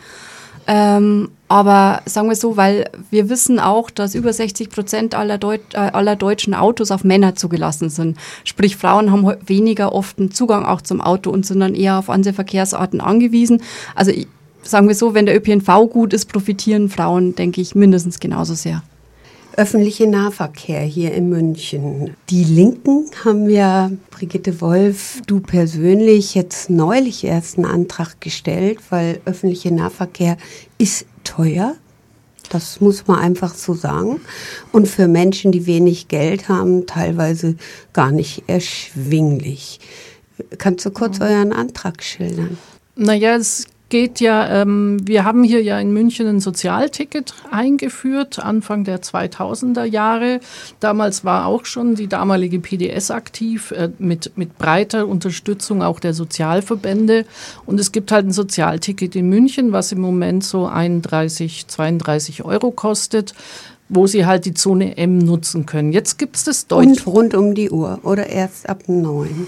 Ähm, 0.67 1.29
aber 1.47 2.01
sagen 2.05 2.27
wir 2.27 2.35
so, 2.35 2.57
weil 2.57 2.89
wir 3.09 3.29
wissen 3.29 3.57
auch, 3.59 3.89
dass 3.89 4.15
über 4.15 4.33
60 4.33 4.69
Prozent 4.69 5.15
aller, 5.15 5.37
Deut 5.37 5.61
äh, 5.73 5.77
aller 5.77 6.17
deutschen 6.17 6.53
Autos 6.53 6.91
auf 6.91 7.05
Männer 7.05 7.35
zugelassen 7.35 7.89
sind. 7.89 8.17
Sprich, 8.43 8.75
Frauen 8.75 9.11
haben 9.11 9.25
weniger 9.45 9.93
oft 9.93 10.19
einen 10.19 10.31
Zugang 10.31 10.65
auch 10.65 10.81
zum 10.81 10.99
Auto 10.99 11.31
und 11.31 11.45
sind 11.45 11.61
dann 11.61 11.73
eher 11.73 11.97
auf 11.97 12.09
andere 12.09 12.33
Verkehrsarten 12.33 12.99
angewiesen. 12.99 13.61
Also 13.95 14.11
sagen 14.61 14.89
wir 14.89 14.95
so, 14.95 15.13
wenn 15.13 15.25
der 15.25 15.37
ÖPNV 15.37 15.89
gut 15.89 16.13
ist, 16.13 16.31
profitieren 16.31 16.89
Frauen, 16.89 17.33
denke 17.35 17.61
ich, 17.61 17.73
mindestens 17.73 18.19
genauso 18.19 18.53
sehr 18.53 18.83
öffentliche 19.57 20.05
Nahverkehr 20.05 20.81
hier 20.81 21.13
in 21.13 21.29
München. 21.29 22.15
Die 22.29 22.43
Linken 22.43 23.09
haben 23.25 23.49
ja, 23.49 23.89
Brigitte 24.11 24.61
Wolf, 24.61 25.19
du 25.25 25.39
persönlich 25.39 26.35
jetzt 26.35 26.69
neulich 26.69 27.23
erst 27.23 27.57
einen 27.57 27.65
Antrag 27.65 28.21
gestellt, 28.21 28.77
weil 28.91 29.19
öffentlicher 29.25 29.71
Nahverkehr 29.71 30.37
ist 30.77 31.07
teuer. 31.23 31.75
Das 32.49 32.79
muss 32.81 33.07
man 33.07 33.19
einfach 33.19 33.55
so 33.55 33.73
sagen. 33.73 34.21
Und 34.71 34.87
für 34.87 35.07
Menschen, 35.07 35.51
die 35.51 35.65
wenig 35.65 36.07
Geld 36.07 36.47
haben, 36.49 36.85
teilweise 36.85 37.55
gar 37.93 38.11
nicht 38.11 38.43
erschwinglich. 38.47 39.79
Kannst 40.59 40.85
du 40.85 40.91
kurz 40.91 41.19
euren 41.19 41.51
Antrag 41.51 42.03
schildern? 42.03 42.59
Naja, 42.95 43.35
es 43.35 43.65
geht 43.89 44.19
ja, 44.19 44.61
ähm, 44.61 44.97
wir 45.03 45.23
haben 45.23 45.43
hier 45.43 45.61
ja 45.61 45.79
in 45.79 45.93
München 45.93 46.27
ein 46.27 46.39
Sozialticket 46.39 47.33
eingeführt, 47.51 48.39
Anfang 48.39 48.83
der 48.83 49.01
2000er 49.01 49.85
Jahre. 49.85 50.39
Damals 50.79 51.23
war 51.23 51.45
auch 51.45 51.65
schon 51.65 51.95
die 51.95 52.07
damalige 52.07 52.59
PDS 52.59 53.11
aktiv, 53.11 53.71
äh, 53.71 53.89
mit, 53.99 54.37
mit 54.37 54.57
breiter 54.57 55.07
Unterstützung 55.07 55.81
auch 55.81 55.99
der 55.99 56.13
Sozialverbände. 56.13 57.25
Und 57.65 57.79
es 57.79 57.91
gibt 57.91 58.11
halt 58.11 58.27
ein 58.27 58.31
Sozialticket 58.31 59.15
in 59.15 59.29
München, 59.29 59.71
was 59.71 59.91
im 59.91 60.01
Moment 60.01 60.43
so 60.43 60.67
31, 60.67 61.67
32 61.67 62.45
Euro 62.45 62.71
kostet 62.71 63.33
wo 63.89 64.05
sie 64.05 64.25
halt 64.25 64.43
die 64.43 64.53
Zone 64.53 64.97
M 64.97 65.17
nutzen 65.17 65.65
können. 65.65 65.93
Jetzt 65.93 66.17
gibt 66.17 66.35
es 66.35 66.43
das 66.43 66.67
Deutsch. 66.67 66.87
Und 66.87 67.07
rund 67.07 67.33
um 67.33 67.55
die 67.55 67.69
Uhr 67.69 67.99
oder 68.03 68.27
erst 68.27 68.67
ab 68.67 68.83
neun. 68.87 69.47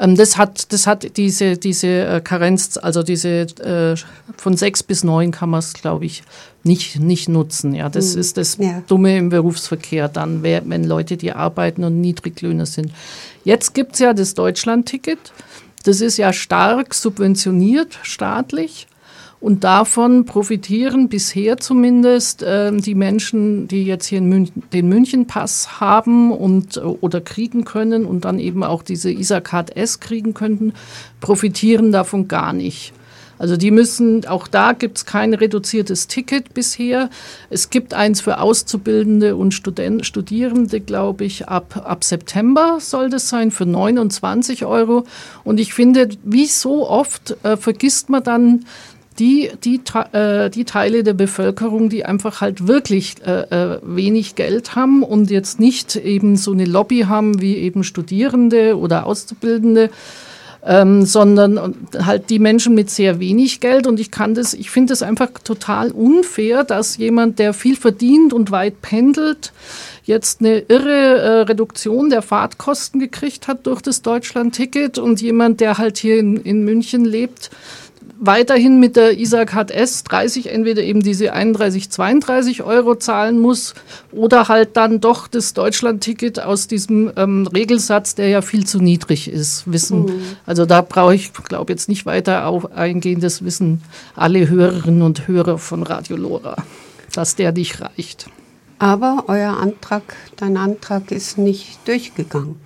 Ähm, 0.00 0.16
das 0.16 0.36
hat, 0.38 0.72
das 0.72 0.86
hat 0.86 1.16
diese, 1.16 1.56
diese 1.58 1.86
äh, 1.86 2.20
Karenz, 2.20 2.78
also 2.78 3.02
diese 3.02 3.28
äh, 3.60 3.96
von 4.36 4.56
sechs 4.56 4.82
bis 4.82 5.04
neun 5.04 5.30
kann 5.30 5.50
man 5.50 5.58
es, 5.58 5.74
glaube 5.74 6.06
ich, 6.06 6.22
nicht, 6.64 6.98
nicht 6.98 7.28
nutzen. 7.28 7.74
Ja, 7.74 7.88
das 7.88 8.14
mhm. 8.14 8.20
ist 8.20 8.36
das 8.36 8.56
ja. 8.58 8.82
Dumme 8.86 9.16
im 9.16 9.28
Berufsverkehr 9.28 10.08
dann, 10.08 10.42
wenn 10.42 10.84
Leute, 10.84 11.16
die 11.16 11.32
arbeiten 11.32 11.84
und 11.84 12.00
Niedriglöhner 12.00 12.66
sind. 12.66 12.92
Jetzt 13.44 13.74
gibt 13.74 13.94
es 13.94 14.00
ja 14.00 14.14
das 14.14 14.34
Deutschland-Ticket. 14.34 15.32
Das 15.84 16.00
ist 16.00 16.16
ja 16.16 16.32
stark 16.32 16.94
subventioniert 16.94 17.98
staatlich. 18.02 18.86
Und 19.40 19.64
davon 19.64 20.26
profitieren 20.26 21.08
bisher 21.08 21.56
zumindest 21.56 22.42
äh, 22.42 22.70
die 22.76 22.94
Menschen, 22.94 23.68
die 23.68 23.84
jetzt 23.84 24.06
hier 24.06 24.20
München, 24.20 24.62
den 24.74 24.88
Münchenpass 24.88 25.80
haben 25.80 26.30
und 26.30 26.76
äh, 26.76 26.80
oder 26.80 27.22
kriegen 27.22 27.64
können 27.64 28.04
und 28.04 28.26
dann 28.26 28.38
eben 28.38 28.62
auch 28.62 28.82
diese 28.82 29.10
Isacard 29.10 29.74
S 29.76 29.98
kriegen 29.98 30.34
könnten, 30.34 30.74
profitieren 31.20 31.90
davon 31.90 32.28
gar 32.28 32.52
nicht. 32.52 32.92
Also 33.40 33.56
die 33.56 33.70
müssen, 33.70 34.26
auch 34.26 34.46
da 34.46 34.74
gibt 34.74 34.98
es 34.98 35.06
kein 35.06 35.32
reduziertes 35.32 36.08
Ticket 36.08 36.52
bisher. 36.52 37.08
Es 37.48 37.70
gibt 37.70 37.94
eins 37.94 38.20
für 38.20 38.38
Auszubildende 38.38 39.34
und 39.34 39.54
Student, 39.54 40.04
Studierende, 40.04 40.78
glaube 40.78 41.24
ich, 41.24 41.48
ab, 41.48 41.82
ab 41.82 42.04
September 42.04 42.76
soll 42.80 43.08
das 43.08 43.30
sein, 43.30 43.50
für 43.50 43.64
29 43.64 44.66
Euro. 44.66 45.06
Und 45.42 45.58
ich 45.58 45.72
finde, 45.72 46.10
wie 46.22 46.44
so 46.44 46.86
oft 46.86 47.34
äh, 47.42 47.56
vergisst 47.56 48.10
man 48.10 48.22
dann, 48.22 48.66
die, 49.20 49.50
die, 49.62 49.80
äh, 50.12 50.48
die 50.48 50.64
Teile 50.64 51.04
der 51.04 51.12
Bevölkerung, 51.12 51.90
die 51.90 52.06
einfach 52.06 52.40
halt 52.40 52.66
wirklich 52.66 53.16
äh, 53.24 53.42
äh, 53.74 53.78
wenig 53.82 54.34
Geld 54.34 54.74
haben 54.74 55.02
und 55.02 55.30
jetzt 55.30 55.60
nicht 55.60 55.94
eben 55.94 56.36
so 56.36 56.52
eine 56.52 56.64
Lobby 56.64 57.00
haben 57.00 57.40
wie 57.40 57.56
eben 57.56 57.84
Studierende 57.84 58.78
oder 58.78 59.04
Auszubildende, 59.04 59.90
ähm, 60.64 61.04
sondern 61.04 61.74
halt 62.04 62.30
die 62.30 62.38
Menschen 62.38 62.74
mit 62.74 62.90
sehr 62.90 63.20
wenig 63.20 63.60
Geld. 63.60 63.86
Und 63.86 64.00
ich 64.00 64.10
kann 64.10 64.34
das, 64.34 64.54
ich 64.54 64.70
finde 64.70 64.94
es 64.94 65.02
einfach 65.02 65.28
total 65.44 65.90
unfair, 65.90 66.64
dass 66.64 66.96
jemand, 66.96 67.38
der 67.38 67.52
viel 67.52 67.76
verdient 67.76 68.32
und 68.32 68.50
weit 68.50 68.80
pendelt, 68.80 69.52
jetzt 70.04 70.40
eine 70.40 70.60
irre 70.60 71.18
äh, 71.18 71.40
Reduktion 71.42 72.08
der 72.08 72.22
Fahrtkosten 72.22 73.00
gekriegt 73.00 73.48
hat 73.48 73.66
durch 73.66 73.82
das 73.82 74.00
Deutschland-Ticket 74.00 74.98
und 74.98 75.20
jemand, 75.20 75.60
der 75.60 75.76
halt 75.76 75.98
hier 75.98 76.18
in, 76.18 76.36
in 76.38 76.64
München 76.64 77.04
lebt, 77.04 77.50
weiterhin 78.20 78.78
mit 78.78 78.96
der 78.96 79.18
Isaac 79.18 79.54
HS 79.54 80.04
30 80.04 80.50
entweder 80.50 80.82
eben 80.82 81.02
diese 81.02 81.32
31, 81.32 81.90
32 81.90 82.62
Euro 82.62 82.94
zahlen 82.94 83.38
muss 83.38 83.74
oder 84.12 84.48
halt 84.48 84.76
dann 84.76 85.00
doch 85.00 85.26
das 85.26 85.54
Deutschland-Ticket 85.54 86.38
aus 86.38 86.68
diesem 86.68 87.10
ähm, 87.16 87.46
Regelsatz, 87.46 88.14
der 88.14 88.28
ja 88.28 88.42
viel 88.42 88.66
zu 88.66 88.78
niedrig 88.78 89.28
ist, 89.28 89.70
wissen. 89.72 90.04
Mhm. 90.04 90.22
Also 90.44 90.66
da 90.66 90.82
brauche 90.82 91.14
ich, 91.14 91.32
glaube 91.32 91.72
jetzt 91.72 91.88
nicht 91.88 92.04
weiter 92.04 92.46
auf 92.46 92.72
eingehen, 92.72 93.20
das 93.20 93.42
wissen 93.42 93.82
alle 94.14 94.48
Hörerinnen 94.48 95.02
und 95.02 95.26
Hörer 95.26 95.58
von 95.58 95.82
Radio 95.82 96.16
Lora, 96.16 96.56
dass 97.14 97.36
der 97.36 97.52
nicht 97.52 97.80
reicht. 97.80 98.26
Aber 98.78 99.24
euer 99.28 99.56
Antrag, 99.56 100.02
dein 100.36 100.56
Antrag 100.56 101.10
ist 101.10 101.38
nicht 101.38 101.86
durchgegangen. 101.88 102.56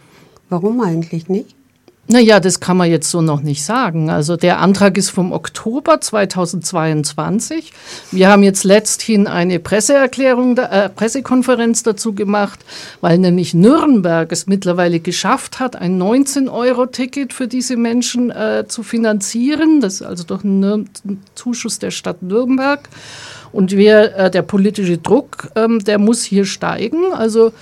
Warum 0.49 0.81
eigentlich 0.81 1.29
nicht? 1.29 1.55
Naja, 2.07 2.39
das 2.39 2.61
kann 2.61 2.77
man 2.77 2.91
jetzt 2.91 3.11
so 3.11 3.23
noch 3.23 3.41
nicht 3.41 3.65
sagen. 3.65 4.11
Also 4.11 4.37
der 4.37 4.61
Antrag 4.61 4.99
ist 4.99 5.09
vom 5.09 5.33
Oktober 5.33 6.03
2022. 6.03 7.73
Wir 8.11 8.29
haben 8.29 8.43
jetzt 8.43 8.65
letzthin 8.65 9.27
eine 9.27 9.59
Presseerklärung, 9.59 10.59
äh, 10.59 10.91
Pressekonferenz 10.91 11.83
dazu 11.83 12.13
gemacht, 12.13 12.61
weil 13.01 13.17
nämlich 13.17 13.55
Nürnberg 13.55 14.31
es 14.33 14.47
mittlerweile 14.47 15.01
geschafft 15.01 15.61
hat, 15.61 15.77
ein 15.77 16.01
19-Euro-Ticket 16.01 17.33
für 17.33 17.49
diese 17.49 17.79
Menschen 17.79 18.31
äh, 18.31 18.65
zu 18.69 18.83
finanzieren. 18.83 19.81
Das 19.81 19.95
ist 19.95 20.03
also 20.03 20.25
durch 20.25 20.45
einen 20.45 20.91
Zuschuss 21.35 21.79
der 21.79 21.91
Stadt 21.91 22.23
Nürnberg. 22.23 22.87
Und 23.51 23.71
wir, 23.73 24.15
äh, 24.17 24.31
der 24.31 24.43
politische 24.43 24.99
Druck, 24.99 25.49
ähm, 25.55 25.79
der 25.79 25.99
muss 25.99 26.23
hier 26.23 26.45
steigen. 26.45 27.15
Also 27.15 27.53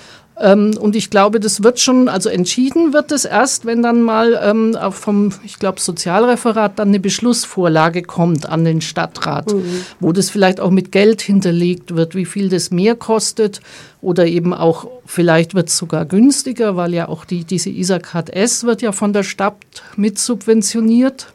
ähm, 0.43 0.77
und 0.77 0.97
ich 0.97 1.09
glaube, 1.09 1.39
das 1.39 1.63
wird 1.63 1.79
schon, 1.79 2.09
also 2.09 2.29
entschieden 2.29 2.93
wird 2.93 3.13
es 3.13 3.25
erst, 3.25 3.65
wenn 3.65 3.81
dann 3.81 4.03
mal 4.03 4.39
ähm, 4.43 4.77
vom, 4.91 5.31
ich 5.45 5.61
glaube, 5.61 5.81
Sozialreferat 5.81 6.81
dann 6.81 6.89
eine 6.89 6.99
Beschlussvorlage 6.99 8.03
kommt 8.03 8.49
an 8.49 8.65
den 8.65 8.81
Stadtrat, 8.81 9.53
mhm. 9.53 9.85
wo 10.01 10.11
das 10.11 10.31
vielleicht 10.31 10.59
auch 10.59 10.73
mit 10.73 10.91
Geld 10.91 11.23
hinterlegt 11.23 11.95
wird, 11.95 12.17
wie 12.17 12.25
viel 12.25 12.49
das 12.49 12.73
mehr 12.73 12.97
kostet 12.97 13.61
oder 14.01 14.27
eben 14.27 14.53
auch, 14.53 14.89
vielleicht 15.07 15.55
wird 15.55 15.69
es 15.69 15.79
sogar 15.79 16.07
günstiger, 16.07 16.75
weil 16.75 16.93
ja 16.93 17.09
auch 17.09 17.25
die, 17.25 17.45
diese 17.45 17.71
Isaac 17.71 18.13
S 18.33 18.65
wird 18.65 18.83
ja 18.83 18.91
von 18.91 19.13
der 19.13 19.23
Stadt 19.23 19.55
mit 19.97 20.19
subventioniert. 20.19 21.33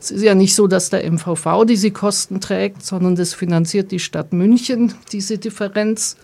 Es 0.00 0.10
ist 0.10 0.22
ja 0.22 0.34
nicht 0.34 0.54
so, 0.54 0.66
dass 0.66 0.88
der 0.88 1.10
MVV 1.10 1.66
diese 1.68 1.90
Kosten 1.90 2.40
trägt, 2.40 2.86
sondern 2.86 3.16
das 3.16 3.34
finanziert 3.34 3.90
die 3.90 3.98
Stadt 3.98 4.32
München, 4.32 4.94
diese 5.12 5.36
Differenz. 5.36 6.16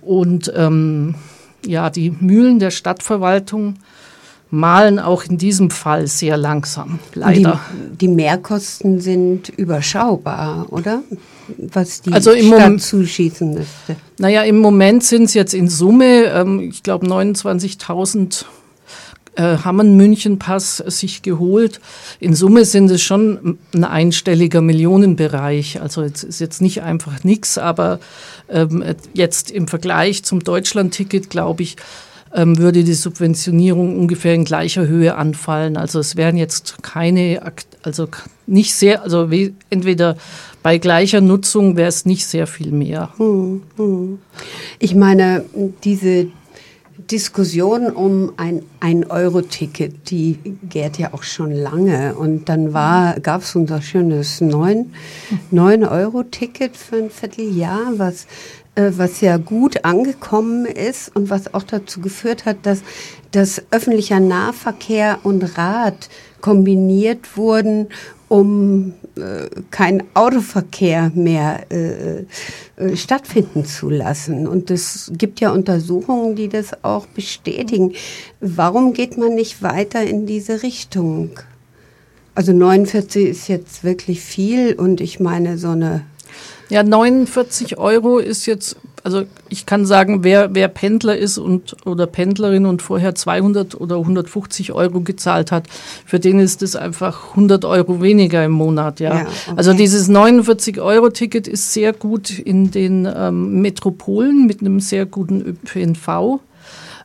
Und 0.00 0.52
ähm, 0.56 1.14
ja, 1.66 1.90
die 1.90 2.10
Mühlen 2.10 2.58
der 2.58 2.70
Stadtverwaltung 2.70 3.76
malen 4.50 4.98
auch 4.98 5.24
in 5.24 5.38
diesem 5.38 5.70
Fall 5.70 6.06
sehr 6.08 6.36
langsam, 6.36 6.98
leider. 7.14 7.60
Die, 7.92 7.96
die 7.98 8.08
Mehrkosten 8.08 9.00
sind 9.00 9.48
überschaubar, 9.48 10.66
oder? 10.70 11.02
Was 11.56 12.02
die 12.02 12.12
also 12.12 12.32
Stadt 12.32 12.44
Mom 12.44 12.78
zuschießen 12.78 13.54
müsste. 13.54 13.96
Naja, 14.18 14.42
im 14.42 14.58
Moment 14.58 15.04
sind 15.04 15.24
es 15.24 15.34
jetzt 15.34 15.54
in 15.54 15.68
Summe, 15.68 16.24
ähm, 16.24 16.60
ich 16.60 16.82
glaube, 16.82 17.06
29.000 17.06 18.44
äh, 19.36 19.58
haben 19.58 19.80
einen 19.80 19.96
Münchenpass 19.96 20.78
sich 20.78 21.22
geholt. 21.22 21.80
In 22.18 22.34
Summe 22.34 22.64
sind 22.64 22.90
es 22.90 23.02
schon 23.02 23.58
ein 23.74 23.84
einstelliger 23.84 24.60
Millionenbereich. 24.60 25.80
Also 25.80 26.02
es 26.02 26.24
ist 26.24 26.40
jetzt 26.40 26.60
nicht 26.60 26.82
einfach 26.82 27.22
nichts, 27.22 27.56
aber 27.56 28.00
ähm, 28.48 28.84
jetzt 29.14 29.50
im 29.50 29.68
Vergleich 29.68 30.24
zum 30.24 30.40
Deutschland-Ticket, 30.40 31.30
glaube 31.30 31.62
ich, 31.62 31.76
ähm, 32.34 32.58
würde 32.58 32.84
die 32.84 32.94
Subventionierung 32.94 33.98
ungefähr 33.98 34.34
in 34.34 34.44
gleicher 34.44 34.86
Höhe 34.86 35.14
anfallen. 35.16 35.76
Also 35.76 35.98
es 35.98 36.16
wären 36.16 36.36
jetzt 36.36 36.82
keine, 36.82 37.40
also 37.82 38.08
nicht 38.46 38.74
sehr, 38.74 39.02
also 39.02 39.28
entweder 39.70 40.16
bei 40.62 40.78
gleicher 40.78 41.20
Nutzung 41.20 41.76
wäre 41.76 41.88
es 41.88 42.04
nicht 42.04 42.26
sehr 42.26 42.46
viel 42.46 42.70
mehr. 42.70 43.10
Hm, 43.16 43.62
hm. 43.76 44.18
Ich 44.78 44.94
meine, 44.94 45.44
diese 45.84 46.28
Diskussion 47.08 47.90
um 47.90 48.32
ein 48.36 48.62
Ein-Euro-Ticket, 48.80 50.10
die 50.10 50.38
gärt 50.68 50.98
ja 50.98 51.14
auch 51.14 51.22
schon 51.22 51.52
lange. 51.52 52.14
Und 52.14 52.48
dann 52.48 52.72
gab 52.72 53.42
es 53.42 53.54
unser 53.54 53.80
schönes 53.82 54.40
9-Euro-Ticket 54.40 56.76
für 56.76 56.96
ein 56.96 57.10
Vierteljahr, 57.10 57.92
was, 57.96 58.26
äh, 58.74 58.90
was 58.96 59.20
ja 59.20 59.36
gut 59.36 59.84
angekommen 59.84 60.66
ist 60.66 61.14
und 61.14 61.30
was 61.30 61.54
auch 61.54 61.62
dazu 61.62 62.00
geführt 62.00 62.46
hat, 62.46 62.56
dass, 62.64 62.82
dass 63.30 63.62
öffentlicher 63.70 64.18
Nahverkehr 64.20 65.20
und 65.22 65.56
Rad 65.56 66.08
kombiniert 66.40 67.36
wurden 67.36 67.88
um 68.30 68.92
äh, 69.16 69.48
kein 69.72 70.04
Autoverkehr 70.14 71.10
mehr 71.16 71.66
äh, 71.72 72.20
äh, 72.76 72.96
stattfinden 72.96 73.64
zu 73.64 73.90
lassen. 73.90 74.46
Und 74.46 74.70
es 74.70 75.10
gibt 75.18 75.40
ja 75.40 75.50
Untersuchungen, 75.50 76.36
die 76.36 76.48
das 76.48 76.84
auch 76.84 77.06
bestätigen. 77.06 77.94
Warum 78.40 78.92
geht 78.92 79.18
man 79.18 79.34
nicht 79.34 79.64
weiter 79.64 80.04
in 80.04 80.26
diese 80.26 80.62
Richtung? 80.62 81.30
Also 82.36 82.52
49 82.52 83.26
ist 83.26 83.48
jetzt 83.48 83.82
wirklich 83.82 84.20
viel 84.20 84.74
und 84.74 85.00
ich 85.00 85.18
meine 85.18 85.58
so 85.58 85.70
eine 85.70 86.04
ja, 86.68 86.84
49 86.84 87.78
Euro 87.78 88.18
ist 88.18 88.46
jetzt, 88.46 88.76
also 89.02 89.22
ich 89.48 89.66
kann 89.66 89.86
sagen, 89.86 90.24
wer, 90.24 90.54
wer 90.54 90.68
Pendler 90.68 91.16
ist 91.16 91.38
und 91.38 91.76
oder 91.86 92.06
Pendlerin 92.06 92.66
und 92.66 92.82
vorher 92.82 93.14
200 93.14 93.80
oder 93.80 93.96
150 93.96 94.72
Euro 94.72 95.00
gezahlt 95.00 95.52
hat, 95.52 95.66
für 96.04 96.20
den 96.20 96.38
ist 96.40 96.62
es 96.62 96.76
einfach 96.76 97.30
100 97.30 97.64
Euro 97.64 98.02
weniger 98.02 98.44
im 98.44 98.52
Monat. 98.52 99.00
Ja, 99.00 99.14
ja 99.14 99.20
okay. 99.22 99.54
also 99.56 99.72
dieses 99.72 100.08
49 100.08 100.80
Euro 100.80 101.10
Ticket 101.10 101.48
ist 101.48 101.72
sehr 101.72 101.92
gut 101.92 102.38
in 102.38 102.70
den 102.70 103.08
ähm, 103.12 103.60
Metropolen 103.62 104.46
mit 104.46 104.60
einem 104.60 104.80
sehr 104.80 105.06
guten 105.06 105.40
ÖPNV. 105.40 106.40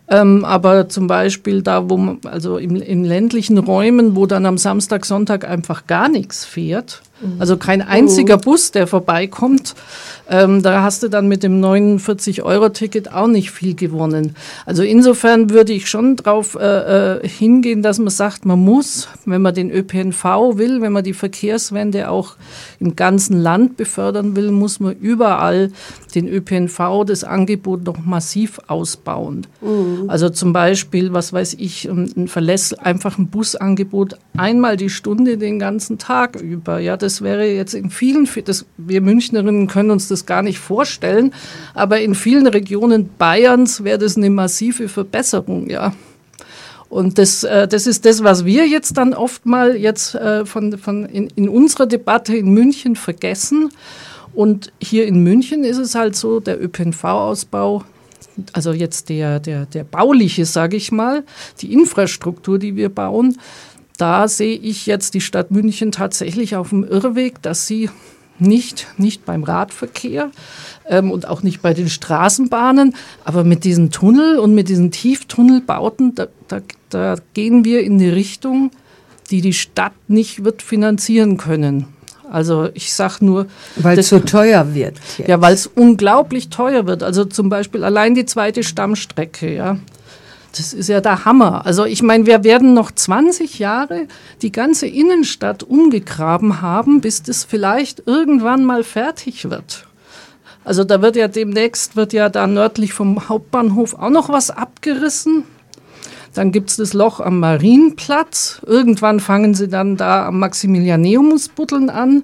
Ähm, 0.07 0.45
aber 0.45 0.87
zum 0.87 1.07
Beispiel 1.07 1.63
da, 1.63 1.89
wo 1.89 1.97
man, 1.97 2.19
also 2.25 2.57
im, 2.57 2.75
im 2.75 3.03
ländlichen 3.03 3.57
Räumen, 3.57 4.15
wo 4.15 4.27
dann 4.27 4.45
am 4.45 4.57
Samstag, 4.57 5.05
Sonntag 5.05 5.49
einfach 5.49 5.87
gar 5.87 6.09
nichts 6.09 6.45
fährt. 6.45 7.01
Also 7.39 7.57
kein 7.57 7.81
einziger 7.81 8.35
oh. 8.35 8.41
Bus, 8.41 8.71
der 8.71 8.87
vorbeikommt. 8.87 9.75
Ähm, 10.27 10.63
da 10.63 10.81
hast 10.81 11.03
du 11.03 11.07
dann 11.07 11.27
mit 11.27 11.43
dem 11.43 11.61
49-Euro-Ticket 11.63 13.13
auch 13.13 13.27
nicht 13.27 13.51
viel 13.51 13.75
gewonnen. 13.75 14.35
Also 14.65 14.81
insofern 14.81 15.51
würde 15.51 15.73
ich 15.73 15.87
schon 15.87 16.15
darauf 16.15 16.55
äh, 16.55 17.19
äh, 17.19 17.27
hingehen, 17.27 17.83
dass 17.83 17.99
man 17.99 18.09
sagt, 18.09 18.45
man 18.45 18.59
muss, 18.59 19.07
wenn 19.25 19.41
man 19.43 19.53
den 19.53 19.69
ÖPNV 19.69 20.23
will, 20.57 20.81
wenn 20.81 20.93
man 20.93 21.03
die 21.03 21.13
Verkehrswende 21.13 22.09
auch 22.09 22.35
im 22.79 22.95
ganzen 22.95 23.39
Land 23.39 23.77
befördern 23.77 24.35
will, 24.35 24.51
muss 24.51 24.79
man 24.79 24.95
überall 24.95 25.71
den 26.15 26.27
ÖPNV, 26.27 27.05
das 27.05 27.23
Angebot 27.23 27.83
noch 27.83 27.99
massiv 27.99 28.59
ausbauen. 28.67 29.45
Mhm. 29.61 30.09
Also 30.09 30.29
zum 30.29 30.53
Beispiel, 30.53 31.13
was 31.13 31.33
weiß 31.33 31.55
ich, 31.59 31.85
ein 31.85 32.27
Verläss, 32.27 32.73
einfach 32.73 33.17
ein 33.17 33.27
Busangebot 33.27 34.17
einmal 34.35 34.77
die 34.77 34.89
Stunde 34.89 35.37
den 35.37 35.59
ganzen 35.59 35.97
Tag 35.97 36.41
über. 36.41 36.79
Ja, 36.79 36.97
das 36.97 37.14
wäre 37.21 37.45
jetzt 37.45 37.73
in 37.73 37.89
vielen, 37.89 38.27
das, 38.45 38.65
wir 38.77 39.01
Münchnerinnen 39.01 39.67
können 39.67 39.91
uns 39.91 40.07
das 40.07 40.25
gar 40.25 40.41
nicht 40.41 40.59
vorstellen, 40.59 41.33
aber 41.73 41.99
in 42.01 42.15
vielen 42.15 42.47
Regionen 42.47 43.09
Bayerns 43.17 43.83
wäre 43.83 43.97
das 43.97 44.17
eine 44.17 44.29
massive 44.29 44.87
Verbesserung, 44.87 45.69
ja. 45.69 45.93
Und 46.89 47.17
das, 47.17 47.43
äh, 47.43 47.67
das 47.67 47.87
ist 47.87 48.05
das, 48.05 48.23
was 48.23 48.45
wir 48.45 48.67
jetzt 48.67 48.97
dann 48.97 49.13
oft 49.13 49.45
mal 49.45 49.75
jetzt 49.75 50.15
äh, 50.15 50.45
von, 50.45 50.77
von 50.77 51.05
in, 51.05 51.27
in 51.35 51.49
unserer 51.49 51.87
Debatte 51.87 52.35
in 52.35 52.53
München 52.53 52.95
vergessen. 52.95 53.69
Und 54.33 54.71
hier 54.81 55.07
in 55.07 55.23
München 55.23 55.63
ist 55.63 55.77
es 55.77 55.95
halt 55.95 56.15
so, 56.15 56.39
der 56.39 56.61
ÖPNV-Ausbau, 56.63 57.83
also 58.53 58.73
jetzt 58.73 59.09
der, 59.09 59.39
der, 59.39 59.65
der 59.65 59.83
bauliche, 59.83 60.45
sage 60.45 60.77
ich 60.77 60.91
mal, 60.91 61.23
die 61.61 61.73
Infrastruktur, 61.73 62.59
die 62.59 62.75
wir 62.75 62.89
bauen, 62.89 63.37
da 63.97 64.27
sehe 64.27 64.57
ich 64.57 64.85
jetzt 64.85 65.13
die 65.13 65.21
Stadt 65.21 65.51
München 65.51 65.91
tatsächlich 65.91 66.55
auf 66.55 66.69
dem 66.69 66.83
Irrweg, 66.83 67.41
dass 67.41 67.67
sie 67.67 67.89
nicht, 68.39 68.87
nicht 68.97 69.25
beim 69.25 69.43
Radverkehr 69.43 70.31
ähm, 70.87 71.11
und 71.11 71.27
auch 71.27 71.41
nicht 71.43 71.61
bei 71.61 71.73
den 71.73 71.89
Straßenbahnen, 71.89 72.95
aber 73.23 73.43
mit 73.43 73.63
diesen 73.63 73.91
Tunnel 73.91 74.39
und 74.39 74.53
mit 74.53 74.69
diesen 74.69 74.91
Tieftunnelbauten, 74.91 76.15
da, 76.15 76.27
da, 76.47 76.59
da 76.89 77.15
gehen 77.33 77.63
wir 77.63 77.81
in 77.81 77.97
die 77.97 78.09
Richtung, 78.09 78.71
die 79.31 79.41
die 79.41 79.53
Stadt 79.53 79.93
nicht 80.07 80.43
wird 80.43 80.61
finanzieren 80.61 81.37
können. 81.37 81.87
Also 82.29 82.69
ich 82.73 82.93
sage 82.93 83.23
nur. 83.23 83.47
Weil 83.77 83.99
es 83.99 84.09
so 84.09 84.19
teuer 84.19 84.73
wird. 84.73 84.99
Jetzt. 85.17 85.29
Ja, 85.29 85.41
weil 85.41 85.53
es 85.53 85.67
unglaublich 85.67 86.49
teuer 86.49 86.87
wird. 86.87 87.03
Also 87.03 87.25
zum 87.25 87.49
Beispiel 87.49 87.83
allein 87.83 88.15
die 88.15 88.25
zweite 88.25 88.63
Stammstrecke, 88.63 89.53
ja. 89.53 89.77
Das 90.57 90.71
ist 90.71 90.87
ja 90.87 91.01
der 91.01 91.25
Hammer. 91.25 91.65
Also 91.65 91.83
ich 91.83 92.01
meine, 92.01 92.25
wir 92.25 92.45
werden 92.45 92.73
noch 92.73 92.91
20 92.91 93.59
Jahre 93.59 94.07
die 94.41 94.53
ganze 94.53 94.87
Innenstadt 94.87 95.63
umgegraben 95.63 96.61
haben, 96.61 97.01
bis 97.01 97.23
das 97.23 97.43
vielleicht 97.43 98.03
irgendwann 98.05 98.63
mal 98.63 98.83
fertig 98.83 99.49
wird. 99.49 99.85
Also 100.63 100.83
da 100.83 101.01
wird 101.01 101.17
ja 101.17 101.27
demnächst, 101.27 101.95
wird 101.95 102.13
ja 102.13 102.29
da 102.29 102.47
nördlich 102.47 102.93
vom 102.93 103.27
Hauptbahnhof 103.27 103.95
auch 103.95 104.09
noch 104.09 104.29
was 104.29 104.49
abgerissen. 104.49 105.43
Dann 106.33 106.51
gibt 106.51 106.69
es 106.69 106.77
das 106.77 106.93
Loch 106.93 107.19
am 107.19 107.39
Marienplatz. 107.39 108.61
Irgendwann 108.65 109.19
fangen 109.19 109.53
sie 109.53 109.67
dann 109.67 109.95
da 109.95 110.27
am 110.27 110.39
Maximilianeumsbuddeln 110.39 111.89
an. 111.89 112.23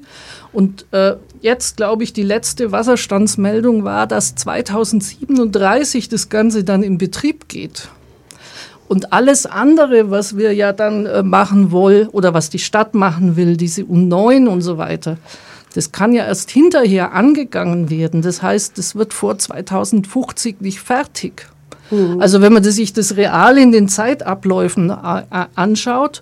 Und 0.53 0.85
äh, 0.91 1.15
jetzt, 1.41 1.77
glaube 1.77 2.03
ich, 2.03 2.13
die 2.13 2.23
letzte 2.23 2.71
Wasserstandsmeldung 2.71 3.83
war, 3.83 4.07
dass 4.07 4.35
2037 4.35 6.09
das 6.09 6.29
Ganze 6.29 6.63
dann 6.63 6.83
in 6.83 6.97
Betrieb 6.97 7.47
geht. 7.47 7.89
Und 8.91 9.13
alles 9.13 9.45
andere, 9.45 10.11
was 10.11 10.35
wir 10.35 10.53
ja 10.53 10.73
dann 10.73 11.05
äh, 11.05 11.23
machen 11.23 11.71
wollen 11.71 12.09
oder 12.09 12.33
was 12.33 12.49
die 12.49 12.59
Stadt 12.59 12.93
machen 12.93 13.37
will, 13.37 13.55
diese 13.55 13.83
U9 13.83 14.49
und 14.49 14.59
so 14.59 14.77
weiter, 14.77 15.15
das 15.73 15.93
kann 15.93 16.11
ja 16.11 16.25
erst 16.25 16.51
hinterher 16.51 17.13
angegangen 17.13 17.89
werden. 17.89 18.21
Das 18.21 18.41
heißt, 18.41 18.77
das 18.77 18.93
wird 18.97 19.13
vor 19.13 19.37
2050 19.37 20.59
nicht 20.59 20.81
fertig. 20.81 21.47
Mhm. 21.89 22.19
Also 22.19 22.41
wenn 22.41 22.51
man 22.51 22.65
sich 22.65 22.91
das 22.91 23.15
real 23.15 23.57
in 23.57 23.71
den 23.71 23.87
Zeitabläufen 23.87 24.89
äh, 24.89 25.19
äh, 25.21 25.45
anschaut, 25.55 26.21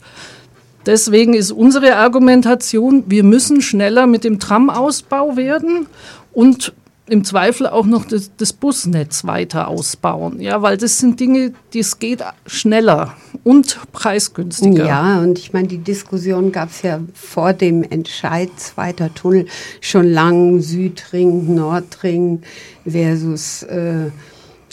deswegen 0.86 1.34
ist 1.34 1.50
unsere 1.50 1.96
Argumentation, 1.96 3.04
wir 3.08 3.24
müssen 3.24 3.64
schneller 3.64 4.06
mit 4.06 4.24
dem 4.24 4.38
Tramausbau 4.38 5.36
werden 5.38 5.88
und 6.34 6.76
im 7.10 7.24
Zweifel 7.24 7.68
auch 7.68 7.86
noch 7.86 8.06
das, 8.06 8.32
das, 8.38 8.54
Busnetz 8.54 9.26
weiter 9.26 9.68
ausbauen. 9.68 10.40
Ja, 10.40 10.62
weil 10.62 10.78
das 10.78 11.00
sind 11.00 11.20
Dinge, 11.20 11.54
die 11.74 11.80
es 11.80 12.00
geht 12.00 12.24
schneller 12.46 13.16
und 13.44 13.80
preisgünstiger. 13.92 14.86
Ja, 14.86 15.20
und 15.20 15.40
ich 15.40 15.54
meine, 15.54 15.68
die 15.68 15.78
Diskussion 15.78 16.52
gab 16.52 16.70
es 16.70 16.82
ja 16.82 17.00
vor 17.14 17.54
dem 17.54 17.84
Entscheid 17.84 18.50
zweiter 18.58 19.14
Tunnel 19.14 19.46
schon 19.82 20.08
lang, 20.08 20.62
Südring, 20.62 21.56
Nordring 21.56 22.42
versus 22.86 23.64
äh, 23.64 24.08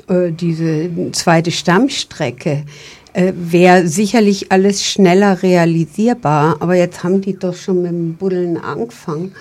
äh, 0.08 0.32
diese 0.32 0.90
zweite 1.12 1.50
Stammstrecke. 1.50 2.64
Äh, 3.12 3.32
Wäre 3.34 3.88
sicherlich 3.88 4.52
alles 4.52 4.84
schneller 4.84 5.42
realisierbar, 5.42 6.56
aber 6.60 6.74
jetzt 6.74 7.02
haben 7.02 7.22
die 7.22 7.38
doch 7.38 7.54
schon 7.54 7.82
mit 7.82 7.90
dem 7.90 8.14
Buddeln 8.14 8.56
angefangen. 8.58 9.32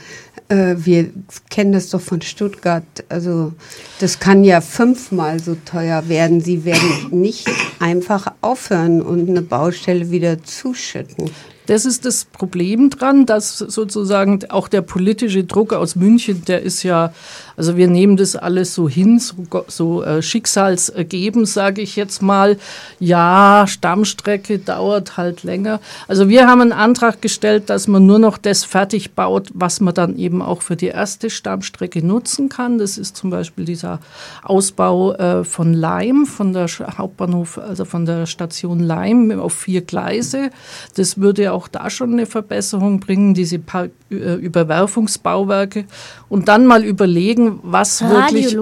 Äh, 0.48 0.76
wir 0.78 1.10
kennen 1.50 1.72
das 1.72 1.90
doch 1.90 2.02
von 2.02 2.22
Stuttgart. 2.22 2.84
Also 3.10 3.54
das 4.00 4.20
kann 4.20 4.44
ja 4.44 4.62
fünfmal 4.62 5.40
so 5.40 5.56
teuer 5.66 6.08
werden. 6.08 6.42
Sie 6.42 6.66
werden 6.66 7.08
nicht 7.12 7.50
einfach 7.80 8.28
aufhören 8.42 9.02
und 9.02 9.30
eine 9.30 9.42
Baustelle 9.42 10.12
wieder 10.12 10.44
zuschütten. 10.44 11.32
Das 11.68 11.86
ist 11.86 12.06
das 12.06 12.26
Problem 12.26 12.92
dran, 12.92 13.26
dass 13.26 13.58
sozusagen 13.58 14.40
auch 14.50 14.68
der 14.68 14.82
politische 14.82 15.46
Druck 15.46 15.74
aus 15.74 15.96
München, 15.96 16.46
der 16.46 16.62
ist 16.62 16.84
ja, 16.84 17.12
also 17.58 17.78
wir 17.78 17.88
nehmen 17.88 18.18
das 18.18 18.36
alles 18.36 18.74
so 18.74 18.90
hin, 18.90 19.20
so, 19.20 19.36
so 19.68 20.04
äh, 20.04 20.22
schicksalsergeben, 20.22 21.46
sage 21.46 21.82
ich 21.82 21.96
jetzt 21.96 22.22
mal. 22.22 22.58
Ja, 23.00 23.66
Stammstrecke 23.68 24.60
dauert 24.60 25.18
halt 25.18 25.44
länger. 25.44 25.80
Also 26.08 26.30
wir 26.30 26.48
haben 26.48 26.62
einen 26.62 26.72
Antrag 26.72 27.22
gestellt, 27.22 27.70
dass 27.70 27.88
man 27.88 28.06
nur 28.06 28.20
noch 28.20 28.38
das 28.38 28.64
fertig 28.64 29.14
baut, 29.14 29.50
was 29.54 29.80
man 29.80 29.94
dann 29.94 30.18
eben 30.18 30.42
auch 30.42 30.62
für 30.62 30.76
die 30.76 30.88
erste 30.88 31.30
Stammstrecke 31.30 32.06
nutzen 32.06 32.50
kann. 32.50 32.78
Das 32.78 32.98
ist 32.98 33.16
zum 33.16 33.30
Beispiel 33.30 33.66
dieser 33.66 34.00
Ausbau 34.44 35.14
äh, 35.14 35.44
von 35.44 35.74
Leim, 35.74 36.26
von 36.26 36.54
der 36.54 36.68
Hauptbahnhof, 36.68 37.58
also 37.58 37.86
von 37.86 38.06
der 38.06 38.26
Station 38.26 38.80
Leim 38.80 39.32
auf 39.40 39.54
vier 39.54 39.82
Gleise. 39.82 40.50
Das 40.96 41.20
würde 41.20 41.54
auch 41.54 41.68
da 41.68 41.90
schon 41.90 42.14
eine 42.14 42.26
Verbesserung 42.26 43.00
bringen, 43.00 43.34
diese 43.34 43.60
pa 43.60 43.88
äh, 44.10 44.36
Überwerfungsbauwerke. 44.36 45.86
Und 46.30 46.48
dann 46.48 46.66
mal 46.66 46.84
überlegen, 46.84 47.60
was 47.64 48.02
Radio 48.02 48.42
wirklich 48.42 48.58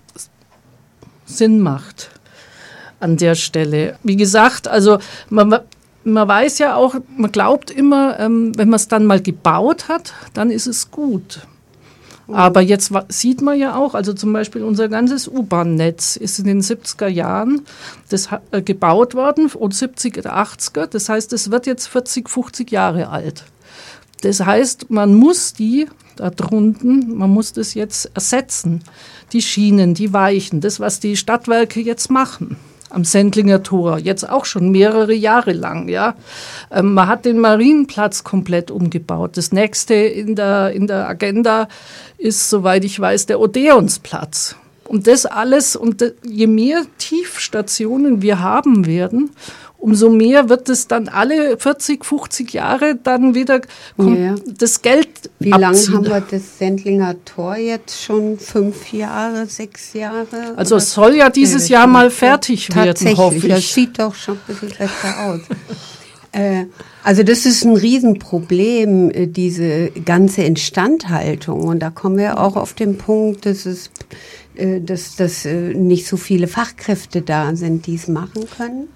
Sinn 1.25 1.59
macht 1.59 2.09
an 2.99 3.17
der 3.17 3.35
Stelle. 3.35 3.97
Wie 4.03 4.15
gesagt, 4.15 4.67
also 4.67 4.99
man, 5.29 5.59
man 6.03 6.27
weiß 6.27 6.59
ja 6.59 6.75
auch, 6.75 6.95
man 7.17 7.31
glaubt 7.31 7.71
immer, 7.71 8.19
ähm, 8.19 8.57
wenn 8.57 8.69
man 8.69 8.77
es 8.77 8.87
dann 8.87 9.05
mal 9.05 9.21
gebaut 9.21 9.87
hat, 9.87 10.13
dann 10.33 10.51
ist 10.51 10.67
es 10.67 10.91
gut. 10.91 11.41
Aber 12.27 12.61
jetzt 12.61 12.91
sieht 13.09 13.41
man 13.41 13.59
ja 13.59 13.75
auch, 13.75 13.95
also 13.95 14.13
zum 14.13 14.31
Beispiel 14.31 14.63
unser 14.63 14.87
ganzes 14.87 15.27
U-Bahn-Netz 15.27 16.15
ist 16.15 16.39
in 16.39 16.45
den 16.45 16.61
70er 16.61 17.07
Jahren 17.07 17.65
das, 18.09 18.29
äh, 18.51 18.61
gebaut 18.61 19.13
worden, 19.13 19.51
und 19.51 19.73
70er, 19.73 20.27
80er. 20.27 20.87
Das 20.87 21.09
heißt, 21.09 21.33
es 21.33 21.51
wird 21.51 21.67
jetzt 21.67 21.87
40, 21.87 22.29
50 22.29 22.71
Jahre 22.71 23.09
alt. 23.09 23.43
Das 24.23 24.39
heißt, 24.39 24.89
man 24.89 25.13
muss 25.13 25.53
die 25.53 25.87
da 26.15 26.29
drunten, 26.29 27.17
man 27.17 27.29
muss 27.29 27.53
das 27.53 27.73
jetzt 27.73 28.11
ersetzen. 28.13 28.83
Die 29.31 29.41
Schienen, 29.41 29.93
die 29.93 30.13
Weichen, 30.13 30.61
das, 30.61 30.79
was 30.79 30.99
die 30.99 31.17
Stadtwerke 31.17 31.79
jetzt 31.79 32.09
machen 32.09 32.55
am 32.93 33.03
Sendlinger 33.03 33.63
Tor, 33.63 33.97
jetzt 33.97 34.29
auch 34.29 34.45
schon 34.45 34.69
mehrere 34.69 35.13
Jahre 35.13 35.51
lang. 35.51 35.89
Ja. 35.89 36.15
Ähm, 36.71 36.93
man 36.93 37.07
hat 37.07 37.25
den 37.25 37.39
Marienplatz 37.39 38.23
komplett 38.23 38.69
umgebaut. 38.69 39.35
Das 39.35 39.51
nächste 39.51 39.95
in 39.95 40.35
der, 40.35 40.71
in 40.71 40.85
der 40.85 41.07
Agenda 41.09 41.67
ist, 42.17 42.51
soweit 42.51 42.85
ich 42.85 42.99
weiß, 42.99 43.25
der 43.25 43.39
Odeonsplatz. 43.39 44.55
Und 44.87 45.07
das 45.07 45.25
alles, 45.25 45.75
und 45.75 46.13
je 46.23 46.45
mehr 46.45 46.83
Tiefstationen 46.99 48.21
wir 48.21 48.41
haben 48.41 48.85
werden, 48.85 49.31
umso 49.83 50.09
mehr 50.09 50.47
wird 50.47 50.69
es 50.69 50.87
dann 50.87 51.09
alle 51.09 51.57
40, 51.57 52.05
50 52.05 52.53
Jahre 52.53 52.95
dann 52.95 53.35
wieder 53.35 53.59
ja. 53.97 54.35
das 54.57 54.81
Geld 54.81 55.29
Wie 55.39 55.49
lange 55.49 55.77
haben 55.77 56.05
wir 56.05 56.21
das 56.21 56.57
Sendlinger 56.57 57.15
Tor 57.25 57.57
jetzt 57.57 58.01
schon? 58.01 58.39
Fünf 58.39 58.93
Jahre, 58.93 59.45
sechs 59.45 59.91
Jahre? 59.91 60.53
Also 60.55 60.77
es 60.77 60.93
soll 60.93 61.15
ja 61.15 61.29
dieses 61.29 61.67
ja, 61.67 61.79
Jahr 61.79 61.87
mal 61.87 62.09
fertig 62.09 62.73
werden, 62.73 63.17
hoffe 63.17 63.35
ich. 63.35 63.47
Das 63.47 63.73
sieht 63.73 63.99
doch 63.99 64.15
schon 64.15 64.35
ein 64.35 64.41
bisschen 64.47 64.69
besser 64.69 65.19
aus. 65.19 65.41
Äh, 66.35 66.65
also 67.03 67.21
das 67.21 67.45
ist 67.45 67.63
ein 67.63 67.77
Riesenproblem, 67.77 69.11
äh, 69.11 69.27
diese 69.27 69.91
ganze 69.91 70.41
Instandhaltung. 70.41 71.61
Und 71.61 71.77
da 71.77 71.91
kommen 71.91 72.17
wir 72.17 72.39
auch 72.39 72.55
auf 72.55 72.73
den 72.73 72.97
Punkt, 72.97 73.45
dass 73.45 73.67
es 73.67 73.91
äh, 74.55 74.81
dass, 74.81 75.15
dass 75.15 75.45
nicht 75.45 76.07
so 76.07 76.17
viele 76.17 76.47
Fachkräfte 76.47 77.21
da 77.21 77.55
sind, 77.55 77.85
die 77.85 77.93
es 77.93 78.07
machen 78.07 78.45
können. 78.57 78.87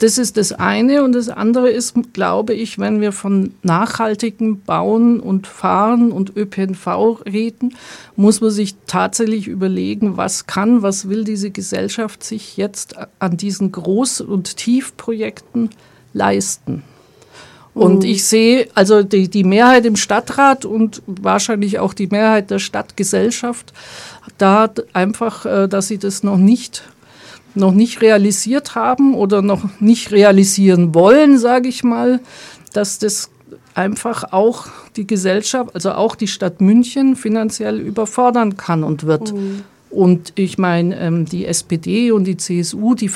Das 0.00 0.18
ist 0.18 0.36
das 0.36 0.52
eine. 0.52 1.02
Und 1.04 1.12
das 1.12 1.28
andere 1.28 1.70
ist, 1.70 1.94
glaube 2.12 2.54
ich, 2.54 2.78
wenn 2.78 3.00
wir 3.00 3.12
von 3.12 3.54
nachhaltigem 3.62 4.60
Bauen 4.60 5.20
und 5.20 5.46
Fahren 5.46 6.12
und 6.12 6.36
ÖPNV 6.36 7.24
reden, 7.26 7.76
muss 8.16 8.40
man 8.40 8.50
sich 8.50 8.74
tatsächlich 8.86 9.48
überlegen, 9.48 10.16
was 10.16 10.46
kann, 10.46 10.82
was 10.82 11.08
will 11.08 11.24
diese 11.24 11.50
Gesellschaft 11.50 12.24
sich 12.24 12.56
jetzt 12.56 12.96
an 13.18 13.36
diesen 13.36 13.70
Groß- 13.70 14.22
und 14.22 14.56
Tiefprojekten 14.56 15.70
leisten. 16.12 16.82
Und 17.76 18.04
mhm. 18.04 18.08
ich 18.08 18.24
sehe 18.24 18.68
also 18.74 19.02
die, 19.02 19.28
die 19.28 19.44
Mehrheit 19.44 19.84
im 19.84 19.96
Stadtrat 19.96 20.64
und 20.64 21.02
wahrscheinlich 21.06 21.78
auch 21.78 21.92
die 21.92 22.06
Mehrheit 22.06 22.50
der 22.50 22.58
Stadtgesellschaft 22.58 23.74
da 24.38 24.70
einfach, 24.94 25.44
äh, 25.44 25.68
dass 25.68 25.88
sie 25.88 25.98
das 25.98 26.22
noch 26.22 26.38
nicht 26.38 26.82
noch 27.54 27.72
nicht 27.72 28.02
realisiert 28.02 28.74
haben 28.74 29.14
oder 29.14 29.42
noch 29.42 29.80
nicht 29.80 30.12
realisieren 30.12 30.94
wollen, 30.94 31.38
sage 31.38 31.68
ich 31.68 31.82
mal, 31.82 32.20
dass 32.72 32.98
das 32.98 33.30
einfach 33.74 34.32
auch 34.32 34.66
die 34.96 35.06
Gesellschaft, 35.06 35.74
also 35.74 35.92
auch 35.92 36.14
die 36.14 36.28
Stadt 36.28 36.60
München 36.60 37.16
finanziell 37.16 37.78
überfordern 37.78 38.56
kann 38.56 38.84
und 38.84 39.04
wird. 39.04 39.32
Mhm. 39.32 39.64
Und 39.90 40.32
ich 40.34 40.58
meine, 40.58 40.98
ähm, 40.98 41.24
die 41.26 41.46
SPD 41.46 42.10
und 42.10 42.24
die 42.24 42.36
CSU, 42.36 42.94
die 42.94 43.10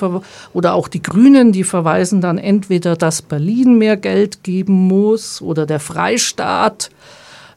oder 0.52 0.74
auch 0.74 0.88
die 0.88 1.02
Grünen, 1.02 1.52
die 1.52 1.64
verweisen 1.64 2.20
dann 2.20 2.38
entweder, 2.38 2.96
dass 2.96 3.22
Berlin 3.22 3.76
mehr 3.76 3.96
Geld 3.96 4.44
geben 4.44 4.86
muss 4.86 5.42
oder 5.42 5.66
der 5.66 5.80
Freistaat 5.80 6.90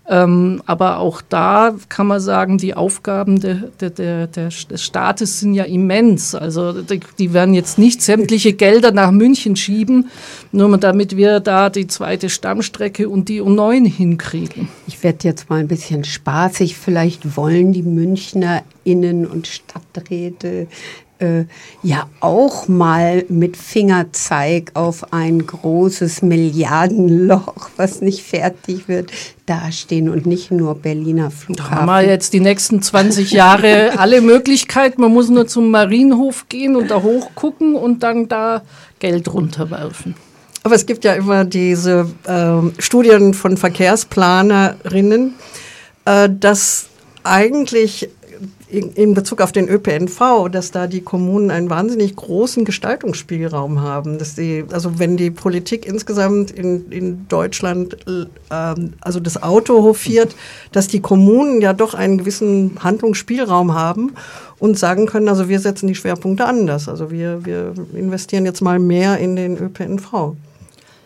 ähm, 0.09 0.61
aber 0.65 0.99
auch 0.99 1.21
da 1.21 1.75
kann 1.87 2.07
man 2.07 2.19
sagen, 2.19 2.57
die 2.57 2.73
Aufgaben 2.73 3.39
de, 3.39 3.55
de, 3.79 3.89
de, 3.89 4.27
des 4.27 4.83
Staates 4.83 5.39
sind 5.39 5.53
ja 5.53 5.63
immens. 5.63 6.35
Also 6.35 6.81
die, 6.81 6.99
die, 7.17 7.31
werden 7.31 7.53
jetzt 7.53 7.77
nicht 7.77 8.01
sämtliche 8.01 8.51
Gelder 8.51 8.91
nach 8.91 9.11
München 9.11 9.55
schieben, 9.55 10.09
nur 10.51 10.77
damit 10.77 11.15
wir 11.15 11.39
da 11.39 11.69
die 11.69 11.87
zweite 11.87 12.29
Stammstrecke 12.29 13.07
und 13.07 13.29
die 13.29 13.41
U9 13.41 13.87
hinkriegen. 13.87 14.67
Ich 14.87 15.01
werde 15.03 15.19
jetzt 15.23 15.49
mal 15.49 15.61
ein 15.61 15.69
bisschen 15.69 16.03
spaßig. 16.03 16.75
Vielleicht 16.75 17.37
wollen 17.37 17.71
die 17.71 17.83
Münchner 17.83 18.63
Innen- 18.83 19.25
und 19.25 19.47
Stadträte 19.47 20.67
äh, 21.23 21.45
ja 21.81 22.07
auch 22.19 22.67
mal 22.67 23.25
mit 23.29 23.55
Fingerzeig 23.55 24.71
auf 24.73 25.13
ein 25.13 25.45
großes 25.45 26.21
Milliardenloch, 26.21 27.69
was 27.77 28.01
nicht 28.01 28.23
fertig 28.23 28.87
wird, 28.87 29.11
dastehen 29.45 30.09
und 30.09 30.25
nicht 30.25 30.51
nur 30.51 30.75
Berliner 30.75 31.31
Flughafen. 31.31 31.71
Da 31.71 31.81
haben 31.81 31.87
wir 31.87 32.11
jetzt 32.11 32.33
die 32.33 32.39
nächsten 32.39 32.81
20 32.81 33.31
Jahre 33.31 33.93
alle 33.97 34.21
Möglichkeiten. 34.21 35.01
Man 35.01 35.13
muss 35.13 35.29
nur 35.29 35.47
zum 35.47 35.71
Marienhof 35.71 36.49
gehen 36.49 36.75
und 36.75 36.91
da 36.91 37.01
hochgucken 37.01 37.75
und 37.75 38.03
dann 38.03 38.27
da 38.27 38.61
Geld 38.99 39.33
runterwerfen. 39.33 40.15
Aber 40.63 40.75
es 40.75 40.85
gibt 40.85 41.03
ja 41.03 41.13
immer 41.13 41.43
diese 41.45 42.07
äh, 42.25 42.81
Studien 42.81 43.33
von 43.33 43.57
Verkehrsplanerinnen, 43.57 45.35
äh, 46.05 46.29
dass 46.29 46.87
eigentlich 47.23 48.09
in 48.73 49.13
Bezug 49.13 49.41
auf 49.41 49.51
den 49.51 49.69
ÖPNV, 49.69 50.49
dass 50.51 50.71
da 50.71 50.87
die 50.87 51.01
Kommunen 51.01 51.51
einen 51.51 51.69
wahnsinnig 51.69 52.15
großen 52.15 52.65
Gestaltungsspielraum 52.65 53.81
haben. 53.81 54.17
Dass 54.17 54.35
die, 54.35 54.65
also 54.71 54.97
wenn 54.97 55.15
die 55.15 55.29
Politik 55.29 55.85
insgesamt 55.85 56.49
in, 56.49 56.89
in 56.91 57.27
Deutschland 57.27 57.97
äh, 58.07 58.25
also 59.01 59.19
das 59.19 59.41
Auto 59.41 59.83
hofiert, 59.83 60.35
dass 60.71 60.87
die 60.87 61.01
Kommunen 61.01 61.61
ja 61.61 61.73
doch 61.73 61.93
einen 61.93 62.17
gewissen 62.17 62.77
Handlungsspielraum 62.79 63.75
haben 63.75 64.13
und 64.57 64.77
sagen 64.79 65.05
können, 65.05 65.29
also 65.29 65.49
wir 65.49 65.59
setzen 65.59 65.87
die 65.87 65.95
Schwerpunkte 65.95 66.45
anders. 66.45 66.89
Also 66.89 67.11
wir, 67.11 67.45
wir 67.45 67.73
investieren 67.93 68.45
jetzt 68.45 68.61
mal 68.61 68.79
mehr 68.79 69.19
in 69.19 69.35
den 69.35 69.57
ÖPNV. 69.57 70.35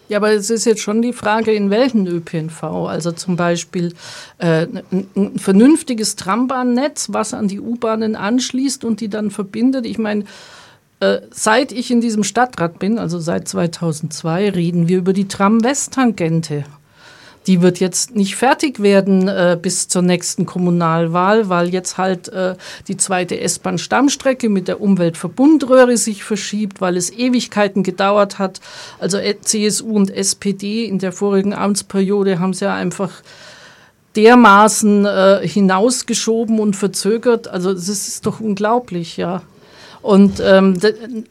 Ja, 0.10 0.18
aber 0.18 0.32
es 0.32 0.50
ist 0.50 0.66
jetzt 0.66 0.82
schon 0.82 1.02
die 1.02 1.14
Frage, 1.14 1.52
in 1.52 1.70
welchen 1.70 2.08
ÖPNV. 2.08 2.64
Also 2.64 3.12
zum 3.12 3.36
Beispiel 3.36 3.94
äh, 4.38 4.68
ein, 4.92 5.08
ein 5.16 5.40
vernünftiges 5.40 6.16
Trambahnnetz, 6.16 7.10
was 7.12 7.34
an 7.34 7.48
die 7.48 7.60
U-Bahnen 7.60 8.16
anschließt 8.16 8.86
und 8.86 9.02
die 9.02 9.10
dann 9.10 9.32
verbindet. 9.32 9.86
Ich 9.86 9.98
meine, 9.98 10.24
äh, 11.00 11.20
seit 11.30 11.72
ich 11.72 11.92
in 11.92 12.02
diesem 12.02 12.24
Stadtrat 12.24 12.80
bin, 12.80 12.98
also 13.00 13.20
seit 13.20 13.48
2002, 13.48 14.50
reden 14.50 14.88
wir 14.88 14.98
über 14.98 15.14
die 15.14 15.28
Tram-West-Tangente 15.28 16.64
die 17.48 17.62
wird 17.62 17.80
jetzt 17.80 18.16
nicht 18.16 18.36
fertig 18.36 18.82
werden 18.82 19.30
äh, 19.30 19.58
bis 19.60 19.88
zur 19.88 20.02
nächsten 20.02 20.46
Kommunalwahl, 20.46 21.48
weil 21.48 21.70
jetzt 21.70 21.98
halt 21.98 22.28
äh, 22.28 22.56
die 22.90 22.98
zweite 22.98 23.40
S-Bahn-Stammstrecke 23.40 24.50
mit 24.50 24.68
der 24.68 24.82
Umweltverbundröhre 24.82 25.96
sich 25.96 26.26
verschiebt, 26.26 26.82
weil 26.82 26.98
es 26.98 27.10
Ewigkeiten 27.10 27.84
gedauert 27.84 28.38
hat. 28.38 28.60
Also 29.00 29.18
äh, 29.18 29.40
CSU 29.40 29.96
und 29.96 30.12
SPD 30.12 30.86
in 30.86 31.00
der 31.00 31.14
vorigen 31.14 31.54
Amtsperiode 31.54 32.40
haben 32.40 32.52
es 32.52 32.60
ja 32.60 32.76
einfach 32.76 33.12
dermaßen 34.18 35.06
äh, 35.06 35.48
hinausgeschoben 35.48 36.60
und 36.60 36.76
verzögert. 36.76 37.48
Also 37.48 37.74
das 37.74 37.88
ist 37.88 38.26
doch 38.26 38.42
unglaublich, 38.42 39.16
ja. 39.16 39.42
Und 40.02 40.42
ähm, 40.44 40.78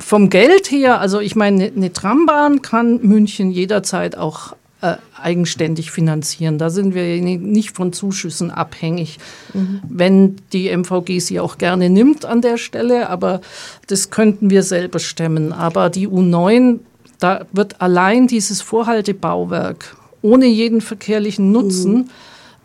vom 0.00 0.28
Geld 0.30 0.70
her, 0.70 1.00
also 1.00 1.20
ich 1.20 1.36
meine, 1.36 1.72
eine 1.74 1.92
Trambahn 1.92 2.62
kann 2.62 3.00
München 3.02 3.50
jederzeit 3.50 4.16
auch 4.16 4.54
äh, 4.94 4.96
eigenständig 5.20 5.90
finanzieren. 5.90 6.58
Da 6.58 6.70
sind 6.70 6.94
wir 6.94 7.20
nicht 7.22 7.74
von 7.74 7.92
Zuschüssen 7.92 8.50
abhängig, 8.50 9.18
mhm. 9.54 9.80
wenn 9.88 10.36
die 10.52 10.68
MVG 10.68 11.20
sie 11.20 11.40
auch 11.40 11.58
gerne 11.58 11.90
nimmt 11.90 12.24
an 12.24 12.42
der 12.42 12.58
Stelle, 12.58 13.08
aber 13.08 13.40
das 13.86 14.10
könnten 14.10 14.50
wir 14.50 14.62
selber 14.62 14.98
stemmen. 14.98 15.52
Aber 15.52 15.90
die 15.90 16.06
U9, 16.06 16.80
da 17.18 17.46
wird 17.52 17.80
allein 17.80 18.26
dieses 18.26 18.60
Vorhaltebauwerk 18.60 19.96
ohne 20.22 20.46
jeden 20.46 20.80
verkehrlichen 20.80 21.52
Nutzen 21.52 21.94
mhm. 21.94 22.08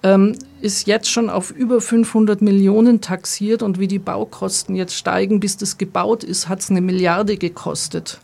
ähm, 0.04 0.36
ist 0.62 0.88
jetzt 0.88 1.10
schon 1.10 1.30
auf 1.30 1.52
über 1.52 1.82
500 1.82 2.42
Millionen 2.42 3.02
taxiert 3.02 3.64
und 3.64 3.80
wie 3.80 3.88
die 3.88 4.00
Baukosten 4.00 4.76
jetzt 4.76 4.96
steigen, 4.96 5.40
bis 5.40 5.58
das 5.58 5.78
gebaut 5.78 6.24
ist, 6.24 6.48
hat 6.50 6.60
es 6.60 6.70
eine 6.70 6.82
Milliarde 6.82 7.38
gekostet. 7.38 8.20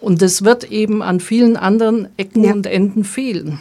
Und 0.00 0.22
das 0.22 0.44
wird 0.44 0.70
eben 0.70 1.02
an 1.02 1.20
vielen 1.20 1.56
anderen 1.56 2.08
Ecken 2.16 2.44
ja. 2.44 2.52
und 2.52 2.66
Enden 2.66 3.04
fehlen. 3.04 3.60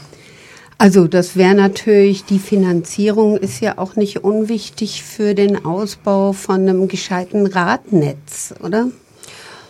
Also 0.78 1.08
das 1.08 1.36
wäre 1.36 1.56
natürlich, 1.56 2.24
die 2.24 2.40
Finanzierung 2.40 3.36
ist 3.36 3.60
ja 3.60 3.78
auch 3.78 3.98
nicht 3.98 4.24
unwichtig 4.24 5.04
für 5.04 5.36
den 5.36 5.66
Ausbau 5.66 6.32
von 6.32 6.62
einem 6.62 6.88
gescheiten 6.88 7.48
Radnetz, 7.48 8.54
oder? 8.64 8.88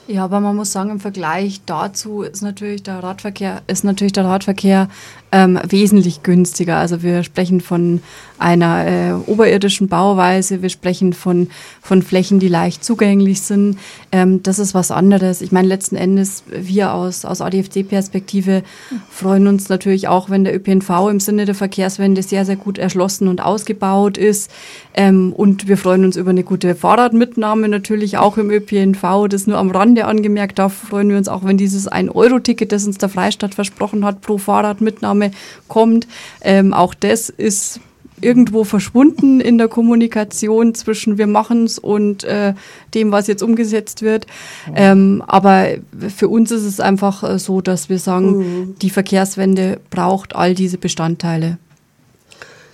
Ja, 0.08 0.24
aber 0.24 0.40
man 0.40 0.56
muss 0.56 0.72
sagen, 0.72 0.92
im 0.92 1.00
Vergleich 1.00 1.62
dazu 1.66 2.22
ist 2.22 2.42
natürlich 2.42 2.84
der 2.84 3.04
Radverkehr, 3.04 3.62
ist 3.68 3.84
natürlich 3.84 4.14
der 4.14 4.26
Radverkehr 4.26 4.88
ähm, 5.32 5.60
wesentlich 5.68 6.24
günstiger. 6.24 6.78
Also 6.78 7.04
wir 7.04 7.24
sprechen 7.24 7.62
von 7.62 8.02
einer 8.40 8.88
äh, 8.88 9.14
oberirdischen 9.28 9.90
Bauweise, 9.90 10.62
wir 10.62 10.70
sprechen 10.70 11.14
von, 11.14 11.50
von 11.82 12.02
Flächen, 12.02 12.40
die 12.40 12.48
leicht 12.48 12.84
zugänglich 12.84 13.42
sind. 13.42 13.78
Ähm, 14.12 14.42
das 14.42 14.60
ist 14.60 14.74
was 14.74 14.92
anderes. 14.92 15.42
Ich 15.42 15.52
meine, 15.52 15.68
letzten 15.68 15.98
Endes, 15.98 16.44
wir 16.48 16.94
aus, 16.94 17.26
aus 17.26 17.42
ADFC-Perspektive 17.42 18.64
freuen 19.10 19.48
uns 19.48 19.68
natürlich 19.70 20.08
auch, 20.08 20.30
wenn 20.30 20.46
der 20.46 20.56
ÖPNV 20.56 20.90
im 21.12 21.20
Sinne 21.20 21.46
der 21.46 21.56
Verkehrswende 21.56 22.24
sehr, 22.24 22.46
sehr 22.46 22.56
gut 22.56 22.78
erschlossen 22.78 23.28
und 23.28 23.42
ausgebaut 23.42 24.18
ist. 24.18 24.50
Ähm, 24.94 25.34
und 25.34 25.68
wir 25.68 25.78
freuen 25.78 26.06
uns 26.06 26.16
über 26.16 26.30
eine 26.30 26.44
gute 26.44 26.76
Fahrradmitnahme 26.76 27.68
natürlich 27.68 28.18
auch 28.18 28.38
im 28.38 28.50
ÖPNV. 28.50 29.28
Das 29.30 29.48
nur 29.48 29.58
am 29.58 29.72
Rande 29.72 30.06
angemerkt. 30.06 30.60
Da 30.60 30.70
freuen 30.70 31.10
wir 31.10 31.18
uns 31.18 31.28
auch, 31.28 31.44
wenn 31.44 31.58
dieses 31.58 31.92
1-Euro-Ticket, 31.92 32.72
das 32.72 32.86
uns 32.86 32.98
der 32.98 33.10
Freistaat 33.10 33.54
versprochen 33.54 34.06
hat, 34.06 34.22
pro 34.22 34.38
Fahrradmitnahme 34.38 35.19
Maßnahme 35.20 35.32
kommt. 35.68 36.08
Ähm, 36.42 36.74
auch 36.74 36.94
das 36.94 37.30
ist 37.30 37.80
irgendwo 38.22 38.66
verschwunden 38.66 39.40
in 39.40 39.58
der 39.58 39.70
Kommunikation 39.70 40.76
zwischen 40.76 41.18
wir 41.18 41.28
machen 41.28 41.64
es 41.64 41.80
und 41.80 42.26
äh, 42.26 42.54
dem, 42.94 43.14
was 43.14 43.28
jetzt 43.28 43.42
umgesetzt 43.42 44.02
wird. 44.02 44.28
Ähm, 44.76 45.24
aber 45.26 45.68
für 46.14 46.28
uns 46.28 46.52
ist 46.52 46.66
es 46.66 46.82
einfach 46.82 47.24
äh, 47.24 47.40
so, 47.40 47.62
dass 47.62 47.88
wir 47.88 47.98
sagen, 47.98 48.38
mhm. 48.38 48.76
die 48.82 48.90
Verkehrswende 48.90 49.80
braucht 49.90 50.36
all 50.36 50.54
diese 50.54 50.78
Bestandteile. 50.78 51.60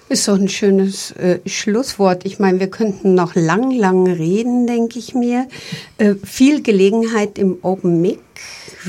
Ist 0.09 0.27
doch 0.27 0.35
ein 0.35 0.49
schönes 0.49 1.11
äh, 1.11 1.39
Schlusswort. 1.45 2.25
Ich 2.25 2.39
meine, 2.39 2.59
wir 2.59 2.69
könnten 2.69 3.13
noch 3.13 3.35
lang, 3.35 3.69
lang 3.71 4.07
reden, 4.07 4.65
denke 4.65 4.97
ich 4.97 5.13
mir. 5.13 5.47
Äh, 5.99 6.15
viel 6.23 6.63
Gelegenheit 6.63 7.37
im 7.37 7.57
Open 7.61 8.01
Mic 8.01 8.19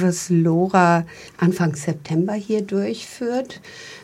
was 0.00 0.30
Lora 0.30 1.04
Anfang 1.38 1.74
September 1.74 2.34
hier 2.34 2.62
durchführt. 2.62 3.60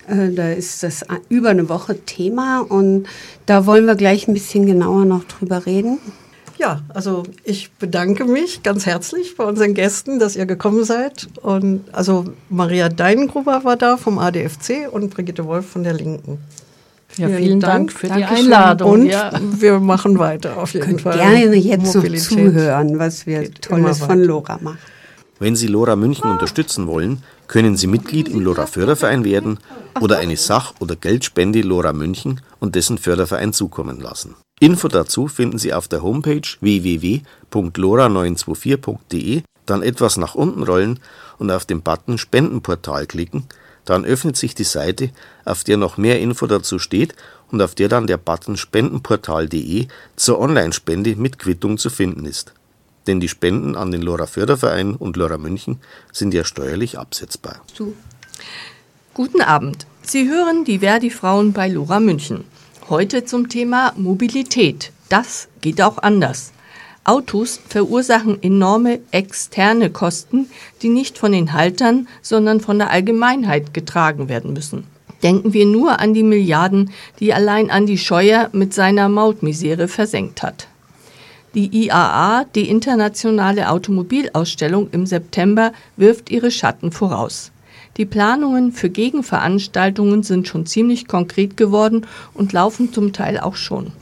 Äh, 0.08 0.30
da 0.30 0.50
ist 0.50 0.82
das 0.82 1.04
über 1.28 1.50
eine 1.50 1.68
Woche 1.68 2.04
Thema 2.04 2.60
und 2.60 3.06
da 3.46 3.66
wollen 3.66 3.86
wir 3.86 3.94
gleich 3.94 4.28
ein 4.28 4.34
bisschen 4.34 4.66
genauer 4.66 5.04
noch 5.04 5.24
drüber 5.24 5.66
reden. 5.66 5.98
Ja, 6.58 6.80
also 6.90 7.24
ich 7.44 7.72
bedanke 7.72 8.24
mich 8.24 8.62
ganz 8.62 8.86
herzlich 8.86 9.36
bei 9.36 9.44
unseren 9.44 9.74
Gästen, 9.74 10.18
dass 10.18 10.36
ihr 10.36 10.46
gekommen 10.46 10.84
seid. 10.84 11.28
Und 11.42 11.82
also 11.92 12.26
Maria 12.50 12.88
Deingruber 12.88 13.64
war 13.64 13.76
da 13.76 13.96
vom 13.96 14.18
ADFC 14.18 14.88
und 14.90 15.12
Brigitte 15.12 15.44
Wolf 15.46 15.66
von 15.66 15.82
der 15.82 15.94
Linken. 15.94 16.38
Ja, 17.16 17.26
vielen, 17.26 17.38
vielen 17.38 17.60
Dank, 17.60 17.88
Dank, 17.88 17.92
für 17.92 18.06
Dankeschön. 18.06 18.36
die 18.36 18.42
Einladung. 18.42 18.90
Und 18.90 19.06
ja. 19.06 19.32
wir 19.58 19.80
machen 19.80 20.18
weiter 20.18 20.56
auf 20.56 20.72
jeden 20.72 20.98
Fall. 20.98 21.18
Gerne 21.18 21.56
jetzt 21.56 21.94
Mobilität 21.94 22.30
noch 22.30 22.52
zuhören, 22.52 22.98
was 22.98 23.26
wir 23.26 23.52
Tolles 23.54 23.98
von 23.98 24.22
Lora 24.22 24.58
machen. 24.60 24.78
Wenn 25.42 25.56
Sie 25.56 25.66
Lora 25.66 25.96
München 25.96 26.30
unterstützen 26.30 26.86
wollen, 26.86 27.24
können 27.48 27.76
Sie 27.76 27.88
Mitglied 27.88 28.28
im 28.28 28.38
Lora 28.38 28.66
Förderverein 28.66 29.24
werden 29.24 29.58
oder 30.00 30.18
eine 30.18 30.36
Sach- 30.36 30.74
oder 30.78 30.94
Geldspende 30.94 31.62
Lora 31.62 31.92
München 31.92 32.40
und 32.60 32.76
dessen 32.76 32.96
Förderverein 32.96 33.52
zukommen 33.52 33.98
lassen. 33.98 34.36
Info 34.60 34.86
dazu 34.86 35.26
finden 35.26 35.58
Sie 35.58 35.74
auf 35.74 35.88
der 35.88 36.04
Homepage 36.04 36.46
www.lora924.de, 36.60 39.42
dann 39.66 39.82
etwas 39.82 40.16
nach 40.16 40.36
unten 40.36 40.62
rollen 40.62 41.00
und 41.38 41.50
auf 41.50 41.64
den 41.64 41.82
Button 41.82 42.18
Spendenportal 42.18 43.06
klicken. 43.06 43.46
Dann 43.84 44.04
öffnet 44.04 44.36
sich 44.36 44.54
die 44.54 44.62
Seite, 44.62 45.10
auf 45.44 45.64
der 45.64 45.76
noch 45.76 45.96
mehr 45.96 46.20
Info 46.20 46.46
dazu 46.46 46.78
steht 46.78 47.16
und 47.50 47.60
auf 47.60 47.74
der 47.74 47.88
dann 47.88 48.06
der 48.06 48.16
Button 48.16 48.56
spendenportal.de 48.56 49.88
zur 50.14 50.38
Online-Spende 50.38 51.16
mit 51.16 51.40
Quittung 51.40 51.78
zu 51.78 51.90
finden 51.90 52.26
ist 52.26 52.54
denn 53.06 53.20
die 53.20 53.28
Spenden 53.28 53.76
an 53.76 53.90
den 53.90 54.02
Lora 54.02 54.26
Förderverein 54.26 54.94
und 54.94 55.16
Lora 55.16 55.38
München 55.38 55.78
sind 56.12 56.34
ja 56.34 56.44
steuerlich 56.44 56.98
absetzbar. 56.98 57.60
So. 57.74 57.94
Guten 59.14 59.40
Abend. 59.42 59.86
Sie 60.02 60.28
hören 60.28 60.64
die 60.64 60.80
Verdi 60.80 61.10
Frauen 61.10 61.52
bei 61.52 61.68
Lora 61.68 62.00
München. 62.00 62.44
Heute 62.88 63.24
zum 63.24 63.48
Thema 63.48 63.92
Mobilität. 63.96 64.90
Das 65.08 65.48
geht 65.60 65.80
auch 65.82 65.98
anders. 65.98 66.52
Autos 67.04 67.60
verursachen 67.68 68.42
enorme 68.42 69.00
externe 69.10 69.90
Kosten, 69.90 70.48
die 70.82 70.88
nicht 70.88 71.18
von 71.18 71.32
den 71.32 71.52
Haltern, 71.52 72.06
sondern 72.22 72.60
von 72.60 72.78
der 72.78 72.90
Allgemeinheit 72.90 73.74
getragen 73.74 74.28
werden 74.28 74.52
müssen. 74.52 74.84
Denken 75.22 75.52
wir 75.52 75.66
nur 75.66 76.00
an 76.00 76.14
die 76.14 76.22
Milliarden, 76.22 76.90
die 77.20 77.32
allein 77.32 77.70
Andi 77.70 77.98
Scheuer 77.98 78.50
mit 78.52 78.72
seiner 78.72 79.08
Mautmisere 79.08 79.88
versenkt 79.88 80.42
hat. 80.42 80.68
Die 81.54 81.84
IAA, 81.84 82.44
die 82.54 82.70
Internationale 82.70 83.68
Automobilausstellung 83.68 84.88
im 84.92 85.04
September, 85.04 85.72
wirft 85.98 86.30
ihre 86.30 86.50
Schatten 86.50 86.92
voraus. 86.92 87.52
Die 87.98 88.06
Planungen 88.06 88.72
für 88.72 88.88
Gegenveranstaltungen 88.88 90.22
sind 90.22 90.48
schon 90.48 90.64
ziemlich 90.64 91.06
konkret 91.08 91.58
geworden 91.58 92.06
und 92.32 92.54
laufen 92.54 92.90
zum 92.90 93.12
Teil 93.12 93.38
auch 93.38 93.56
schon. 93.56 93.92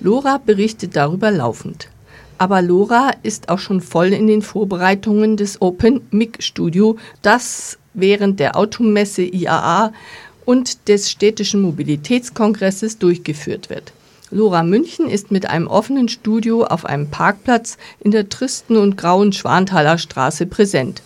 Lora 0.00 0.40
berichtet 0.44 0.96
darüber 0.96 1.30
laufend. 1.30 1.88
Aber 2.36 2.62
Lora 2.62 3.12
ist 3.22 3.48
auch 3.48 3.60
schon 3.60 3.80
voll 3.80 4.08
in 4.08 4.26
den 4.26 4.42
Vorbereitungen 4.42 5.36
des 5.36 5.62
Open 5.62 6.00
Mic 6.10 6.42
Studio, 6.42 6.96
das 7.22 7.78
während 7.94 8.40
der 8.40 8.56
Automesse 8.56 9.22
IAA 9.22 9.92
und 10.44 10.88
des 10.88 11.10
städtischen 11.10 11.62
Mobilitätskongresses 11.62 12.98
durchgeführt 12.98 13.70
wird. 13.70 13.92
Lora 14.30 14.62
München 14.62 15.08
ist 15.08 15.30
mit 15.30 15.48
einem 15.48 15.66
offenen 15.66 16.08
Studio 16.08 16.64
auf 16.64 16.84
einem 16.84 17.10
Parkplatz 17.10 17.78
in 18.00 18.10
der 18.10 18.28
tristen 18.28 18.76
und 18.76 18.96
grauen 18.96 19.32
Schwanthaler 19.32 19.96
Straße 19.96 20.44
präsent. 20.46 21.02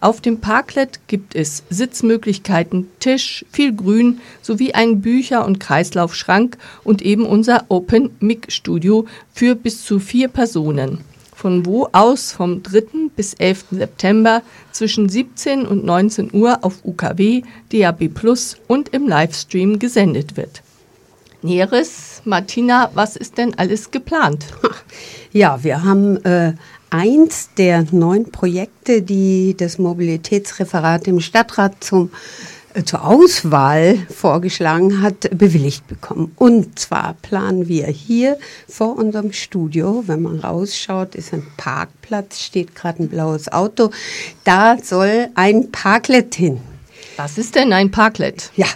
Auf 0.00 0.20
dem 0.20 0.40
Parklet 0.40 1.00
gibt 1.06 1.36
es 1.36 1.62
Sitzmöglichkeiten, 1.68 2.88
Tisch, 2.98 3.44
viel 3.52 3.76
Grün 3.76 4.20
sowie 4.40 4.72
einen 4.72 5.00
Bücher- 5.00 5.44
und 5.44 5.60
Kreislaufschrank 5.60 6.56
und 6.82 7.02
eben 7.02 7.26
unser 7.26 7.66
Open 7.68 8.10
Mic 8.18 8.50
Studio 8.50 9.06
für 9.32 9.54
bis 9.54 9.84
zu 9.84 10.00
vier 10.00 10.28
Personen. 10.28 11.04
Von 11.34 11.66
wo 11.66 11.88
aus 11.92 12.32
vom 12.32 12.62
3. 12.62 13.10
bis 13.14 13.34
11. 13.34 13.66
September 13.70 14.42
zwischen 14.72 15.08
17 15.08 15.66
und 15.66 15.84
19 15.84 16.30
Uhr 16.32 16.64
auf 16.64 16.84
UKW, 16.84 17.42
DAB 17.70 18.08
Plus 18.08 18.56
und 18.66 18.88
im 18.88 19.06
Livestream 19.06 19.78
gesendet 19.78 20.36
wird. 20.36 20.62
Näheres, 21.42 22.22
Martina, 22.24 22.90
was 22.94 23.16
ist 23.16 23.38
denn 23.38 23.58
alles 23.58 23.90
geplant? 23.90 24.46
Ja, 25.34 25.64
wir 25.64 25.82
haben 25.82 26.22
äh, 26.26 26.52
eins 26.90 27.48
der 27.56 27.86
neun 27.90 28.30
Projekte, 28.30 29.00
die 29.00 29.56
das 29.56 29.78
Mobilitätsreferat 29.78 31.08
im 31.08 31.20
Stadtrat 31.20 31.82
zum 31.82 32.10
äh, 32.74 32.84
zur 32.84 33.06
Auswahl 33.06 33.98
vorgeschlagen 34.14 35.02
hat, 35.02 35.28
bewilligt 35.36 35.86
bekommen. 35.88 36.32
Und 36.36 36.78
zwar 36.78 37.14
planen 37.22 37.68
wir 37.68 37.86
hier 37.86 38.38
vor 38.68 38.96
unserem 38.96 39.32
Studio, 39.32 40.04
wenn 40.06 40.22
man 40.22 40.40
rausschaut, 40.40 41.14
ist 41.14 41.32
ein 41.32 41.46
Parkplatz, 41.56 42.40
steht 42.40 42.74
gerade 42.74 43.02
ein 43.02 43.08
blaues 43.08 43.50
Auto. 43.50 43.90
Da 44.44 44.76
soll 44.82 45.28
ein 45.34 45.70
Parklet 45.70 46.34
hin. 46.34 46.60
Was 47.16 47.36
ist 47.36 47.54
denn 47.54 47.72
ein 47.72 47.90
Parklet? 47.90 48.50
Ja, 48.56 48.66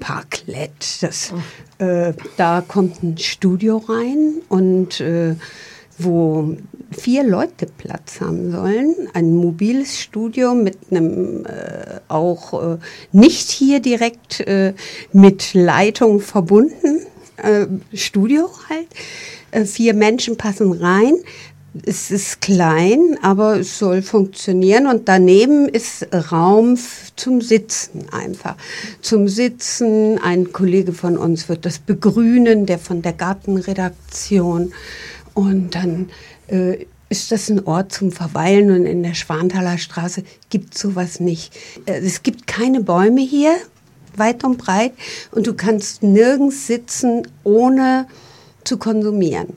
Parklet. 0.00 1.02
Das, 1.02 1.32
äh, 1.78 2.12
da 2.36 2.62
kommt 2.66 3.02
ein 3.02 3.18
Studio 3.18 3.78
rein 3.78 4.42
und 4.48 5.00
äh, 5.00 5.34
wo 5.98 6.56
vier 6.90 7.24
Leute 7.24 7.66
Platz 7.66 8.20
haben 8.20 8.52
sollen. 8.52 8.94
Ein 9.14 9.34
mobiles 9.34 10.00
Studio 10.00 10.54
mit 10.54 10.78
einem 10.90 11.44
äh, 11.44 12.00
auch 12.08 12.74
äh, 12.74 12.78
nicht 13.12 13.50
hier 13.50 13.80
direkt 13.80 14.40
äh, 14.40 14.74
mit 15.12 15.54
Leitung 15.54 16.20
verbunden 16.20 17.00
äh, 17.36 17.66
Studio 17.94 18.48
halt. 18.68 18.88
Äh, 19.50 19.64
vier 19.64 19.94
Menschen 19.94 20.36
passen 20.36 20.72
rein. 20.72 21.14
Es 21.84 22.10
ist 22.10 22.40
klein, 22.40 23.18
aber 23.22 23.60
es 23.60 23.78
soll 23.78 24.02
funktionieren 24.02 24.86
und 24.86 25.08
daneben 25.08 25.68
ist 25.68 26.06
Raum 26.32 26.78
zum 27.16 27.40
Sitzen 27.40 28.08
einfach. 28.10 28.56
Zum 29.02 29.28
Sitzen, 29.28 30.18
ein 30.18 30.52
Kollege 30.52 30.92
von 30.92 31.16
uns 31.18 31.48
wird 31.48 31.66
das 31.66 31.78
begrünen, 31.78 32.66
der 32.66 32.78
von 32.78 33.02
der 33.02 33.12
Gartenredaktion. 33.12 34.72
Und 35.34 35.74
dann 35.74 36.10
äh, 36.48 36.86
ist 37.08 37.32
das 37.32 37.48
ein 37.48 37.64
Ort 37.66 37.92
zum 37.92 38.12
Verweilen 38.12 38.70
und 38.70 38.86
in 38.86 39.02
der 39.02 39.14
Schwanthaler 39.14 39.78
Straße 39.78 40.24
gibt 40.50 40.76
sowas 40.76 41.20
nicht. 41.20 41.54
Äh, 41.86 42.00
es 42.00 42.22
gibt 42.22 42.46
keine 42.46 42.80
Bäume 42.80 43.20
hier, 43.20 43.54
weit 44.16 44.44
und 44.44 44.58
breit, 44.58 44.92
und 45.32 45.46
du 45.46 45.54
kannst 45.54 46.02
nirgends 46.02 46.66
sitzen, 46.66 47.26
ohne 47.44 48.06
zu 48.64 48.78
konsumieren. 48.78 49.56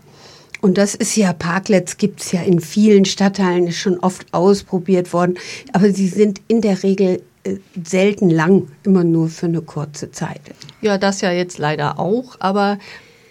Und 0.62 0.78
das 0.78 0.94
ist 0.94 1.16
ja, 1.16 1.34
Parklets 1.34 1.98
gibt 1.98 2.22
es 2.22 2.32
ja 2.32 2.42
in 2.44 2.60
vielen 2.60 3.06
Stadtteilen, 3.06 3.68
ist 3.68 3.78
schon 3.78 4.00
oft 4.00 4.32
ausprobiert 4.32 5.12
worden, 5.12 5.38
aber 5.74 5.92
sie 5.92 6.08
sind 6.08 6.40
in 6.48 6.62
der 6.62 6.84
Regel 6.84 7.24
äh, 7.44 7.56
selten 7.84 8.30
lang, 8.30 8.68
immer 8.84 9.04
nur 9.04 9.30
für 9.30 9.48
eine 9.48 9.62
kurze 9.62 10.12
Zeit. 10.12 10.42
Ja, 10.82 11.00
das 11.00 11.22
ja 11.22 11.32
jetzt 11.32 11.58
leider 11.58 12.00
auch, 12.00 12.36
aber 12.40 12.78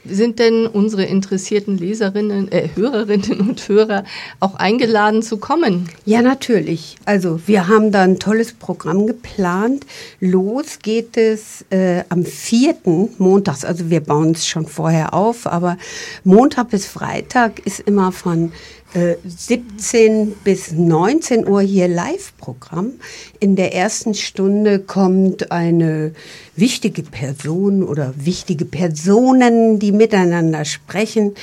sind 0.05 0.39
denn 0.39 0.67
unsere 0.67 1.05
interessierten 1.05 1.77
Leserinnen, 1.77 2.51
äh, 2.51 2.69
Hörerinnen 2.75 3.41
und 3.41 3.69
Hörer 3.69 4.05
auch 4.41 4.55
eingeladen 4.55 5.23
zu 5.23 5.37
kommen? 5.37 5.89
Ja, 6.05 6.23
natürlich. 6.23 6.97
Also 7.05 7.41
wir 7.47 7.69
haben 7.69 7.93
da 7.93 8.03
ein 8.03 8.19
tolles 8.19 8.53
Programm 8.53 9.07
geplant. 9.07 9.87
Los 10.21 10.79
geht 10.81 11.17
es 11.17 11.65
äh, 11.71 12.03
am 12.09 12.25
4. 12.25 12.77
montags, 13.19 13.65
also 13.65 13.91
wir 13.91 14.01
bauen 14.01 14.33
es 14.33 14.47
schon 14.47 14.67
vorher 14.67 15.15
auf, 15.15 15.47
aber 15.47 15.77
Montag 16.25 16.71
bis 16.71 16.87
Freitag 16.87 17.61
ist 17.67 17.81
immer 17.81 18.13
von 18.13 18.53
17 18.95 20.33
bis 20.43 20.73
19 20.73 21.47
Uhr 21.47 21.61
hier 21.61 21.87
Live-Programm. 21.87 22.93
In 23.39 23.55
der 23.55 23.75
ersten 23.75 24.15
Stunde 24.15 24.81
kommt 24.81 25.53
eine 25.53 26.13
wichtige 26.57 27.03
Person 27.03 27.85
oder 27.85 28.13
wichtige 28.17 28.65
Personen, 28.65 29.79
die 29.79 29.93
miteinander 29.93 30.65
sprechen. 30.65 31.35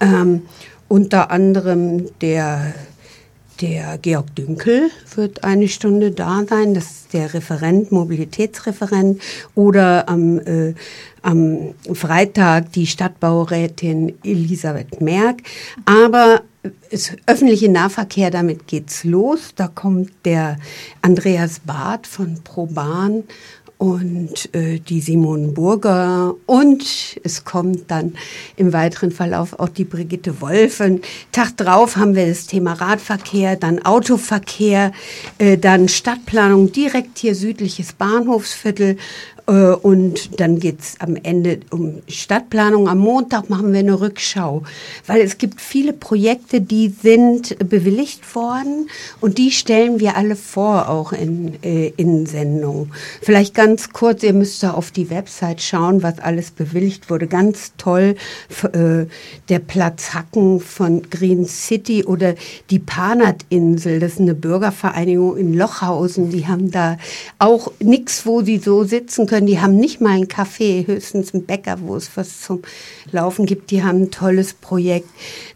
Ähm, 0.00 0.42
unter 0.88 1.30
anderem 1.30 2.08
der 2.20 2.74
der 3.60 3.98
Georg 3.98 4.34
Dünkel 4.34 4.90
wird 5.14 5.44
eine 5.44 5.68
Stunde 5.68 6.10
da 6.10 6.44
sein, 6.48 6.74
das 6.74 6.84
ist 6.84 7.12
der 7.12 7.34
Referent, 7.34 7.92
Mobilitätsreferent, 7.92 9.22
oder 9.54 10.08
am, 10.08 10.40
äh, 10.40 10.74
am 11.22 11.74
Freitag 11.92 12.72
die 12.72 12.86
Stadtbaurätin 12.86 14.14
Elisabeth 14.24 15.00
Merck. 15.00 15.38
Aber 15.84 16.42
ist 16.90 17.16
öffentliche 17.26 17.68
Nahverkehr, 17.68 18.30
damit 18.30 18.66
geht's 18.66 19.04
los. 19.04 19.52
Da 19.54 19.68
kommt 19.68 20.10
der 20.24 20.58
Andreas 21.02 21.60
Barth 21.60 22.06
von 22.06 22.42
ProBahn 22.42 23.24
und 23.78 24.54
äh, 24.54 24.78
die 24.78 25.00
Simone 25.00 25.48
Burger 25.48 26.34
und 26.46 26.84
es 27.22 27.44
kommt 27.44 27.90
dann 27.90 28.14
im 28.56 28.72
weiteren 28.72 29.10
Verlauf 29.10 29.58
auch 29.58 29.68
die 29.68 29.84
Brigitte 29.84 30.40
Wolfen. 30.40 31.02
Tag 31.32 31.56
drauf 31.56 31.96
haben 31.96 32.14
wir 32.14 32.26
das 32.26 32.46
Thema 32.46 32.74
Radverkehr, 32.74 33.56
dann 33.56 33.84
Autoverkehr, 33.84 34.92
äh, 35.38 35.58
dann 35.58 35.88
Stadtplanung 35.88 36.72
direkt 36.72 37.18
hier 37.18 37.34
südliches 37.34 37.92
Bahnhofsviertel 37.92 38.96
und 39.46 40.40
dann 40.40 40.58
geht's 40.58 40.94
am 41.00 41.16
Ende 41.16 41.60
um 41.70 42.00
Stadtplanung. 42.08 42.88
Am 42.88 42.96
Montag 42.96 43.50
machen 43.50 43.72
wir 43.72 43.80
eine 43.80 44.00
Rückschau, 44.00 44.62
weil 45.06 45.20
es 45.20 45.36
gibt 45.36 45.60
viele 45.60 45.92
Projekte, 45.92 46.62
die 46.62 46.88
sind 46.88 47.58
bewilligt 47.68 48.34
worden 48.34 48.88
und 49.20 49.36
die 49.36 49.50
stellen 49.50 50.00
wir 50.00 50.16
alle 50.16 50.36
vor, 50.36 50.88
auch 50.88 51.12
in, 51.12 51.62
äh, 51.62 51.92
in 51.98 52.24
Sendungen. 52.24 52.90
Vielleicht 53.20 53.54
ganz 53.54 53.90
kurz, 53.92 54.22
ihr 54.22 54.32
müsst 54.32 54.62
da 54.62 54.70
auf 54.70 54.90
die 54.90 55.10
Website 55.10 55.60
schauen, 55.60 56.02
was 56.02 56.20
alles 56.20 56.50
bewilligt 56.50 57.10
wurde. 57.10 57.26
Ganz 57.26 57.72
toll, 57.76 58.16
äh, 58.72 59.04
der 59.50 59.58
Platz 59.58 60.14
Hacken 60.14 60.58
von 60.58 61.02
Green 61.10 61.44
City 61.44 62.02
oder 62.02 62.34
die 62.70 62.78
Panat-Insel, 62.78 64.00
das 64.00 64.12
ist 64.12 64.20
eine 64.20 64.34
Bürgervereinigung 64.34 65.36
in 65.36 65.52
Lochhausen, 65.52 66.30
die 66.30 66.46
haben 66.46 66.70
da 66.70 66.96
auch 67.38 67.70
nichts, 67.78 68.24
wo 68.24 68.40
sie 68.40 68.56
so 68.56 68.84
sitzen 68.84 69.26
können 69.26 69.33
können. 69.34 69.46
Die 69.46 69.60
haben 69.60 69.76
nicht 69.76 70.00
mal 70.00 70.10
einen 70.10 70.28
Kaffee, 70.28 70.86
höchstens 70.86 71.34
einen 71.34 71.44
Bäcker, 71.44 71.78
wo 71.80 71.96
es 71.96 72.16
was 72.16 72.40
zum 72.40 72.62
Laufen 73.10 73.46
gibt. 73.46 73.70
Die 73.70 73.82
haben 73.82 74.02
ein 74.02 74.10
tolles 74.10 74.54
Projekt. 74.54 75.08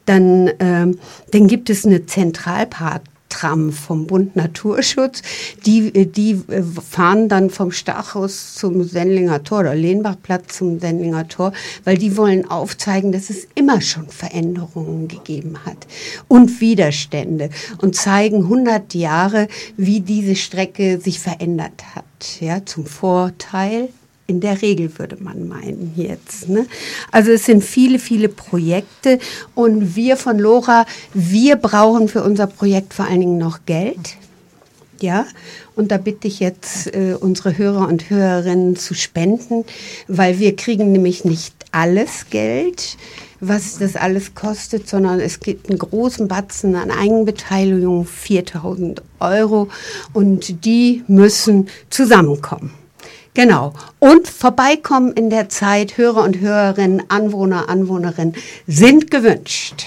Dann, 0.05 0.51
ähm, 0.59 0.99
dann 1.31 1.47
gibt 1.47 1.71
es 1.71 1.87
eine 1.87 2.07
Zentralpark. 2.07 3.03
Tram 3.29 3.73
vom 3.73 4.07
Bund 4.07 4.37
Naturschutz. 4.37 5.23
Die, 5.67 5.95
äh, 5.95 6.07
die 6.07 6.43
äh, 6.49 6.63
fahren 6.63 7.29
dann 7.29 7.51
vom 7.51 7.73
Stachhaus 7.73 8.55
zum 8.55 8.85
Sendlinger 8.85 9.45
Tor 9.45 9.61
oder 9.61 9.75
Lehnbachplatz 9.75 10.59
zum 10.59 10.81
Sendlinger 10.81 11.29
Tor, 11.29 11.53
weil 11.85 11.99
die 11.99 12.17
wollen 12.17 12.51
aufzeigen, 12.51 13.13
dass 13.13 13.31
es 13.31 13.47
immer 13.55 13.81
schon 13.81 14.09
Veränderungen 14.09 15.09
gegeben 15.09 15.59
hat 15.65 15.87
und 16.29 16.61
Widerstände 16.61 17.51
und 17.79 17.97
zeigen 17.97 18.45
100 18.45 18.95
Jahre, 18.95 19.49
wie 19.77 20.01
diese 20.01 20.37
Strecke 20.37 21.01
sich 21.01 21.21
verändert 21.21 21.95
hat 21.95 22.05
ja, 22.41 22.65
zum 22.65 22.87
Vorteil. 22.87 23.89
In 24.29 24.41
der 24.41 24.61
Regel 24.61 24.99
würde 24.99 25.17
man 25.21 25.49
meinen 25.49 25.95
jetzt. 25.97 26.49
Ne? 26.49 26.67
Also 27.11 27.33
es 27.33 27.47
sind 27.47 27.65
viele, 27.65 27.99
viele 27.99 28.29
Projekte 28.29 29.19
und 29.55 29.97
wir 29.97 30.17
von 30.17 30.39
Lora, 30.39 30.85
wir 31.15 31.57
brauchen 31.57 32.09
für 32.09 32.23
unser 32.23 32.47
Projekt 32.47 32.95
vor 32.95 33.07
allen 33.07 33.21
Dingen 33.21 33.39
noch 33.39 33.61
Geld. 33.67 34.17
Ja, 35.01 35.27
und 35.77 35.93
da 35.93 35.97
bitte 35.97 36.29
ich 36.29 36.41
jetzt 36.41 36.93
äh, 36.95 37.15
unsere 37.19 37.57
Hörer 37.57 37.89
und 37.89 38.11
Hörerinnen 38.11 38.77
zu 38.77 38.95
spenden, 38.95 39.65
weil 40.09 40.41
wir 40.41 40.57
kriegen 40.57 40.93
nämlich 40.93 41.25
nicht 41.25 41.55
alles 41.71 42.27
Geld 42.31 42.97
was 43.41 43.79
das 43.79 43.97
alles 43.97 44.35
kostet, 44.35 44.89
sondern 44.89 45.21
es 45.21 45.41
gibt 45.41 45.71
einen 45.71 45.79
großen 45.79 46.29
Batzen 46.29 46.75
an 46.75 46.91
Eigenbeteiligung, 46.91 48.05
4000 48.05 49.03
Euro, 49.21 49.69
und 50.13 50.65
die 50.65 51.05
müssen 51.07 51.69
zusammenkommen. 51.91 52.73
Genau. 53.39 53.73
Und 54.01 54.27
vorbeikommen 54.27 55.13
in 55.13 55.31
der 55.31 55.49
Zeit, 55.49 55.97
Hörer 55.97 56.25
und 56.25 56.41
Hörerinnen, 56.41 57.05
Anwohner, 57.09 57.69
Anwohnerinnen 57.69 58.35
sind 58.67 59.13
gewünscht. 59.13 59.87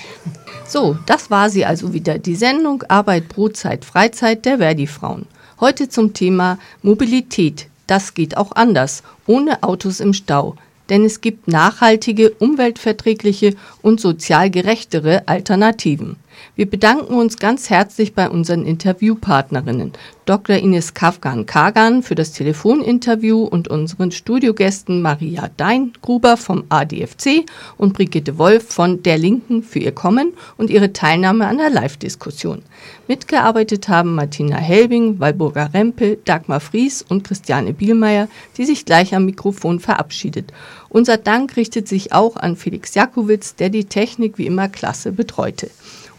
So, 0.66 0.98
das 1.06 1.30
war 1.30 1.50
sie 1.50 1.66
also 1.66 1.92
wieder, 1.92 2.18
die 2.18 2.36
Sendung 2.36 2.82
Arbeit, 2.84 3.28
Brotzeit, 3.28 3.84
Freizeit 3.84 4.46
der 4.46 4.60
Verdi-Frauen. 4.60 5.28
Heute 5.60 5.90
zum 5.90 6.14
Thema 6.14 6.60
Mobilität. 6.82 7.68
Das 7.88 8.14
geht 8.14 8.38
auch 8.38 8.54
anders, 8.54 9.04
ohne 9.28 9.64
Autos 9.64 10.00
im 10.00 10.14
Stau 10.14 10.56
denn 10.92 11.06
es 11.06 11.22
gibt 11.22 11.48
nachhaltige, 11.48 12.32
umweltverträgliche 12.32 13.56
und 13.82 14.02
sozial 14.02 14.50
gerechtere 14.50 15.26
Alternativen. 15.26 16.18
Wir 16.56 16.70
bedanken 16.70 17.14
uns 17.14 17.38
ganz 17.38 17.70
herzlich 17.70 18.14
bei 18.14 18.30
unseren 18.30 18.66
Interviewpartnerinnen, 18.66 19.94
Dr. 20.26 20.58
Ines 20.58 20.94
Kafgan-Kagan 20.94 22.04
für 22.04 22.16
das 22.16 22.34
Telefoninterview 22.34 23.44
und 23.44 23.68
unseren 23.68 24.12
Studiogästen 24.12 25.02
Maria 25.02 25.50
Deingruber 25.58 26.38
vom 26.38 26.66
ADFC 26.70 27.46
und 27.78 27.94
Brigitte 27.94 28.38
Wolf 28.38 28.68
von 28.68 29.02
Der 29.04 29.18
Linken 29.18 29.64
für 29.64 29.80
ihr 29.80 29.92
Kommen 29.92 30.34
und 30.58 30.70
ihre 30.70 30.94
Teilnahme 30.94 31.48
an 31.48 31.58
der 31.58 31.70
Live-Diskussion. 31.70 32.62
Mitgearbeitet 33.08 33.88
haben 33.88 34.16
Martina 34.16 34.58
Helbing, 34.58 35.20
Walburga 35.20 35.66
Rempel, 35.74 36.20
Dagmar 36.26 36.60
Fries 36.60 37.02
und 37.08 37.24
Christiane 37.24 37.74
Bielmeier, 37.74 38.28
die 38.58 38.66
sich 38.66 38.86
gleich 38.86 39.16
am 39.16 39.26
Mikrofon 39.26 39.80
verabschiedet. 39.80 40.54
Unser 40.90 41.18
Dank 41.18 41.56
richtet 41.56 41.88
sich 41.88 42.14
auch 42.14 42.36
an 42.36 42.56
Felix 42.56 42.96
Jakowitz, 42.96 43.56
der 43.56 43.70
die 43.70 43.86
Technik 43.86 44.38
wie 44.38 44.46
immer 44.46 44.70
klasse 44.70 45.12
betreute. 45.12 45.70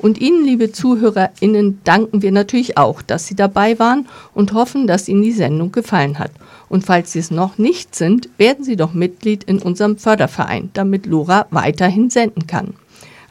Und 0.03 0.21
Ihnen, 0.21 0.45
liebe 0.45 0.73
ZuhörerInnen, 0.73 1.81
danken 1.85 2.23
wir 2.23 2.33
natürlich 2.33 2.77
auch, 2.77 3.03
dass 3.03 3.29
Sie 3.29 3.37
dabei 3.37 3.79
waren 3.79 4.09
und 4.35 4.53
hoffen, 4.53 4.89
dass 4.89 5.09
Ihnen 5.09 5.23
die 5.23 5.33
Sendung 5.33 5.71
gefallen 5.71 6.19
hat. 6.19 6.33
Und 6.69 6.85
falls 6.85 7.13
Sie 7.13 7.21
es 7.21 7.31
noch 7.31 7.57
nicht 7.57 7.95
sind, 7.95 8.29
werden 8.37 8.65
Sie 8.65 8.75
doch 8.75 8.95
Mitglied 8.95 9.45
in 9.45 9.61
unserem 9.61 9.97
Förderverein, 9.97 10.71
damit 10.73 11.07
Lora 11.07 11.47
weiterhin 11.51 12.11
senden 12.11 12.49
kann. 12.49 12.75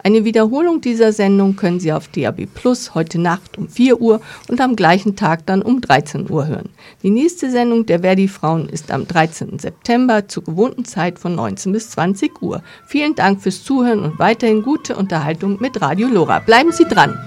Eine 0.03 0.25
Wiederholung 0.25 0.81
dieser 0.81 1.13
Sendung 1.13 1.55
können 1.55 1.79
Sie 1.79 1.93
auf 1.93 2.07
DAB 2.07 2.47
Plus 2.53 2.95
heute 2.95 3.19
Nacht 3.19 3.57
um 3.57 3.69
4 3.69 4.01
Uhr 4.01 4.21
und 4.47 4.59
am 4.59 4.75
gleichen 4.75 5.15
Tag 5.15 5.45
dann 5.45 5.61
um 5.61 5.79
13 5.79 6.29
Uhr 6.29 6.47
hören. 6.47 6.69
Die 7.03 7.11
nächste 7.11 7.51
Sendung 7.51 7.85
der 7.85 7.99
Verdi 7.99 8.27
Frauen 8.27 8.67
ist 8.67 8.91
am 8.91 9.07
13. 9.07 9.59
September 9.59 10.27
zur 10.27 10.43
gewohnten 10.43 10.85
Zeit 10.85 11.19
von 11.19 11.35
19 11.35 11.71
bis 11.71 11.91
20 11.91 12.41
Uhr. 12.41 12.63
Vielen 12.87 13.13
Dank 13.15 13.41
fürs 13.41 13.63
Zuhören 13.63 13.99
und 13.99 14.17
weiterhin 14.17 14.63
gute 14.63 14.95
Unterhaltung 14.95 15.57
mit 15.59 15.79
Radio 15.81 16.07
Lora. 16.07 16.39
Bleiben 16.39 16.71
Sie 16.71 16.85
dran! 16.85 17.19